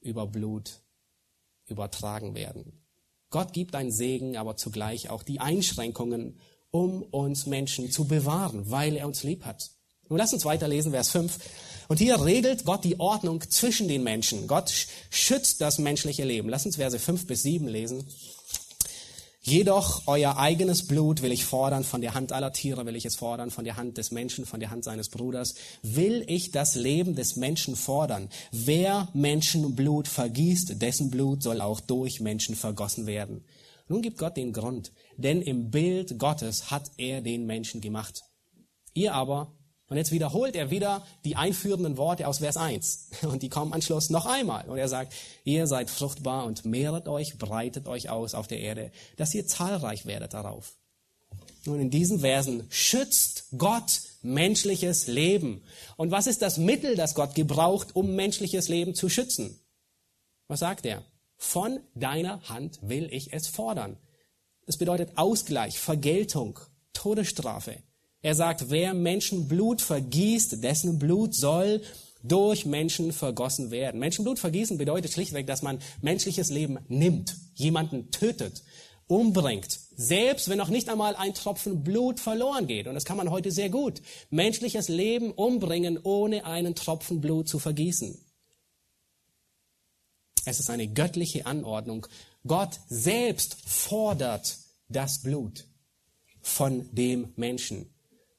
über 0.00 0.26
Blut 0.26 0.82
übertragen 1.66 2.34
werden. 2.34 2.84
Gott 3.30 3.52
gibt 3.54 3.74
einen 3.74 3.90
Segen, 3.90 4.36
aber 4.36 4.56
zugleich 4.56 5.08
auch 5.08 5.22
die 5.22 5.40
Einschränkungen, 5.40 6.38
um 6.70 7.02
uns 7.02 7.46
Menschen 7.46 7.90
zu 7.90 8.04
bewahren, 8.04 8.70
weil 8.70 8.96
er 8.96 9.06
uns 9.06 9.22
lieb 9.24 9.44
hat. 9.46 9.70
Nun 10.08 10.18
lass 10.18 10.32
uns 10.32 10.44
weiterlesen, 10.44 10.92
Vers 10.92 11.10
5. 11.10 11.38
Und 11.88 11.98
hier 11.98 12.22
regelt 12.24 12.64
Gott 12.64 12.84
die 12.84 12.98
Ordnung 12.98 13.42
zwischen 13.48 13.88
den 13.88 14.02
Menschen. 14.02 14.46
Gott 14.46 14.72
schützt 15.10 15.60
das 15.60 15.78
menschliche 15.78 16.24
Leben. 16.24 16.48
Lass 16.48 16.66
uns 16.66 16.76
Verse 16.76 16.98
5 16.98 17.26
bis 17.26 17.42
7 17.42 17.68
lesen. 17.68 18.06
Jedoch 19.46 20.04
euer 20.06 20.38
eigenes 20.38 20.86
Blut 20.86 21.20
will 21.20 21.30
ich 21.30 21.44
fordern, 21.44 21.84
von 21.84 22.00
der 22.00 22.14
Hand 22.14 22.32
aller 22.32 22.54
Tiere 22.54 22.86
will 22.86 22.96
ich 22.96 23.04
es 23.04 23.16
fordern, 23.16 23.50
von 23.50 23.66
der 23.66 23.76
Hand 23.76 23.98
des 23.98 24.10
Menschen, 24.10 24.46
von 24.46 24.58
der 24.58 24.70
Hand 24.70 24.84
seines 24.84 25.10
Bruders, 25.10 25.54
will 25.82 26.24
ich 26.28 26.50
das 26.50 26.76
Leben 26.76 27.14
des 27.14 27.36
Menschen 27.36 27.76
fordern. 27.76 28.30
Wer 28.52 29.10
Menschenblut 29.12 30.08
vergießt, 30.08 30.80
dessen 30.80 31.10
Blut 31.10 31.42
soll 31.42 31.60
auch 31.60 31.80
durch 31.80 32.20
Menschen 32.20 32.56
vergossen 32.56 33.04
werden. 33.04 33.44
Nun 33.86 34.00
gibt 34.00 34.16
Gott 34.16 34.38
den 34.38 34.54
Grund, 34.54 34.92
denn 35.18 35.42
im 35.42 35.70
Bild 35.70 36.18
Gottes 36.18 36.70
hat 36.70 36.90
er 36.96 37.20
den 37.20 37.44
Menschen 37.44 37.82
gemacht. 37.82 38.22
Ihr 38.94 39.12
aber 39.12 39.52
und 39.88 39.98
jetzt 39.98 40.12
wiederholt 40.12 40.56
er 40.56 40.70
wieder 40.70 41.06
die 41.24 41.36
einführenden 41.36 41.98
Worte 41.98 42.26
aus 42.26 42.38
Vers 42.38 42.56
1. 42.56 43.10
Und 43.22 43.42
die 43.42 43.50
kommen 43.50 43.74
am 43.74 43.82
Schluss 43.82 44.08
noch 44.08 44.24
einmal. 44.24 44.66
Und 44.66 44.78
er 44.78 44.88
sagt, 44.88 45.12
ihr 45.44 45.66
seid 45.66 45.90
fruchtbar 45.90 46.46
und 46.46 46.64
mehret 46.64 47.06
euch, 47.06 47.36
breitet 47.36 47.86
euch 47.86 48.08
aus 48.08 48.34
auf 48.34 48.46
der 48.46 48.60
Erde, 48.60 48.90
dass 49.16 49.34
ihr 49.34 49.46
zahlreich 49.46 50.06
werdet 50.06 50.32
darauf. 50.32 50.78
Nun, 51.66 51.80
in 51.80 51.90
diesen 51.90 52.20
Versen 52.20 52.66
schützt 52.70 53.46
Gott 53.56 54.00
menschliches 54.22 55.06
Leben. 55.06 55.62
Und 55.96 56.10
was 56.10 56.26
ist 56.26 56.40
das 56.42 56.56
Mittel, 56.56 56.96
das 56.96 57.14
Gott 57.14 57.34
gebraucht, 57.34 57.94
um 57.94 58.14
menschliches 58.14 58.68
Leben 58.68 58.94
zu 58.94 59.08
schützen? 59.08 59.58
Was 60.48 60.60
sagt 60.60 60.86
er? 60.86 61.02
Von 61.36 61.80
deiner 61.94 62.40
Hand 62.48 62.78
will 62.82 63.08
ich 63.10 63.32
es 63.32 63.48
fordern. 63.48 63.98
Das 64.66 64.78
bedeutet 64.78 65.12
Ausgleich, 65.16 65.78
Vergeltung, 65.78 66.58
Todesstrafe. 66.94 67.82
Er 68.24 68.34
sagt, 68.34 68.70
wer 68.70 68.94
Menschenblut 68.94 69.82
vergießt, 69.82 70.64
dessen 70.64 70.98
Blut 70.98 71.34
soll 71.34 71.82
durch 72.22 72.64
Menschen 72.64 73.12
vergossen 73.12 73.70
werden. 73.70 74.00
Menschenblut 74.00 74.38
vergießen 74.38 74.78
bedeutet 74.78 75.12
schlichtweg, 75.12 75.46
dass 75.46 75.60
man 75.60 75.78
menschliches 76.00 76.48
Leben 76.48 76.78
nimmt, 76.88 77.36
jemanden 77.54 78.10
tötet, 78.12 78.62
umbringt, 79.08 79.78
selbst 79.94 80.48
wenn 80.48 80.56
noch 80.56 80.70
nicht 80.70 80.88
einmal 80.88 81.16
ein 81.16 81.34
Tropfen 81.34 81.84
Blut 81.84 82.18
verloren 82.18 82.66
geht. 82.66 82.86
Und 82.86 82.94
das 82.94 83.04
kann 83.04 83.18
man 83.18 83.28
heute 83.30 83.50
sehr 83.50 83.68
gut. 83.68 84.00
Menschliches 84.30 84.88
Leben 84.88 85.30
umbringen, 85.30 85.98
ohne 86.02 86.46
einen 86.46 86.74
Tropfen 86.74 87.20
Blut 87.20 87.46
zu 87.46 87.58
vergießen. 87.58 88.18
Es 90.46 90.60
ist 90.60 90.70
eine 90.70 90.88
göttliche 90.88 91.44
Anordnung. 91.44 92.06
Gott 92.46 92.80
selbst 92.88 93.58
fordert 93.66 94.56
das 94.88 95.20
Blut 95.20 95.66
von 96.40 96.88
dem 96.94 97.34
Menschen. 97.36 97.93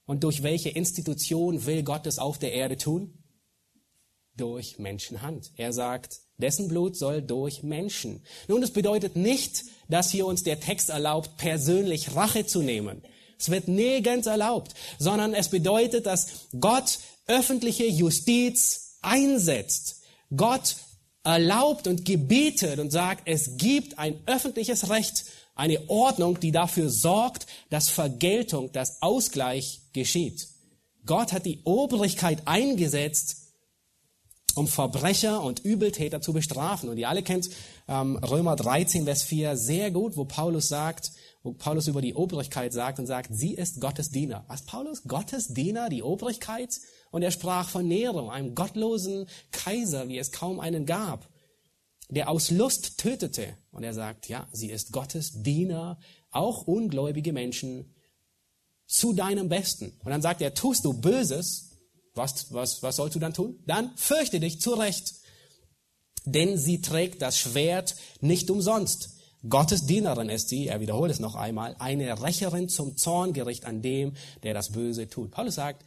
Und 0.05 0.23
durch 0.23 0.43
welche 0.43 0.69
Institution 0.69 1.65
will 1.65 1.83
Gott 1.83 2.05
es 2.05 2.19
auf 2.19 2.37
der 2.37 2.53
Erde 2.53 2.77
tun? 2.77 3.23
Durch 4.37 4.77
Menschenhand. 4.77 5.51
Er 5.55 5.73
sagt, 5.73 6.19
dessen 6.37 6.67
Blut 6.67 6.95
soll 6.95 7.21
durch 7.21 7.63
Menschen. 7.63 8.23
Nun, 8.47 8.61
das 8.61 8.71
bedeutet 8.71 9.15
nicht, 9.15 9.63
dass 9.87 10.11
hier 10.11 10.25
uns 10.25 10.43
der 10.43 10.59
Text 10.59 10.89
erlaubt, 10.89 11.37
persönlich 11.37 12.15
Rache 12.15 12.45
zu 12.45 12.61
nehmen. 12.61 13.01
Es 13.39 13.49
wird 13.49 13.67
nirgends 13.67 14.27
erlaubt, 14.27 14.73
sondern 14.97 15.33
es 15.33 15.49
bedeutet, 15.49 16.05
dass 16.05 16.47
Gott 16.59 16.99
öffentliche 17.27 17.85
Justiz 17.85 18.97
einsetzt. 19.01 20.01
Gott 20.35 20.75
erlaubt 21.23 21.87
und 21.87 22.05
gebietet 22.05 22.79
und 22.79 22.91
sagt, 22.91 23.27
es 23.27 23.57
gibt 23.57 23.97
ein 23.97 24.21
öffentliches 24.27 24.89
Recht, 24.89 25.25
eine 25.55 25.89
Ordnung, 25.89 26.39
die 26.39 26.51
dafür 26.51 26.89
sorgt, 26.89 27.47
dass 27.69 27.89
Vergeltung, 27.89 28.71
dass 28.71 29.01
Ausgleich 29.01 29.81
geschieht. 29.93 30.49
Gott 31.05 31.33
hat 31.33 31.45
die 31.45 31.61
Obrigkeit 31.63 32.43
eingesetzt, 32.45 33.37
um 34.55 34.67
Verbrecher 34.67 35.43
und 35.43 35.59
Übeltäter 35.59 36.21
zu 36.21 36.33
bestrafen. 36.33 36.89
Und 36.89 36.97
ihr 36.97 37.09
alle 37.09 37.23
kennt 37.23 37.49
ähm, 37.87 38.17
Römer 38.17 38.55
13, 38.55 39.05
Vers 39.05 39.23
4 39.23 39.57
sehr 39.57 39.91
gut, 39.91 40.17
wo 40.17 40.25
Paulus 40.25 40.67
sagt, 40.67 41.11
wo 41.43 41.53
Paulus 41.53 41.87
über 41.87 42.01
die 42.01 42.15
Obrigkeit 42.15 42.73
sagt 42.73 42.97
und 42.97 43.05
sagt, 43.05 43.29
sie 43.31 43.53
ist 43.53 43.79
Gottes 43.79 44.09
Diener. 44.09 44.45
Was 44.47 44.63
Paulus? 44.63 45.03
Gottes 45.03 45.49
Diener, 45.49 45.89
die 45.89 46.01
Obrigkeit? 46.01 46.79
Und 47.11 47.21
er 47.21 47.31
sprach 47.31 47.69
von 47.69 47.87
Nero, 47.87 48.29
einem 48.29 48.55
gottlosen 48.55 49.27
Kaiser, 49.51 50.07
wie 50.07 50.17
es 50.17 50.31
kaum 50.31 50.59
einen 50.59 50.85
gab, 50.85 51.29
der 52.09 52.29
aus 52.29 52.51
Lust 52.51 52.97
tötete. 52.97 53.57
Und 53.71 53.83
er 53.83 53.93
sagt, 53.93 54.29
ja, 54.29 54.47
sie 54.51 54.69
ist 54.69 54.91
Gottes 54.91 55.43
Diener, 55.43 55.99
auch 56.31 56.67
ungläubige 56.67 57.33
Menschen, 57.33 57.91
zu 58.87 59.13
deinem 59.13 59.49
Besten. 59.49 59.93
Und 60.03 60.11
dann 60.11 60.21
sagt 60.21 60.41
er, 60.41 60.53
tust 60.53 60.85
du 60.85 60.93
Böses, 60.93 61.71
was, 62.13 62.53
was, 62.53 62.83
was 62.83 62.95
sollst 62.97 63.15
du 63.15 63.19
dann 63.19 63.33
tun? 63.33 63.59
Dann 63.65 63.91
fürchte 63.95 64.39
dich 64.39 64.61
zurecht. 64.61 65.15
Denn 66.25 66.57
sie 66.57 66.81
trägt 66.81 67.21
das 67.21 67.37
Schwert 67.37 67.95
nicht 68.21 68.49
umsonst. 68.49 69.15
Gottes 69.47 69.85
Dienerin 69.85 70.29
ist 70.29 70.49
sie, 70.49 70.67
er 70.67 70.79
wiederholt 70.79 71.11
es 71.11 71.19
noch 71.19 71.35
einmal, 71.35 71.75
eine 71.77 72.23
Rächerin 72.23 72.67
zum 72.67 72.97
Zorngericht 72.97 73.65
an 73.65 73.81
dem, 73.83 74.13
der 74.43 74.55
das 74.55 74.71
Böse 74.71 75.07
tut. 75.07 75.31
Paulus 75.31 75.55
sagt, 75.55 75.85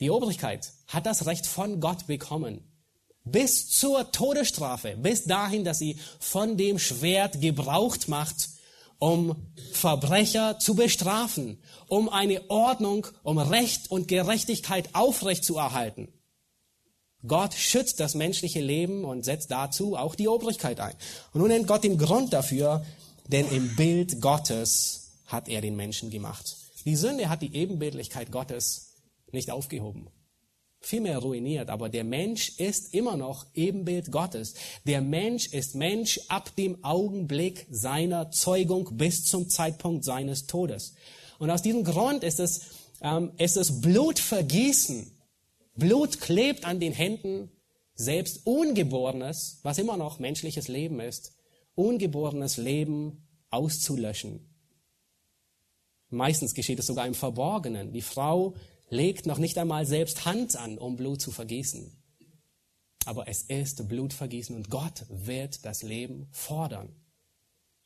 die 0.00 0.10
Obrigkeit 0.10 0.72
hat 0.88 1.06
das 1.06 1.26
Recht 1.26 1.46
von 1.46 1.80
Gott 1.80 2.06
bekommen. 2.06 2.64
Bis 3.28 3.68
zur 3.68 4.12
Todesstrafe, 4.12 4.96
bis 4.96 5.24
dahin, 5.24 5.64
dass 5.64 5.80
sie 5.80 5.98
von 6.20 6.56
dem 6.56 6.78
Schwert 6.78 7.40
gebraucht 7.40 8.06
macht, 8.06 8.50
um 9.00 9.34
Verbrecher 9.72 10.60
zu 10.60 10.76
bestrafen, 10.76 11.58
um 11.88 12.08
eine 12.08 12.48
Ordnung, 12.50 13.08
um 13.24 13.38
Recht 13.38 13.90
und 13.90 14.06
Gerechtigkeit 14.06 14.90
aufrechtzuerhalten. 14.94 16.08
Gott 17.26 17.54
schützt 17.54 17.98
das 17.98 18.14
menschliche 18.14 18.60
Leben 18.60 19.04
und 19.04 19.24
setzt 19.24 19.50
dazu 19.50 19.96
auch 19.96 20.14
die 20.14 20.28
Obrigkeit 20.28 20.78
ein. 20.78 20.94
Und 21.32 21.40
nun 21.40 21.48
nennt 21.48 21.66
Gott 21.66 21.82
den 21.82 21.98
Grund 21.98 22.32
dafür, 22.32 22.86
denn 23.26 23.50
im 23.50 23.74
Bild 23.74 24.20
Gottes 24.20 25.10
hat 25.26 25.48
er 25.48 25.60
den 25.60 25.74
Menschen 25.74 26.10
gemacht. 26.10 26.56
Die 26.84 26.94
Sünde 26.94 27.28
hat 27.28 27.42
die 27.42 27.56
Ebenbildlichkeit 27.56 28.30
Gottes 28.30 28.94
nicht 29.32 29.50
aufgehoben 29.50 30.08
vielmehr 30.86 31.18
ruiniert. 31.18 31.68
Aber 31.68 31.88
der 31.88 32.04
Mensch 32.04 32.58
ist 32.58 32.94
immer 32.94 33.16
noch 33.16 33.46
Ebenbild 33.54 34.12
Gottes. 34.12 34.54
Der 34.86 35.00
Mensch 35.00 35.48
ist 35.48 35.74
Mensch 35.74 36.20
ab 36.28 36.54
dem 36.56 36.84
Augenblick 36.84 37.66
seiner 37.70 38.30
Zeugung 38.30 38.96
bis 38.96 39.24
zum 39.24 39.48
Zeitpunkt 39.48 40.04
seines 40.04 40.46
Todes. 40.46 40.94
Und 41.38 41.50
aus 41.50 41.62
diesem 41.62 41.84
Grund 41.84 42.22
ist 42.24 42.40
es, 42.40 42.60
ähm, 43.02 43.32
ist 43.38 43.56
es 43.56 43.80
Blutvergießen. 43.80 45.10
Blut 45.74 46.20
klebt 46.20 46.64
an 46.64 46.80
den 46.80 46.92
Händen, 46.92 47.50
selbst 47.94 48.46
Ungeborenes, 48.46 49.60
was 49.62 49.78
immer 49.78 49.96
noch 49.96 50.18
menschliches 50.18 50.68
Leben 50.68 51.00
ist, 51.00 51.32
ungeborenes 51.74 52.56
Leben 52.56 53.26
auszulöschen. 53.50 54.40
Meistens 56.08 56.54
geschieht 56.54 56.78
es 56.78 56.86
sogar 56.86 57.06
im 57.06 57.14
Verborgenen. 57.14 57.92
Die 57.92 58.02
Frau 58.02 58.54
legt 58.88 59.26
noch 59.26 59.38
nicht 59.38 59.58
einmal 59.58 59.86
selbst 59.86 60.24
Hand 60.24 60.56
an, 60.56 60.78
um 60.78 60.96
Blut 60.96 61.20
zu 61.20 61.30
vergießen. 61.30 61.90
Aber 63.04 63.28
es 63.28 63.42
ist 63.42 63.88
Blutvergießen 63.88 64.54
und 64.56 64.68
Gott 64.68 65.06
wird 65.08 65.64
das 65.64 65.82
Leben 65.82 66.26
fordern. 66.32 66.94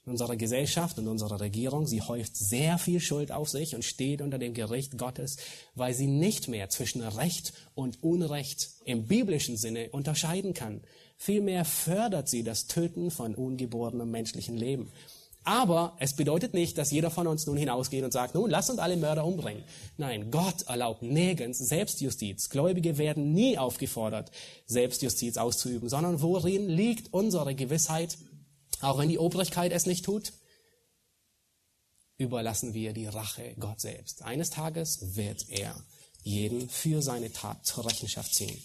Unsere 0.06 0.38
Gesellschaft 0.38 0.98
und 0.98 1.08
unsere 1.08 1.40
Regierung, 1.40 1.86
sie 1.86 2.00
häuft 2.00 2.34
sehr 2.34 2.78
viel 2.78 3.00
Schuld 3.00 3.30
auf 3.30 3.50
sich 3.50 3.74
und 3.74 3.84
steht 3.84 4.22
unter 4.22 4.38
dem 4.38 4.54
Gericht 4.54 4.96
Gottes, 4.96 5.36
weil 5.74 5.92
sie 5.92 6.06
nicht 6.06 6.48
mehr 6.48 6.70
zwischen 6.70 7.02
Recht 7.02 7.52
und 7.74 8.02
Unrecht 8.02 8.70
im 8.86 9.06
biblischen 9.06 9.58
Sinne 9.58 9.90
unterscheiden 9.90 10.54
kann. 10.54 10.80
Vielmehr 11.18 11.66
fördert 11.66 12.30
sie 12.30 12.42
das 12.42 12.66
Töten 12.66 13.10
von 13.10 13.34
ungeborenem 13.34 14.10
menschlichen 14.10 14.56
Leben. 14.56 14.90
Aber 15.44 15.96
es 15.98 16.14
bedeutet 16.14 16.52
nicht, 16.52 16.76
dass 16.76 16.90
jeder 16.90 17.10
von 17.10 17.26
uns 17.26 17.46
nun 17.46 17.56
hinausgeht 17.56 18.04
und 18.04 18.12
sagt, 18.12 18.34
nun 18.34 18.50
lass 18.50 18.68
uns 18.68 18.78
alle 18.78 18.96
Mörder 18.96 19.24
umbringen. 19.24 19.64
Nein, 19.96 20.30
Gott 20.30 20.62
erlaubt 20.62 21.02
nirgends 21.02 21.58
Selbstjustiz. 21.58 22.50
Gläubige 22.50 22.98
werden 22.98 23.32
nie 23.32 23.56
aufgefordert, 23.56 24.30
Selbstjustiz 24.66 25.38
auszuüben, 25.38 25.88
sondern 25.88 26.20
worin 26.20 26.68
liegt 26.68 27.12
unsere 27.14 27.54
Gewissheit, 27.54 28.18
auch 28.82 28.98
wenn 28.98 29.08
die 29.08 29.18
Obrigkeit 29.18 29.72
es 29.72 29.86
nicht 29.86 30.04
tut? 30.04 30.32
Überlassen 32.18 32.74
wir 32.74 32.92
die 32.92 33.06
Rache 33.06 33.54
Gott 33.58 33.80
selbst. 33.80 34.22
Eines 34.22 34.50
Tages 34.50 35.16
wird 35.16 35.46
er 35.48 35.74
jeden 36.22 36.68
für 36.68 37.00
seine 37.00 37.32
Tat 37.32 37.64
zur 37.64 37.86
Rechenschaft 37.86 38.34
ziehen. 38.34 38.62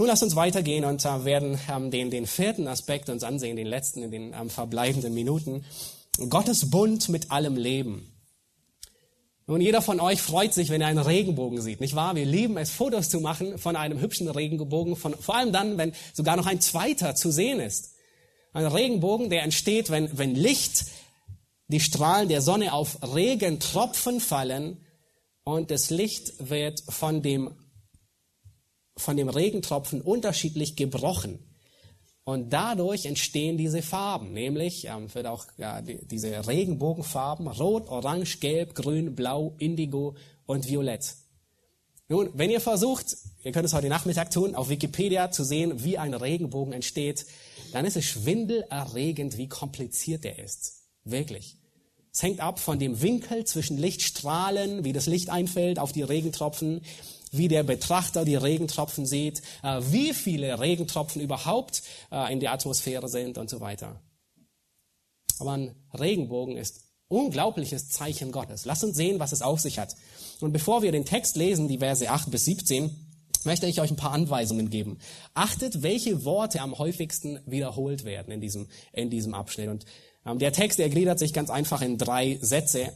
Nun 0.00 0.08
lass 0.08 0.22
uns 0.22 0.34
weitergehen 0.34 0.86
und 0.86 1.04
äh, 1.04 1.26
werden 1.26 1.60
ähm, 1.70 1.90
den, 1.90 2.10
den 2.10 2.26
vierten 2.26 2.68
Aspekt 2.68 3.10
uns 3.10 3.22
ansehen, 3.22 3.56
den 3.56 3.66
letzten 3.66 4.02
in 4.02 4.10
den 4.10 4.32
ähm, 4.32 4.48
verbleibenden 4.48 5.12
Minuten. 5.12 5.66
Gottes 6.30 6.70
Bund 6.70 7.10
mit 7.10 7.30
allem 7.30 7.54
Leben. 7.58 8.10
Nun, 9.46 9.60
jeder 9.60 9.82
von 9.82 10.00
euch 10.00 10.22
freut 10.22 10.54
sich, 10.54 10.70
wenn 10.70 10.80
er 10.80 10.86
einen 10.86 11.00
Regenbogen 11.00 11.60
sieht, 11.60 11.82
nicht 11.82 11.94
wahr? 11.96 12.14
Wir 12.14 12.24
lieben 12.24 12.56
es, 12.56 12.70
Fotos 12.70 13.10
zu 13.10 13.20
machen 13.20 13.58
von 13.58 13.76
einem 13.76 14.00
hübschen 14.00 14.26
Regenbogen, 14.30 14.96
von, 14.96 15.12
vor 15.12 15.36
allem 15.36 15.52
dann, 15.52 15.76
wenn 15.76 15.92
sogar 16.14 16.38
noch 16.38 16.46
ein 16.46 16.62
zweiter 16.62 17.14
zu 17.14 17.30
sehen 17.30 17.60
ist. 17.60 17.92
Ein 18.54 18.64
Regenbogen, 18.64 19.28
der 19.28 19.42
entsteht, 19.42 19.90
wenn, 19.90 20.16
wenn 20.16 20.34
Licht, 20.34 20.86
die 21.68 21.78
Strahlen 21.78 22.30
der 22.30 22.40
Sonne 22.40 22.72
auf 22.72 22.96
Regentropfen 23.14 24.20
fallen 24.20 24.78
und 25.44 25.70
das 25.70 25.90
Licht 25.90 26.48
wird 26.48 26.82
von 26.88 27.20
dem 27.20 27.54
von 28.96 29.16
dem 29.16 29.28
Regentropfen 29.28 30.00
unterschiedlich 30.00 30.76
gebrochen. 30.76 31.38
Und 32.24 32.52
dadurch 32.52 33.06
entstehen 33.06 33.56
diese 33.56 33.82
Farben, 33.82 34.32
nämlich 34.32 34.86
ähm, 34.86 35.12
wird 35.14 35.26
auch 35.26 35.46
ja, 35.56 35.80
die, 35.80 36.06
diese 36.06 36.46
Regenbogenfarben 36.46 37.48
rot, 37.48 37.88
orange, 37.88 38.38
gelb, 38.38 38.74
grün, 38.74 39.14
blau, 39.14 39.54
indigo 39.58 40.16
und 40.46 40.68
violett. 40.68 41.16
Nun, 42.08 42.30
wenn 42.34 42.50
ihr 42.50 42.60
versucht, 42.60 43.16
ihr 43.42 43.52
könnt 43.52 43.66
es 43.66 43.72
heute 43.72 43.88
Nachmittag 43.88 44.30
tun, 44.30 44.54
auf 44.54 44.68
Wikipedia 44.68 45.30
zu 45.30 45.44
sehen, 45.44 45.82
wie 45.82 45.96
ein 45.96 46.12
Regenbogen 46.12 46.72
entsteht, 46.72 47.24
dann 47.72 47.84
ist 47.84 47.96
es 47.96 48.04
schwindelerregend, 48.04 49.36
wie 49.38 49.48
kompliziert 49.48 50.24
der 50.24 50.38
ist. 50.38 50.82
Wirklich. 51.04 51.56
Es 52.12 52.22
hängt 52.22 52.40
ab 52.40 52.58
von 52.58 52.80
dem 52.80 53.00
Winkel 53.00 53.44
zwischen 53.44 53.78
Lichtstrahlen, 53.78 54.84
wie 54.84 54.92
das 54.92 55.06
Licht 55.06 55.30
einfällt 55.30 55.78
auf 55.78 55.92
die 55.92 56.02
Regentropfen, 56.02 56.82
wie 57.30 57.48
der 57.48 57.62
Betrachter 57.62 58.24
die 58.24 58.36
Regentropfen 58.36 59.06
sieht, 59.06 59.42
äh, 59.62 59.80
wie 59.82 60.14
viele 60.14 60.58
Regentropfen 60.58 61.20
überhaupt 61.20 61.82
äh, 62.10 62.32
in 62.32 62.40
der 62.40 62.52
Atmosphäre 62.52 63.08
sind 63.08 63.38
und 63.38 63.50
so 63.50 63.60
weiter. 63.60 64.00
Aber 65.38 65.52
ein 65.52 65.74
Regenbogen 65.98 66.56
ist 66.56 66.80
unglaubliches 67.08 67.88
Zeichen 67.88 68.30
Gottes. 68.30 68.64
Lass 68.64 68.84
uns 68.84 68.96
sehen, 68.96 69.18
was 69.18 69.32
es 69.32 69.42
auf 69.42 69.60
sich 69.60 69.78
hat. 69.78 69.96
Und 70.40 70.52
bevor 70.52 70.82
wir 70.82 70.92
den 70.92 71.04
Text 71.04 71.36
lesen, 71.36 71.68
die 71.68 71.78
Verse 71.78 72.08
8 72.08 72.30
bis 72.30 72.44
17, 72.44 72.90
möchte 73.44 73.66
ich 73.66 73.80
euch 73.80 73.90
ein 73.90 73.96
paar 73.96 74.12
Anweisungen 74.12 74.70
geben. 74.70 74.98
Achtet, 75.34 75.82
welche 75.82 76.24
Worte 76.24 76.60
am 76.60 76.78
häufigsten 76.78 77.40
wiederholt 77.46 78.04
werden 78.04 78.32
in 78.32 78.40
diesem, 78.40 78.68
in 78.92 79.10
diesem 79.10 79.34
Abschnitt. 79.34 79.68
Und 79.68 79.86
ähm, 80.26 80.38
der 80.38 80.52
Text, 80.52 80.78
der 80.78 80.88
gliedert 80.88 81.18
sich 81.18 81.32
ganz 81.32 81.50
einfach 81.50 81.82
in 81.82 81.98
drei 81.98 82.38
Sätze. 82.40 82.92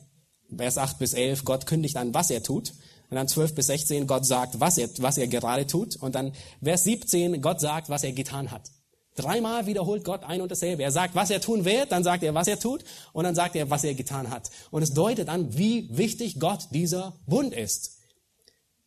Vers 0.55 0.79
8 0.79 0.99
bis 0.99 1.15
11, 1.15 1.45
Gott 1.45 1.67
kündigt 1.67 1.97
an, 1.97 2.15
was 2.15 2.31
er 2.31 2.43
tut. 2.43 2.75
Und 3.15 3.19
dann 3.19 3.29
12 3.29 3.55
bis 3.55 3.67
16, 3.67 4.09
Gott 4.09 4.27
sagt, 4.27 4.59
was 4.59 4.77
er, 4.77 4.89
was 4.99 5.19
er 5.19 5.29
gerade 5.29 5.69
tut. 5.69 5.95
Und 5.95 6.17
dann 6.17 6.33
Vers 6.61 6.83
17, 6.83 7.41
Gott 7.41 7.61
sagt, 7.61 7.89
was 7.89 8.03
er 8.03 8.11
getan 8.11 8.51
hat. 8.51 8.73
Dreimal 9.15 9.67
wiederholt 9.67 10.03
Gott 10.03 10.25
ein 10.25 10.41
und 10.41 10.51
dasselbe. 10.51 10.83
Er 10.83 10.91
sagt, 10.91 11.15
was 11.15 11.31
er 11.31 11.41
tun 11.41 11.65
wird, 11.65 11.93
dann 11.93 12.03
sagt 12.03 12.25
er, 12.25 12.35
was 12.35 12.49
er 12.49 12.59
tut, 12.59 12.83
und 13.13 13.23
dann 13.23 13.37
sagt 13.37 13.55
er, 13.55 13.71
was 13.71 13.85
er 13.85 13.95
getan 13.95 14.31
hat. 14.31 14.51
Und 14.73 14.83
es 14.83 14.95
deutet 14.95 15.29
an, 15.29 15.57
wie 15.57 15.97
wichtig 15.97 16.41
Gott 16.41 16.67
dieser 16.73 17.15
Bund 17.25 17.55
ist. 17.55 18.01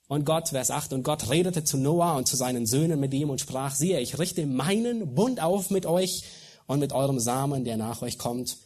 Und 0.10 0.26
Gott, 0.26 0.50
Vers 0.50 0.72
8, 0.72 0.92
und 0.92 1.04
Gott 1.04 1.30
redete 1.30 1.64
zu 1.64 1.78
Noah 1.78 2.18
und 2.18 2.28
zu 2.28 2.36
seinen 2.36 2.66
Söhnen 2.66 3.00
mit 3.00 3.14
ihm 3.14 3.30
und 3.30 3.40
sprach, 3.40 3.76
siehe, 3.76 4.02
ich 4.02 4.20
richte 4.20 4.46
meinen 4.46 5.16
Bund 5.16 5.42
auf 5.42 5.70
mit 5.70 5.86
euch 5.86 6.26
und 6.66 6.80
mit 6.80 6.92
eurem 6.92 7.22
Samen, 7.22 7.64
der 7.64 7.78
nach 7.78 8.02
euch 8.02 8.18
kommt, 8.18 8.58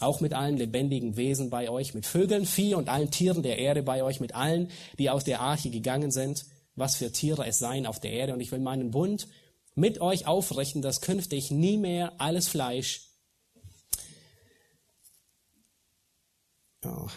auch 0.00 0.20
mit 0.20 0.34
allen 0.34 0.56
lebendigen 0.56 1.16
Wesen 1.16 1.50
bei 1.50 1.68
euch, 1.68 1.94
mit 1.94 2.06
Vögeln, 2.06 2.46
Vieh 2.46 2.74
und 2.74 2.88
allen 2.88 3.10
Tieren 3.10 3.42
der 3.42 3.58
Erde 3.58 3.82
bei 3.82 4.02
euch, 4.02 4.20
mit 4.20 4.34
allen, 4.34 4.70
die 4.98 5.10
aus 5.10 5.24
der 5.24 5.40
Arche 5.40 5.70
gegangen 5.70 6.10
sind, 6.10 6.46
was 6.76 6.96
für 6.96 7.12
Tiere 7.12 7.46
es 7.46 7.58
seien 7.58 7.86
auf 7.86 8.00
der 8.00 8.12
Erde. 8.12 8.32
Und 8.32 8.40
ich 8.40 8.52
will 8.52 8.60
meinen 8.60 8.90
Bund 8.90 9.28
mit 9.74 10.00
euch 10.00 10.26
aufrichten, 10.26 10.82
dass 10.82 11.00
künftig 11.00 11.50
nie 11.50 11.76
mehr 11.76 12.20
alles 12.20 12.48
Fleisch, 12.48 13.02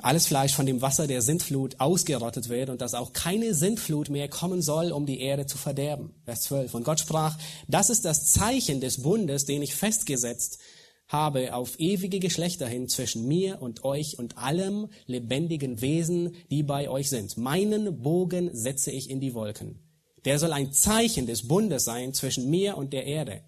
alles 0.02 0.28
Fleisch 0.28 0.54
von 0.54 0.66
dem 0.66 0.82
Wasser 0.82 1.06
der 1.06 1.22
Sintflut 1.22 1.80
ausgerottet 1.80 2.50
wird 2.50 2.70
und 2.70 2.82
dass 2.82 2.96
auch 2.96 3.14
keine 3.14 3.54
Sintflut 3.54 4.10
mehr 4.10 4.28
kommen 4.28 4.62
soll, 4.62 4.92
um 4.92 5.06
die 5.06 5.22
Erde 5.22 5.46
zu 5.46 5.58
verderben. 5.58 6.16
Vers 6.26 6.42
12. 6.42 6.74
Und 6.74 6.84
Gott 6.84 7.00
sprach, 7.00 7.38
das 7.68 7.90
ist 7.90 8.06
das 8.06 8.32
Zeichen 8.32 8.82
des 8.82 9.04
Bundes, 9.04 9.46
den 9.46 9.62
ich 9.62 9.76
festgesetzt 9.76 10.58
habe 10.60 10.81
auf 11.12 11.80
ewige 11.80 12.20
Geschlechter 12.20 12.68
hin 12.68 12.88
zwischen 12.88 13.28
mir 13.28 13.62
und 13.62 13.84
euch 13.84 14.18
und 14.18 14.38
allem 14.38 14.88
lebendigen 15.08 15.82
Wesen, 15.82 16.36
die 16.50 16.64
bei 16.64 16.90
euch 16.90 17.10
sind. 17.10 17.38
Meinen 17.38 18.02
Bogen 18.02 18.50
setze 18.54 18.92
ich 18.92 19.10
in 19.10 19.20
die 19.20 19.34
Wolken. 19.34 19.80
Der 20.24 20.40
soll 20.40 20.54
ein 20.54 20.72
Zeichen 20.72 21.26
des 21.26 21.48
Bundes 21.48 21.84
sein 21.84 22.14
zwischen 22.14 22.50
mir 22.50 22.78
und 22.78 22.94
der 22.94 23.06
Erde. 23.06 23.42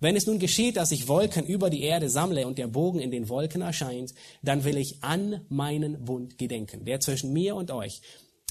Wenn 0.00 0.16
es 0.16 0.26
nun 0.26 0.38
geschieht, 0.38 0.76
dass 0.76 0.90
ich 0.90 1.08
Wolken 1.08 1.46
über 1.46 1.70
die 1.70 1.82
Erde 1.82 2.10
sammle 2.10 2.46
und 2.46 2.58
der 2.58 2.66
Bogen 2.66 2.98
in 2.98 3.10
den 3.10 3.28
Wolken 3.28 3.62
erscheint, 3.62 4.12
dann 4.42 4.64
will 4.64 4.76
ich 4.76 5.02
an 5.04 5.40
meinen 5.48 6.04
Bund 6.04 6.36
gedenken, 6.36 6.84
der 6.84 7.00
zwischen 7.00 7.32
mir 7.32 7.54
und 7.54 7.70
euch 7.70 8.02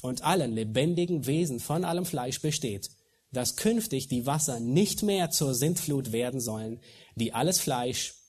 und 0.01 0.23
allen 0.23 0.53
lebendigen 0.53 1.27
Wesen 1.27 1.59
von 1.59 1.83
allem 1.83 2.05
Fleisch 2.05 2.41
besteht, 2.41 2.89
dass 3.31 3.55
künftig 3.55 4.07
die 4.07 4.25
Wasser 4.25 4.59
nicht 4.59 5.03
mehr 5.03 5.31
zur 5.31 5.53
Sintflut 5.53 6.11
werden 6.11 6.39
sollen, 6.39 6.79
die 7.15 7.33
alles 7.33 7.59
Fleisch 7.59 8.22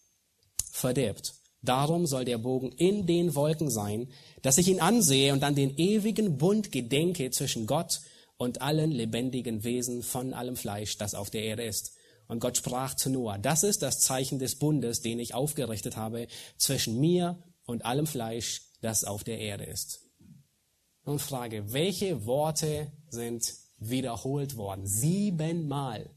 verderbt. 0.74 1.34
Darum 1.62 2.06
soll 2.06 2.24
der 2.24 2.36
Bogen 2.36 2.72
in 2.72 3.06
den 3.06 3.34
Wolken 3.34 3.70
sein, 3.70 4.08
dass 4.42 4.58
ich 4.58 4.68
ihn 4.68 4.80
ansehe 4.80 5.32
und 5.32 5.44
an 5.44 5.54
den 5.54 5.78
ewigen 5.78 6.36
Bund 6.36 6.72
gedenke 6.72 7.30
zwischen 7.30 7.66
Gott 7.66 8.00
und 8.36 8.60
allen 8.60 8.90
lebendigen 8.90 9.62
Wesen 9.62 10.02
von 10.02 10.34
allem 10.34 10.56
Fleisch, 10.56 10.98
das 10.98 11.14
auf 11.14 11.30
der 11.30 11.44
Erde 11.44 11.62
ist. 11.62 11.92
Und 12.26 12.40
Gott 12.40 12.56
sprach 12.56 12.94
zu 12.94 13.08
Noah, 13.08 13.38
das 13.38 13.62
ist 13.62 13.82
das 13.82 14.00
Zeichen 14.00 14.38
des 14.40 14.56
Bundes, 14.56 15.00
den 15.00 15.20
ich 15.20 15.32
aufgerichtet 15.32 15.96
habe 15.96 16.26
zwischen 16.58 16.98
mir 16.98 17.38
und 17.66 17.84
allem 17.84 18.06
Fleisch, 18.06 18.62
das 18.82 19.04
auf 19.04 19.22
der 19.22 19.38
Erde 19.38 19.64
ist. 19.64 20.00
Nun 21.06 21.18
frage, 21.18 21.72
welche 21.72 22.26
Worte 22.26 22.90
sind 23.08 23.54
wiederholt 23.78 24.56
worden? 24.56 24.86
Siebenmal. 24.86 26.10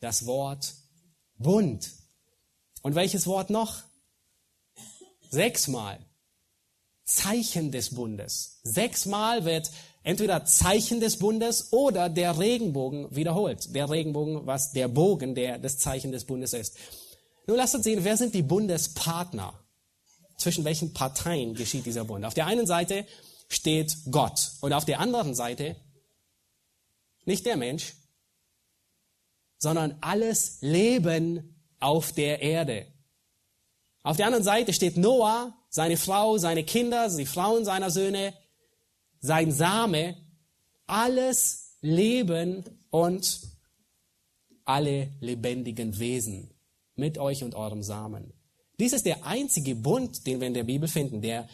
Das 0.00 0.24
Wort 0.26 0.74
Bund. 1.36 1.90
Und 2.86 2.94
welches 2.94 3.26
Wort 3.26 3.50
noch? 3.50 3.82
Sechsmal. 5.28 5.98
Zeichen 7.04 7.72
des 7.72 7.92
Bundes. 7.92 8.60
Sechsmal 8.62 9.44
wird 9.44 9.72
entweder 10.04 10.44
Zeichen 10.44 11.00
des 11.00 11.18
Bundes 11.18 11.72
oder 11.72 12.08
der 12.08 12.38
Regenbogen 12.38 13.08
wiederholt. 13.10 13.74
Der 13.74 13.90
Regenbogen, 13.90 14.46
was 14.46 14.70
der 14.70 14.86
Bogen, 14.86 15.34
der 15.34 15.58
das 15.58 15.78
Zeichen 15.78 16.12
des 16.12 16.26
Bundes 16.26 16.52
ist. 16.52 16.76
Nun 17.48 17.56
lasst 17.56 17.74
uns 17.74 17.82
sehen, 17.82 18.04
wer 18.04 18.16
sind 18.16 18.36
die 18.36 18.44
Bundespartner? 18.44 19.58
Zwischen 20.38 20.64
welchen 20.64 20.92
Parteien 20.94 21.54
geschieht 21.54 21.86
dieser 21.86 22.04
Bund? 22.04 22.24
Auf 22.24 22.34
der 22.34 22.46
einen 22.46 22.68
Seite 22.68 23.04
steht 23.48 23.96
Gott 24.12 24.52
und 24.60 24.72
auf 24.72 24.84
der 24.84 25.00
anderen 25.00 25.34
Seite 25.34 25.74
nicht 27.24 27.46
der 27.46 27.56
Mensch, 27.56 27.94
sondern 29.58 29.98
alles 30.02 30.58
Leben 30.60 31.55
auf 31.80 32.12
der 32.12 32.42
Erde. 32.42 32.86
Auf 34.02 34.16
der 34.16 34.26
anderen 34.26 34.44
Seite 34.44 34.72
steht 34.72 34.96
Noah, 34.96 35.54
seine 35.68 35.96
Frau, 35.96 36.38
seine 36.38 36.64
Kinder, 36.64 37.08
die 37.14 37.26
Frauen 37.26 37.64
seiner 37.64 37.90
Söhne, 37.90 38.34
sein 39.20 39.50
Same, 39.52 40.16
alles 40.86 41.76
Leben 41.80 42.64
und 42.90 43.40
alle 44.64 45.10
lebendigen 45.20 45.98
Wesen 45.98 46.50
mit 46.94 47.18
euch 47.18 47.44
und 47.44 47.54
eurem 47.54 47.82
Samen. 47.82 48.32
Dies 48.78 48.92
ist 48.92 49.06
der 49.06 49.24
einzige 49.26 49.74
Bund, 49.74 50.26
den 50.26 50.40
wir 50.40 50.46
in 50.46 50.54
der 50.54 50.64
Bibel 50.64 50.88
finden, 50.88 51.22
der 51.22 51.48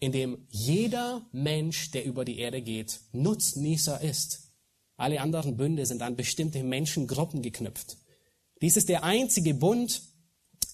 in 0.00 0.12
dem 0.12 0.46
jeder 0.50 1.26
Mensch, 1.32 1.90
der 1.90 2.04
über 2.04 2.24
die 2.24 2.38
Erde 2.38 2.62
geht, 2.62 3.00
Nutznießer 3.12 4.00
ist. 4.00 4.52
Alle 4.96 5.20
anderen 5.20 5.56
Bünde 5.56 5.86
sind 5.86 6.02
an 6.02 6.16
bestimmte 6.16 6.62
Menschengruppen 6.62 7.42
geknüpft. 7.42 7.96
Dies 8.60 8.76
ist 8.76 8.88
der 8.88 9.04
einzige 9.04 9.54
Bund, 9.54 10.02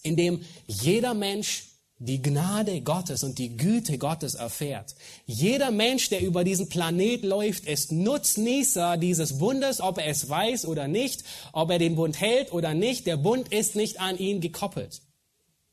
in 0.03 0.17
dem 0.17 0.43
jeder 0.67 1.15
Mensch 1.15 1.65
die 1.99 2.21
Gnade 2.21 2.81
Gottes 2.83 3.23
und 3.23 3.39
die 3.39 3.57
Güte 3.57 3.99
Gottes 3.99 4.35
erfährt. 4.35 4.95
Jeder 5.27 5.71
Mensch, 5.71 6.11
der 6.11 6.23
über 6.23 6.45
diesen 6.45 6.69
Planet 6.69 7.23
läuft, 7.23 7.67
ist 7.67 7.93
Nutznießer 7.93 8.97
dieses 8.97 9.39
Bundes, 9.39 9.81
ob 9.81 9.99
er 9.99 10.07
es 10.07 10.29
weiß 10.29 10.67
oder 10.67 10.89
nicht, 10.89 11.25
ob 11.53 11.71
er 11.71 11.79
den 11.79 11.95
Bund 11.97 12.21
hält 12.21 12.53
oder 12.53 12.75
nicht. 12.75 13.07
Der 13.07 13.17
Bund 13.17 13.53
ist 13.53 13.77
nicht 13.77 14.01
an 14.01 14.19
ihn 14.19 14.41
gekoppelt. 14.41 15.03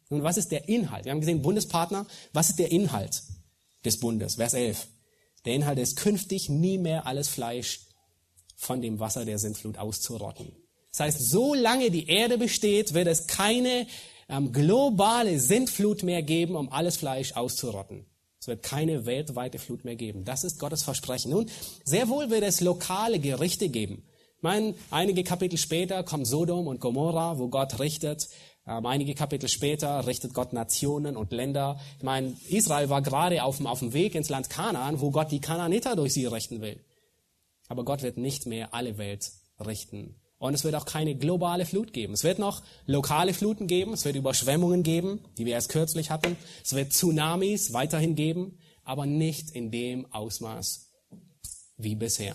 Nun, 0.09 0.23
was 0.23 0.37
ist 0.37 0.51
der 0.51 0.69
Inhalt? 0.69 1.05
Wir 1.05 1.11
haben 1.11 1.21
gesehen, 1.21 1.41
Bundespartner. 1.41 2.05
Was 2.33 2.49
ist 2.49 2.59
der 2.59 2.71
Inhalt 2.71 3.23
des 3.83 3.99
Bundes? 3.99 4.35
Vers 4.35 4.53
11. 4.53 4.87
Der 5.45 5.55
Inhalt 5.55 5.79
ist 5.79 5.97
künftig 5.97 6.49
nie 6.49 6.77
mehr 6.77 7.07
alles 7.07 7.29
Fleisch 7.29 7.81
von 8.55 8.81
dem 8.81 8.99
Wasser 8.99 9.25
der 9.25 9.39
Sintflut 9.39 9.77
auszurotten. 9.77 10.51
Das 10.91 10.99
heißt, 10.99 11.29
solange 11.29 11.89
die 11.89 12.07
Erde 12.07 12.37
besteht, 12.37 12.93
wird 12.93 13.07
es 13.07 13.27
keine 13.27 13.87
ähm, 14.29 14.51
globale 14.51 15.39
Sintflut 15.39 16.03
mehr 16.03 16.21
geben, 16.21 16.55
um 16.55 16.71
alles 16.71 16.97
Fleisch 16.97 17.33
auszurotten. 17.33 18.05
Es 18.39 18.47
wird 18.47 18.63
keine 18.63 19.05
weltweite 19.05 19.59
Flut 19.59 19.85
mehr 19.85 19.95
geben. 19.95 20.25
Das 20.25 20.43
ist 20.43 20.59
Gottes 20.59 20.83
Versprechen. 20.83 21.31
Nun, 21.31 21.49
sehr 21.83 22.09
wohl 22.09 22.29
wird 22.29 22.43
es 22.43 22.59
lokale 22.59 23.19
Gerichte 23.19 23.69
geben. 23.69 24.03
Ich 24.37 24.43
meine, 24.43 24.73
einige 24.89 25.23
Kapitel 25.23 25.57
später 25.57 26.03
kommt 26.03 26.25
Sodom 26.25 26.67
und 26.67 26.79
Gomorra, 26.79 27.37
wo 27.37 27.49
Gott 27.49 27.79
richtet. 27.79 28.29
Ähm, 28.67 28.85
einige 28.85 29.13
Kapitel 29.13 29.47
später 29.47 30.07
richtet 30.07 30.33
Gott 30.33 30.53
Nationen 30.53 31.15
und 31.15 31.31
Länder. 31.31 31.79
Ich 31.97 32.03
meine, 32.03 32.35
Israel 32.49 32.89
war 32.89 33.01
gerade 33.01 33.43
auf 33.43 33.57
dem, 33.57 33.67
auf 33.67 33.79
dem 33.79 33.93
Weg 33.93 34.15
ins 34.15 34.29
Land 34.29 34.49
Kanaan, 34.49 35.01
wo 35.01 35.11
Gott 35.11 35.31
die 35.31 35.39
Kananiter 35.39 35.95
durch 35.95 36.13
sie 36.13 36.25
richten 36.25 36.61
will. 36.61 36.79
Aber 37.67 37.85
Gott 37.85 38.01
wird 38.01 38.17
nicht 38.17 38.47
mehr 38.47 38.73
alle 38.73 38.97
Welt 38.97 39.31
richten. 39.59 40.20
Und 40.41 40.55
es 40.55 40.63
wird 40.63 40.73
auch 40.73 40.85
keine 40.85 41.13
globale 41.13 41.67
Flut 41.67 41.93
geben. 41.93 42.13
Es 42.13 42.23
wird 42.23 42.39
noch 42.39 42.63
lokale 42.87 43.35
Fluten 43.35 43.67
geben, 43.67 43.93
es 43.93 44.05
wird 44.05 44.15
Überschwemmungen 44.15 44.81
geben, 44.81 45.19
die 45.37 45.45
wir 45.45 45.53
erst 45.53 45.69
kürzlich 45.69 46.09
hatten. 46.09 46.35
Es 46.65 46.73
wird 46.73 46.93
Tsunamis 46.93 47.73
weiterhin 47.73 48.15
geben, 48.15 48.57
aber 48.83 49.05
nicht 49.05 49.51
in 49.51 49.69
dem 49.69 50.11
Ausmaß 50.11 50.89
wie 51.77 51.93
bisher. 51.93 52.33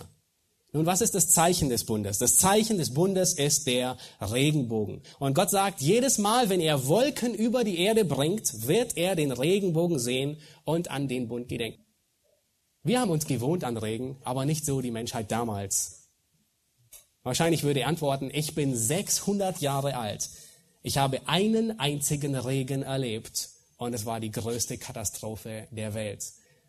Nun, 0.71 0.85
was 0.85 1.01
ist 1.01 1.15
das 1.15 1.31
Zeichen 1.31 1.67
des 1.67 1.83
Bundes? 1.83 2.17
Das 2.17 2.37
Zeichen 2.37 2.77
des 2.77 2.93
Bundes 2.93 3.33
ist 3.33 3.67
der 3.67 3.97
Regenbogen. 4.21 5.01
Und 5.19 5.33
Gott 5.33 5.49
sagt, 5.49 5.81
jedes 5.81 6.17
Mal, 6.17 6.47
wenn 6.47 6.61
er 6.61 6.87
Wolken 6.87 7.33
über 7.33 7.65
die 7.65 7.79
Erde 7.79 8.05
bringt, 8.05 8.67
wird 8.67 8.95
er 8.95 9.17
den 9.17 9.33
Regenbogen 9.33 9.99
sehen 9.99 10.37
und 10.63 10.89
an 10.91 11.09
den 11.09 11.27
Bund 11.27 11.49
gedenken. 11.49 11.83
Wir 12.83 13.01
haben 13.01 13.11
uns 13.11 13.25
gewohnt 13.25 13.65
an 13.65 13.75
Regen, 13.75 14.15
aber 14.23 14.45
nicht 14.45 14.63
so 14.63 14.79
die 14.79 14.91
Menschheit 14.91 15.29
damals. 15.29 15.96
Wahrscheinlich 17.27 17.63
würde 17.63 17.81
er 17.81 17.89
antworten, 17.89 18.31
ich 18.33 18.55
bin 18.55 18.73
600 18.73 19.59
Jahre 19.59 19.97
alt. 19.97 20.29
Ich 20.81 20.97
habe 20.97 21.27
einen 21.27 21.77
einzigen 21.77 22.35
Regen 22.35 22.83
erlebt 22.83 23.49
und 23.75 23.93
es 23.93 24.05
war 24.05 24.21
die 24.21 24.31
größte 24.31 24.77
Katastrophe 24.77 25.67
der 25.71 25.93
Welt. 25.93 26.23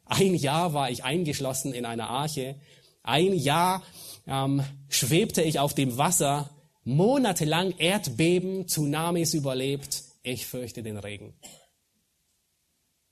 Ein 0.07 0.35
Jahr 0.35 0.75
war 0.75 0.91
ich 0.91 1.05
eingeschlossen 1.05 1.73
in 1.73 1.85
einer 1.85 2.11
Arche. 2.11 2.57
Ein 3.05 3.35
Jahr 3.35 3.85
ähm, 4.27 4.65
schwebte 4.89 5.43
ich 5.43 5.61
auf 5.61 5.75
dem 5.75 5.97
Wasser. 5.97 6.51
Monatelang 6.83 7.75
Erdbeben, 7.79 8.67
Tsunamis 8.67 9.35
überlebt. 9.35 10.03
Ich 10.25 10.45
fürchte 10.45 10.83
den 10.83 10.97
Regen. 10.97 11.35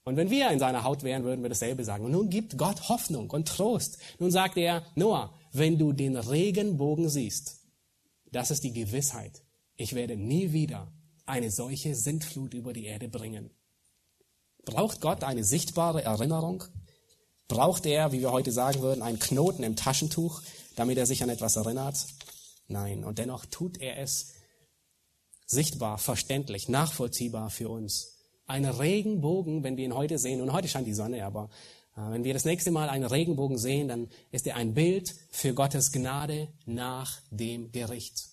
Und 0.03 0.17
wenn 0.17 0.31
wir 0.31 0.51
in 0.51 0.59
seiner 0.59 0.83
Haut 0.83 1.05
wären, 1.05 1.23
würden 1.23 1.43
wir 1.43 1.49
dasselbe 1.49 1.85
sagen. 1.85 2.07
Und 2.07 2.13
nun 2.13 2.29
gibt 2.29 2.59
Gott 2.59 2.89
Hoffnung 2.89 3.31
und 3.31 3.47
Trost. 3.47 3.99
Nun 4.19 4.33
sagt 4.33 4.57
er, 4.57 4.83
Noah, 4.97 5.33
wenn 5.59 5.79
du 5.79 5.93
den 5.93 6.17
Regenbogen 6.17 7.09
siehst, 7.09 7.61
das 8.31 8.51
ist 8.51 8.65
die 8.65 8.73
Gewissheit. 8.73 9.43
Ich 9.77 9.95
werde 9.95 10.17
nie 10.17 10.53
wieder 10.53 10.93
eine 11.25 11.51
solche 11.51 11.95
Sintflut 11.95 12.55
über 12.55 12.73
die 12.73 12.87
Erde 12.87 13.09
bringen. 13.09 13.51
Braucht 14.65 15.01
Gott 15.01 15.23
eine 15.25 15.45
sichtbare 15.45 16.03
Erinnerung? 16.03 16.65
Braucht 17.49 17.87
er, 17.87 18.13
wie 18.13 18.21
wir 18.21 18.33
heute 18.33 18.53
sagen 18.53 18.83
würden, 18.83 19.03
einen 19.03 19.19
Knoten 19.19 19.63
im 19.63 19.77
Taschentuch, 19.77 20.43
damit 20.75 20.99
er 20.99 21.07
sich 21.07 21.23
an 21.23 21.29
etwas 21.29 21.57
erinnert? 21.57 22.07
Nein. 22.69 23.05
Und 23.05 23.19
dennoch 23.19 23.47
tut 23.47 23.81
er 23.81 23.99
es 23.99 24.33
sichtbar, 25.47 25.99
verständlich, 25.99 26.69
nachvollziehbar 26.69 27.51
für 27.51 27.69
uns. 27.69 28.17
Ein 28.47 28.65
Regenbogen, 28.65 29.63
wenn 29.63 29.77
wir 29.77 29.85
ihn 29.85 29.95
heute 29.95 30.19
sehen, 30.19 30.41
und 30.41 30.53
heute 30.53 30.69
scheint 30.69 30.87
die 30.87 30.95
Sonne, 30.95 31.25
aber 31.25 31.51
wenn 31.97 32.25
wir 32.25 32.35
das 32.35 32.45
nächste 32.45 32.71
Mal 32.71 32.89
einen 32.89 33.07
Regenbogen 33.07 33.59
sehen, 33.59 33.89
dann 33.89 34.09
ist 34.31 34.47
er 34.47 34.57
ein 34.57 34.75
Bild 34.75 35.15
für 35.31 35.55
Gottes 35.55 35.93
Gnade 35.93 36.49
nach 36.67 37.21
dem 37.31 37.73
Gericht. 37.73 38.29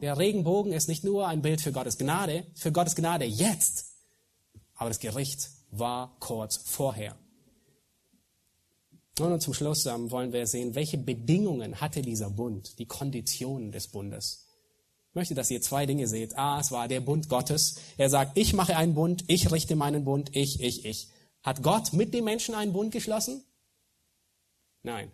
Der 0.00 0.18
Regenbogen 0.18 0.72
ist 0.72 0.88
nicht 0.88 1.04
nur 1.04 1.28
ein 1.28 1.42
Bild 1.42 1.60
für 1.60 1.72
Gottes 1.72 1.98
Gnade, 1.98 2.46
für 2.54 2.72
Gottes 2.72 2.94
Gnade 2.94 3.24
jetzt, 3.24 3.92
aber 4.74 4.90
das 4.90 4.98
Gericht 4.98 5.50
war 5.70 6.16
kurz 6.18 6.56
vorher. 6.56 7.16
Und 9.20 9.40
zum 9.40 9.54
Schluss 9.54 9.86
ähm, 9.86 10.10
wollen 10.10 10.32
wir 10.32 10.46
sehen, 10.46 10.74
welche 10.74 10.98
Bedingungen 10.98 11.80
hatte 11.80 12.02
dieser 12.02 12.30
Bund, 12.30 12.78
die 12.78 12.86
Konditionen 12.86 13.70
des 13.70 13.86
Bundes. 13.88 14.48
Ich 15.10 15.14
möchte, 15.14 15.34
dass 15.36 15.50
ihr 15.50 15.60
zwei 15.60 15.86
Dinge 15.86 16.08
seht. 16.08 16.36
Ah, 16.36 16.58
es 16.58 16.72
war 16.72 16.88
der 16.88 17.00
Bund 17.00 17.28
Gottes. 17.28 17.76
Er 17.96 18.10
sagt, 18.10 18.36
ich 18.36 18.54
mache 18.54 18.76
einen 18.76 18.94
Bund, 18.94 19.24
ich 19.28 19.52
richte 19.52 19.76
meinen 19.76 20.04
Bund, 20.04 20.34
ich, 20.34 20.60
ich, 20.60 20.84
ich. 20.84 21.08
Hat 21.44 21.62
Gott 21.62 21.92
mit 21.92 22.12
dem 22.14 22.24
Menschen 22.24 22.54
einen 22.54 22.72
Bund 22.72 22.90
geschlossen? 22.90 23.44
Nein. 24.82 25.12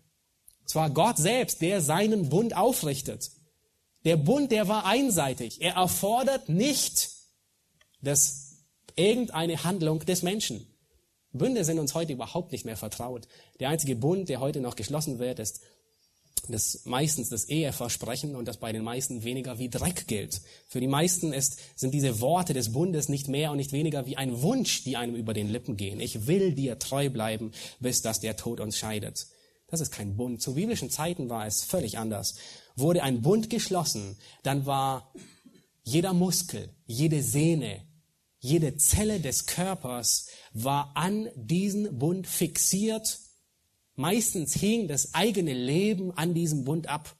Es 0.64 0.74
war 0.76 0.88
Gott 0.88 1.18
selbst, 1.18 1.60
der 1.60 1.80
seinen 1.80 2.28
Bund 2.28 2.56
aufrichtet. 2.56 3.32
Der 4.04 4.16
Bund, 4.16 4.52
der 4.52 4.68
war 4.68 4.86
einseitig. 4.86 5.60
Er 5.60 5.74
erfordert 5.74 6.48
nicht 6.48 7.10
das 8.00 8.62
irgendeine 8.94 9.64
Handlung 9.64 9.98
des 10.00 10.22
Menschen. 10.22 10.66
Bünde 11.32 11.64
sind 11.64 11.78
uns 11.78 11.94
heute 11.94 12.12
überhaupt 12.12 12.52
nicht 12.52 12.64
mehr 12.64 12.76
vertraut. 12.76 13.26
Der 13.58 13.68
einzige 13.68 13.96
Bund, 13.96 14.28
der 14.28 14.40
heute 14.40 14.60
noch 14.60 14.76
geschlossen 14.76 15.18
wird, 15.18 15.40
ist 15.40 15.60
das 16.48 16.84
meistens 16.84 17.28
das 17.28 17.44
Eheversprechen 17.44 18.34
und 18.34 18.46
das 18.46 18.56
bei 18.56 18.72
den 18.72 18.82
meisten 18.82 19.22
weniger 19.22 19.58
wie 19.58 19.68
Dreck 19.68 20.06
gilt. 20.06 20.40
Für 20.66 20.80
die 20.80 20.88
meisten 20.88 21.32
ist, 21.32 21.58
sind 21.76 21.92
diese 21.94 22.20
Worte 22.20 22.54
des 22.54 22.72
Bundes 22.72 23.08
nicht 23.08 23.28
mehr 23.28 23.50
und 23.50 23.56
nicht 23.56 23.72
weniger 23.72 24.06
wie 24.06 24.16
ein 24.16 24.42
Wunsch, 24.42 24.84
die 24.84 24.96
einem 24.96 25.14
über 25.14 25.34
den 25.34 25.48
Lippen 25.48 25.76
gehen. 25.76 26.00
Ich 26.00 26.26
will 26.26 26.54
dir 26.54 26.78
treu 26.78 27.10
bleiben, 27.10 27.52
bis 27.78 28.02
dass 28.02 28.20
der 28.20 28.36
Tod 28.36 28.60
uns 28.60 28.76
scheidet. 28.76 29.28
Das 29.68 29.80
ist 29.80 29.92
kein 29.92 30.16
Bund. 30.16 30.42
Zu 30.42 30.54
biblischen 30.54 30.90
Zeiten 30.90 31.28
war 31.28 31.46
es 31.46 31.62
völlig 31.62 31.98
anders. 31.98 32.34
Wurde 32.74 33.02
ein 33.02 33.22
Bund 33.22 33.50
geschlossen, 33.50 34.16
dann 34.42 34.66
war 34.66 35.12
jeder 35.84 36.12
Muskel, 36.12 36.70
jede 36.86 37.22
Sehne, 37.22 37.82
jede 38.38 38.76
Zelle 38.76 39.20
des 39.20 39.46
Körpers 39.46 40.28
war 40.52 40.92
an 40.94 41.28
diesen 41.36 41.98
Bund 41.98 42.26
fixiert. 42.26 43.18
Meistens 44.00 44.54
hing 44.54 44.88
das 44.88 45.12
eigene 45.12 45.52
Leben 45.52 46.10
an 46.16 46.32
diesem 46.32 46.64
Bund 46.64 46.88
ab. 46.88 47.16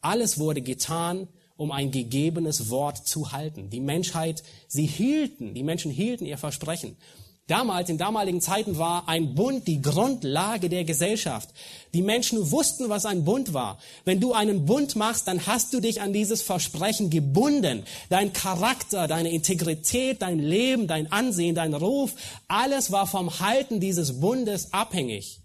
Alles 0.00 0.38
wurde 0.38 0.62
getan, 0.62 1.26
um 1.56 1.72
ein 1.72 1.90
gegebenes 1.90 2.70
Wort 2.70 3.08
zu 3.08 3.32
halten. 3.32 3.70
Die 3.70 3.80
Menschheit, 3.80 4.44
sie 4.68 4.86
hielten, 4.86 5.52
die 5.52 5.64
Menschen 5.64 5.90
hielten 5.90 6.24
ihr 6.24 6.38
Versprechen. 6.38 6.96
Damals, 7.48 7.90
in 7.90 7.98
damaligen 7.98 8.40
Zeiten 8.40 8.78
war 8.78 9.08
ein 9.08 9.34
Bund 9.34 9.66
die 9.66 9.82
Grundlage 9.82 10.68
der 10.68 10.84
Gesellschaft. 10.84 11.50
Die 11.92 12.02
Menschen 12.02 12.52
wussten, 12.52 12.88
was 12.88 13.04
ein 13.04 13.24
Bund 13.24 13.52
war. 13.52 13.80
Wenn 14.04 14.20
du 14.20 14.32
einen 14.32 14.64
Bund 14.64 14.94
machst, 14.94 15.26
dann 15.26 15.44
hast 15.48 15.74
du 15.74 15.80
dich 15.80 16.00
an 16.02 16.12
dieses 16.12 16.40
Versprechen 16.40 17.10
gebunden. 17.10 17.82
Dein 18.10 18.32
Charakter, 18.32 19.08
deine 19.08 19.32
Integrität, 19.32 20.22
dein 20.22 20.38
Leben, 20.38 20.86
dein 20.86 21.10
Ansehen, 21.10 21.56
dein 21.56 21.74
Ruf, 21.74 22.14
alles 22.46 22.92
war 22.92 23.08
vom 23.08 23.40
Halten 23.40 23.80
dieses 23.80 24.20
Bundes 24.20 24.72
abhängig. 24.72 25.40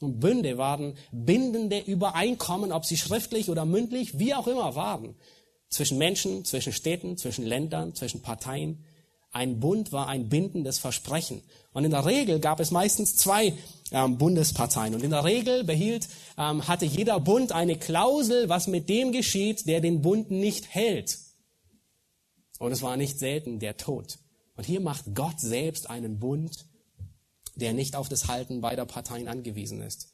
Und 0.00 0.20
Bünde 0.20 0.58
waren 0.58 0.94
bindende 1.10 1.78
Übereinkommen, 1.78 2.72
ob 2.72 2.84
sie 2.84 2.96
schriftlich 2.96 3.48
oder 3.48 3.64
mündlich, 3.64 4.18
wie 4.18 4.34
auch 4.34 4.46
immer 4.46 4.74
waren. 4.74 5.14
Zwischen 5.70 5.98
Menschen, 5.98 6.44
zwischen 6.44 6.72
Städten, 6.72 7.16
zwischen 7.16 7.44
Ländern, 7.44 7.94
zwischen 7.94 8.22
Parteien. 8.22 8.84
Ein 9.32 9.58
Bund 9.58 9.92
war 9.92 10.08
ein 10.08 10.28
bindendes 10.28 10.78
Versprechen. 10.78 11.42
Und 11.72 11.84
in 11.84 11.90
der 11.90 12.06
Regel 12.06 12.40
gab 12.40 12.60
es 12.60 12.70
meistens 12.70 13.16
zwei 13.16 13.54
ähm, 13.90 14.18
Bundesparteien. 14.18 14.94
Und 14.94 15.02
in 15.02 15.10
der 15.10 15.24
Regel 15.24 15.64
behielt, 15.64 16.08
ähm, 16.38 16.66
hatte 16.68 16.84
jeder 16.84 17.18
Bund 17.18 17.52
eine 17.52 17.76
Klausel, 17.76 18.48
was 18.48 18.66
mit 18.66 18.88
dem 18.88 19.12
geschieht, 19.12 19.66
der 19.66 19.80
den 19.80 20.02
Bund 20.02 20.30
nicht 20.30 20.74
hält. 20.74 21.18
Und 22.58 22.72
es 22.72 22.82
war 22.82 22.96
nicht 22.96 23.18
selten 23.18 23.58
der 23.58 23.76
Tod. 23.76 24.18
Und 24.56 24.64
hier 24.64 24.80
macht 24.80 25.14
Gott 25.14 25.38
selbst 25.40 25.90
einen 25.90 26.18
Bund, 26.18 26.65
der 27.56 27.72
nicht 27.72 27.96
auf 27.96 28.08
das 28.08 28.28
Halten 28.28 28.60
beider 28.60 28.86
Parteien 28.86 29.28
angewiesen 29.28 29.82
ist. 29.82 30.12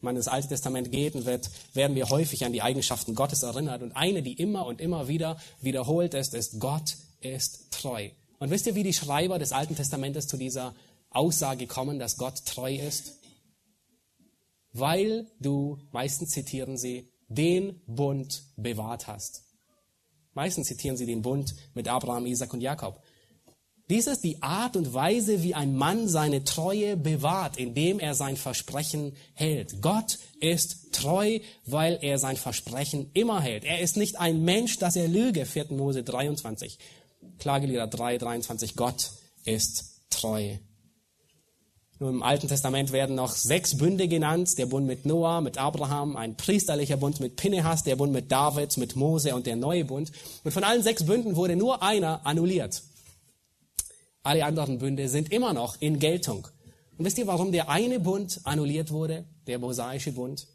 Wenn 0.00 0.06
man 0.06 0.16
ins 0.16 0.28
Alte 0.28 0.48
Testament 0.48 0.90
geht 0.90 1.24
wird, 1.24 1.50
werden 1.74 1.96
wir 1.96 2.08
häufig 2.10 2.44
an 2.44 2.52
die 2.52 2.62
Eigenschaften 2.62 3.14
Gottes 3.14 3.42
erinnert. 3.42 3.82
Und 3.82 3.92
eine, 3.92 4.22
die 4.22 4.34
immer 4.34 4.66
und 4.66 4.80
immer 4.80 5.08
wieder 5.08 5.38
wiederholt 5.60 6.14
ist, 6.14 6.34
ist, 6.34 6.60
Gott 6.60 6.96
ist 7.20 7.70
treu. 7.70 8.10
Und 8.38 8.50
wisst 8.50 8.66
ihr, 8.66 8.74
wie 8.74 8.82
die 8.82 8.92
Schreiber 8.92 9.38
des 9.38 9.52
Alten 9.52 9.76
Testamentes 9.76 10.26
zu 10.26 10.36
dieser 10.36 10.74
Aussage 11.10 11.66
kommen, 11.66 11.98
dass 11.98 12.16
Gott 12.16 12.44
treu 12.44 12.74
ist? 12.74 13.14
Weil 14.72 15.26
du, 15.40 15.78
meistens 15.92 16.30
zitieren 16.30 16.76
sie, 16.76 17.08
den 17.28 17.80
Bund 17.86 18.42
bewahrt 18.56 19.06
hast. 19.06 19.44
Meistens 20.34 20.66
zitieren 20.66 20.96
sie 20.96 21.06
den 21.06 21.22
Bund 21.22 21.54
mit 21.74 21.88
Abraham, 21.88 22.26
Isaac 22.26 22.52
und 22.52 22.60
Jakob. 22.60 23.00
Dies 23.90 24.06
ist 24.06 24.24
die 24.24 24.42
Art 24.42 24.76
und 24.76 24.94
Weise, 24.94 25.42
wie 25.42 25.54
ein 25.54 25.76
Mann 25.76 26.08
seine 26.08 26.42
Treue 26.42 26.96
bewahrt, 26.96 27.58
indem 27.58 28.00
er 28.00 28.14
sein 28.14 28.38
Versprechen 28.38 29.14
hält. 29.34 29.82
Gott 29.82 30.18
ist 30.40 30.92
treu, 30.92 31.38
weil 31.66 31.98
er 32.00 32.18
sein 32.18 32.36
Versprechen 32.36 33.10
immer 33.12 33.42
hält. 33.42 33.64
Er 33.64 33.80
ist 33.80 33.98
nicht 33.98 34.18
ein 34.18 34.42
Mensch, 34.42 34.78
dass 34.78 34.96
er 34.96 35.06
lüge, 35.06 35.44
4. 35.44 35.66
Mose 35.72 36.02
23. 36.02 36.78
Klagelieder 37.38 37.86
3, 37.86 38.16
23, 38.16 38.74
Gott 38.74 39.10
ist 39.44 40.00
treu. 40.08 40.56
Nur 41.98 42.08
im 42.08 42.22
Alten 42.22 42.48
Testament 42.48 42.90
werden 42.90 43.16
noch 43.16 43.32
sechs 43.32 43.76
Bünde 43.76 44.08
genannt. 44.08 44.56
Der 44.56 44.66
Bund 44.66 44.86
mit 44.86 45.04
Noah, 45.04 45.42
mit 45.42 45.58
Abraham, 45.58 46.16
ein 46.16 46.36
priesterlicher 46.36 46.96
Bund 46.96 47.20
mit 47.20 47.36
Pinehas, 47.36 47.82
der 47.82 47.96
Bund 47.96 48.12
mit 48.12 48.32
David, 48.32 48.78
mit 48.78 48.96
Mose 48.96 49.34
und 49.34 49.46
der 49.46 49.56
neue 49.56 49.84
Bund. 49.84 50.10
Und 50.42 50.52
von 50.52 50.64
allen 50.64 50.82
sechs 50.82 51.04
Bünden 51.04 51.36
wurde 51.36 51.54
nur 51.54 51.82
einer 51.82 52.24
annulliert. 52.26 52.82
Alle 54.24 54.46
anderen 54.46 54.78
Bünde 54.78 55.08
sind 55.08 55.30
immer 55.30 55.52
noch 55.52 55.80
in 55.80 55.98
Geltung. 55.98 56.48
Und 56.96 57.04
wisst 57.04 57.18
ihr, 57.18 57.26
warum 57.26 57.52
der 57.52 57.68
eine 57.68 58.00
Bund 58.00 58.40
annulliert 58.44 58.90
wurde? 58.90 59.26
Der 59.46 59.58
mosaische 59.58 60.12
Bund? 60.12 60.48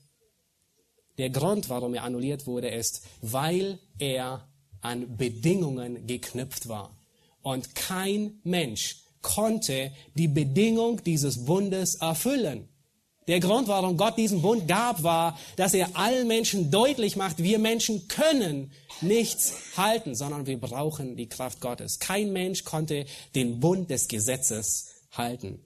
Der 1.19 1.29
Grund, 1.29 1.69
warum 1.69 1.93
er 1.93 2.03
annulliert 2.03 2.47
wurde, 2.47 2.69
ist, 2.69 3.03
weil 3.21 3.77
er 3.99 4.47
an 4.81 5.17
Bedingungen 5.17 6.07
geknüpft 6.07 6.67
war. 6.67 6.97
Und 7.43 7.75
kein 7.75 8.39
Mensch 8.43 9.03
konnte 9.21 9.91
die 10.15 10.27
Bedingung 10.27 11.03
dieses 11.03 11.45
Bundes 11.45 11.95
erfüllen. 11.95 12.69
Der 13.29 13.39
Grund, 13.39 13.67
warum 13.67 13.95
Gott 13.95 14.17
diesen 14.17 14.41
Bund 14.41 14.67
gab, 14.67 15.03
war, 15.03 15.37
dass 15.55 15.75
er 15.75 15.95
allen 15.95 16.27
Menschen 16.27 16.71
deutlich 16.71 17.15
macht, 17.15 17.37
wir 17.37 17.59
Menschen 17.59 18.07
können 18.07 18.71
nichts 19.01 19.53
halten, 19.77 20.15
sondern 20.15 20.47
wir 20.47 20.59
brauchen 20.59 21.15
die 21.15 21.29
Kraft 21.29 21.61
Gottes. 21.61 21.99
Kein 21.99 22.33
Mensch 22.33 22.63
konnte 22.63 23.05
den 23.35 23.59
Bund 23.59 23.91
des 23.91 24.07
Gesetzes 24.07 24.87
halten. 25.11 25.59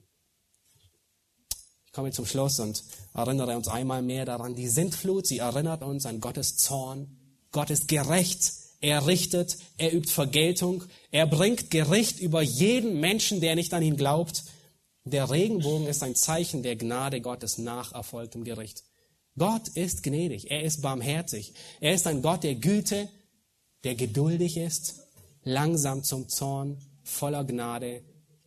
Ich 1.86 1.92
komme 1.92 2.10
zum 2.10 2.26
Schluss 2.26 2.60
und 2.60 2.84
erinnere 3.14 3.56
uns 3.56 3.68
einmal 3.68 4.02
mehr 4.02 4.26
daran, 4.26 4.54
die 4.54 4.68
Sintflut, 4.68 5.26
sie 5.26 5.38
erinnert 5.38 5.82
uns 5.82 6.04
an 6.04 6.20
Gottes 6.20 6.58
Zorn. 6.58 7.16
Gott 7.50 7.70
ist 7.70 7.88
gerecht 7.88 8.52
er 8.84 9.06
richtet, 9.06 9.56
er 9.78 9.94
übt 9.94 10.10
Vergeltung, 10.10 10.84
er 11.10 11.26
bringt 11.26 11.70
Gericht 11.70 12.20
über 12.20 12.42
jeden 12.42 13.00
Menschen, 13.00 13.40
der 13.40 13.54
nicht 13.54 13.72
an 13.72 13.82
ihn 13.82 13.96
glaubt. 13.96 14.44
Der 15.04 15.30
Regenbogen 15.30 15.86
ist 15.86 16.02
ein 16.02 16.14
Zeichen 16.14 16.62
der 16.62 16.76
Gnade 16.76 17.20
Gottes 17.20 17.58
nach 17.58 17.92
erfolgtem 17.92 18.42
Gericht. 18.42 18.84
Gott 19.36 19.68
ist 19.68 20.02
gnädig, 20.02 20.50
er 20.50 20.62
ist 20.62 20.80
barmherzig, 20.80 21.52
er 21.80 21.92
ist 21.92 22.06
ein 22.06 22.22
Gott 22.22 22.42
der 22.42 22.54
Güte, 22.54 23.10
der 23.82 23.96
geduldig 23.96 24.56
ist, 24.56 25.02
langsam 25.42 26.04
zum 26.04 26.28
Zorn, 26.30 26.78
voller 27.02 27.44
Gnade, 27.44 28.02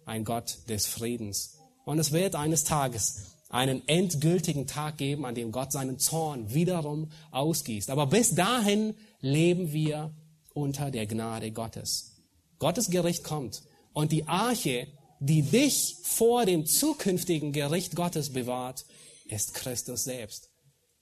ein 0.05 0.23
Gott 0.23 0.57
des 0.67 0.87
Friedens. 0.87 1.57
Und 1.85 1.99
es 1.99 2.11
wird 2.11 2.33
eines 2.35 2.63
Tages 2.63 3.35
einen 3.49 3.87
endgültigen 3.87 4.65
Tag 4.65 4.97
geben, 4.97 5.25
an 5.25 5.35
dem 5.35 5.51
Gott 5.51 5.71
seinen 5.71 5.99
Zorn 5.99 6.53
wiederum 6.53 7.11
ausgießt. 7.31 7.91
Aber 7.91 8.07
bis 8.07 8.33
dahin 8.33 8.95
leben 9.21 9.73
wir 9.73 10.11
unter 10.53 10.89
der 10.89 11.05
Gnade 11.05 11.51
Gottes. 11.51 12.15
Gottes 12.57 12.89
Gericht 12.89 13.23
kommt 13.23 13.61
und 13.93 14.11
die 14.11 14.27
Arche, 14.27 14.87
die 15.19 15.41
dich 15.41 15.95
vor 16.03 16.45
dem 16.45 16.65
zukünftigen 16.65 17.51
Gericht 17.51 17.95
Gottes 17.95 18.31
bewahrt, 18.31 18.85
ist 19.25 19.53
Christus 19.53 20.03
selbst. 20.03 20.49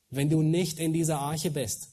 Wenn 0.09 0.29
du 0.29 0.41
nicht 0.41 0.79
in 0.79 0.93
dieser 0.93 1.19
Arche 1.19 1.51
bist, 1.51 1.89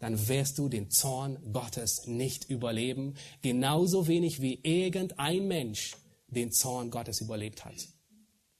dann 0.00 0.28
wirst 0.28 0.58
du 0.58 0.68
den 0.68 0.90
Zorn 0.90 1.38
Gottes 1.52 2.06
nicht 2.06 2.48
überleben, 2.48 3.14
genauso 3.42 4.06
wenig 4.06 4.40
wie 4.40 4.60
irgendein 4.62 5.48
Mensch 5.48 5.96
den 6.28 6.52
Zorn 6.52 6.90
Gottes 6.90 7.20
überlebt 7.20 7.64
hat. 7.64 7.88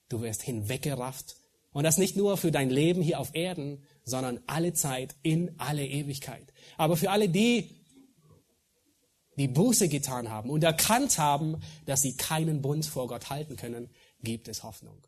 Du 0.09 0.20
wirst 0.22 0.43
hinweggerafft. 0.43 1.37
Und 1.70 1.85
das 1.85 1.99
nicht 1.99 2.16
nur 2.16 2.37
für 2.39 2.51
dein 2.51 2.70
Leben 2.70 3.03
hier 3.03 3.20
auf 3.20 3.35
Erden, 3.35 3.83
sondern 4.05 4.41
alle 4.47 4.72
Zeit 4.72 5.14
in 5.22 5.55
alle 5.59 5.87
Ewigkeit. 5.87 6.53
Aber 6.76 6.97
für 6.97 7.11
alle 7.11 7.29
die, 7.29 7.70
die 9.39 9.49
Buße 9.49 9.89
getan 9.89 10.28
haben 10.28 10.51
und 10.51 10.64
erkannt 10.64 11.18
haben, 11.18 11.57
dass 11.86 12.03
sie 12.03 12.16
keinen 12.16 12.61
Bund 12.61 12.84
vor 12.84 13.09
Gott 13.09 13.30
halten 13.30 13.57
können, 13.57 13.89
gibt 14.22 14.49
es 14.49 14.62
Hoffnung. 14.62 14.99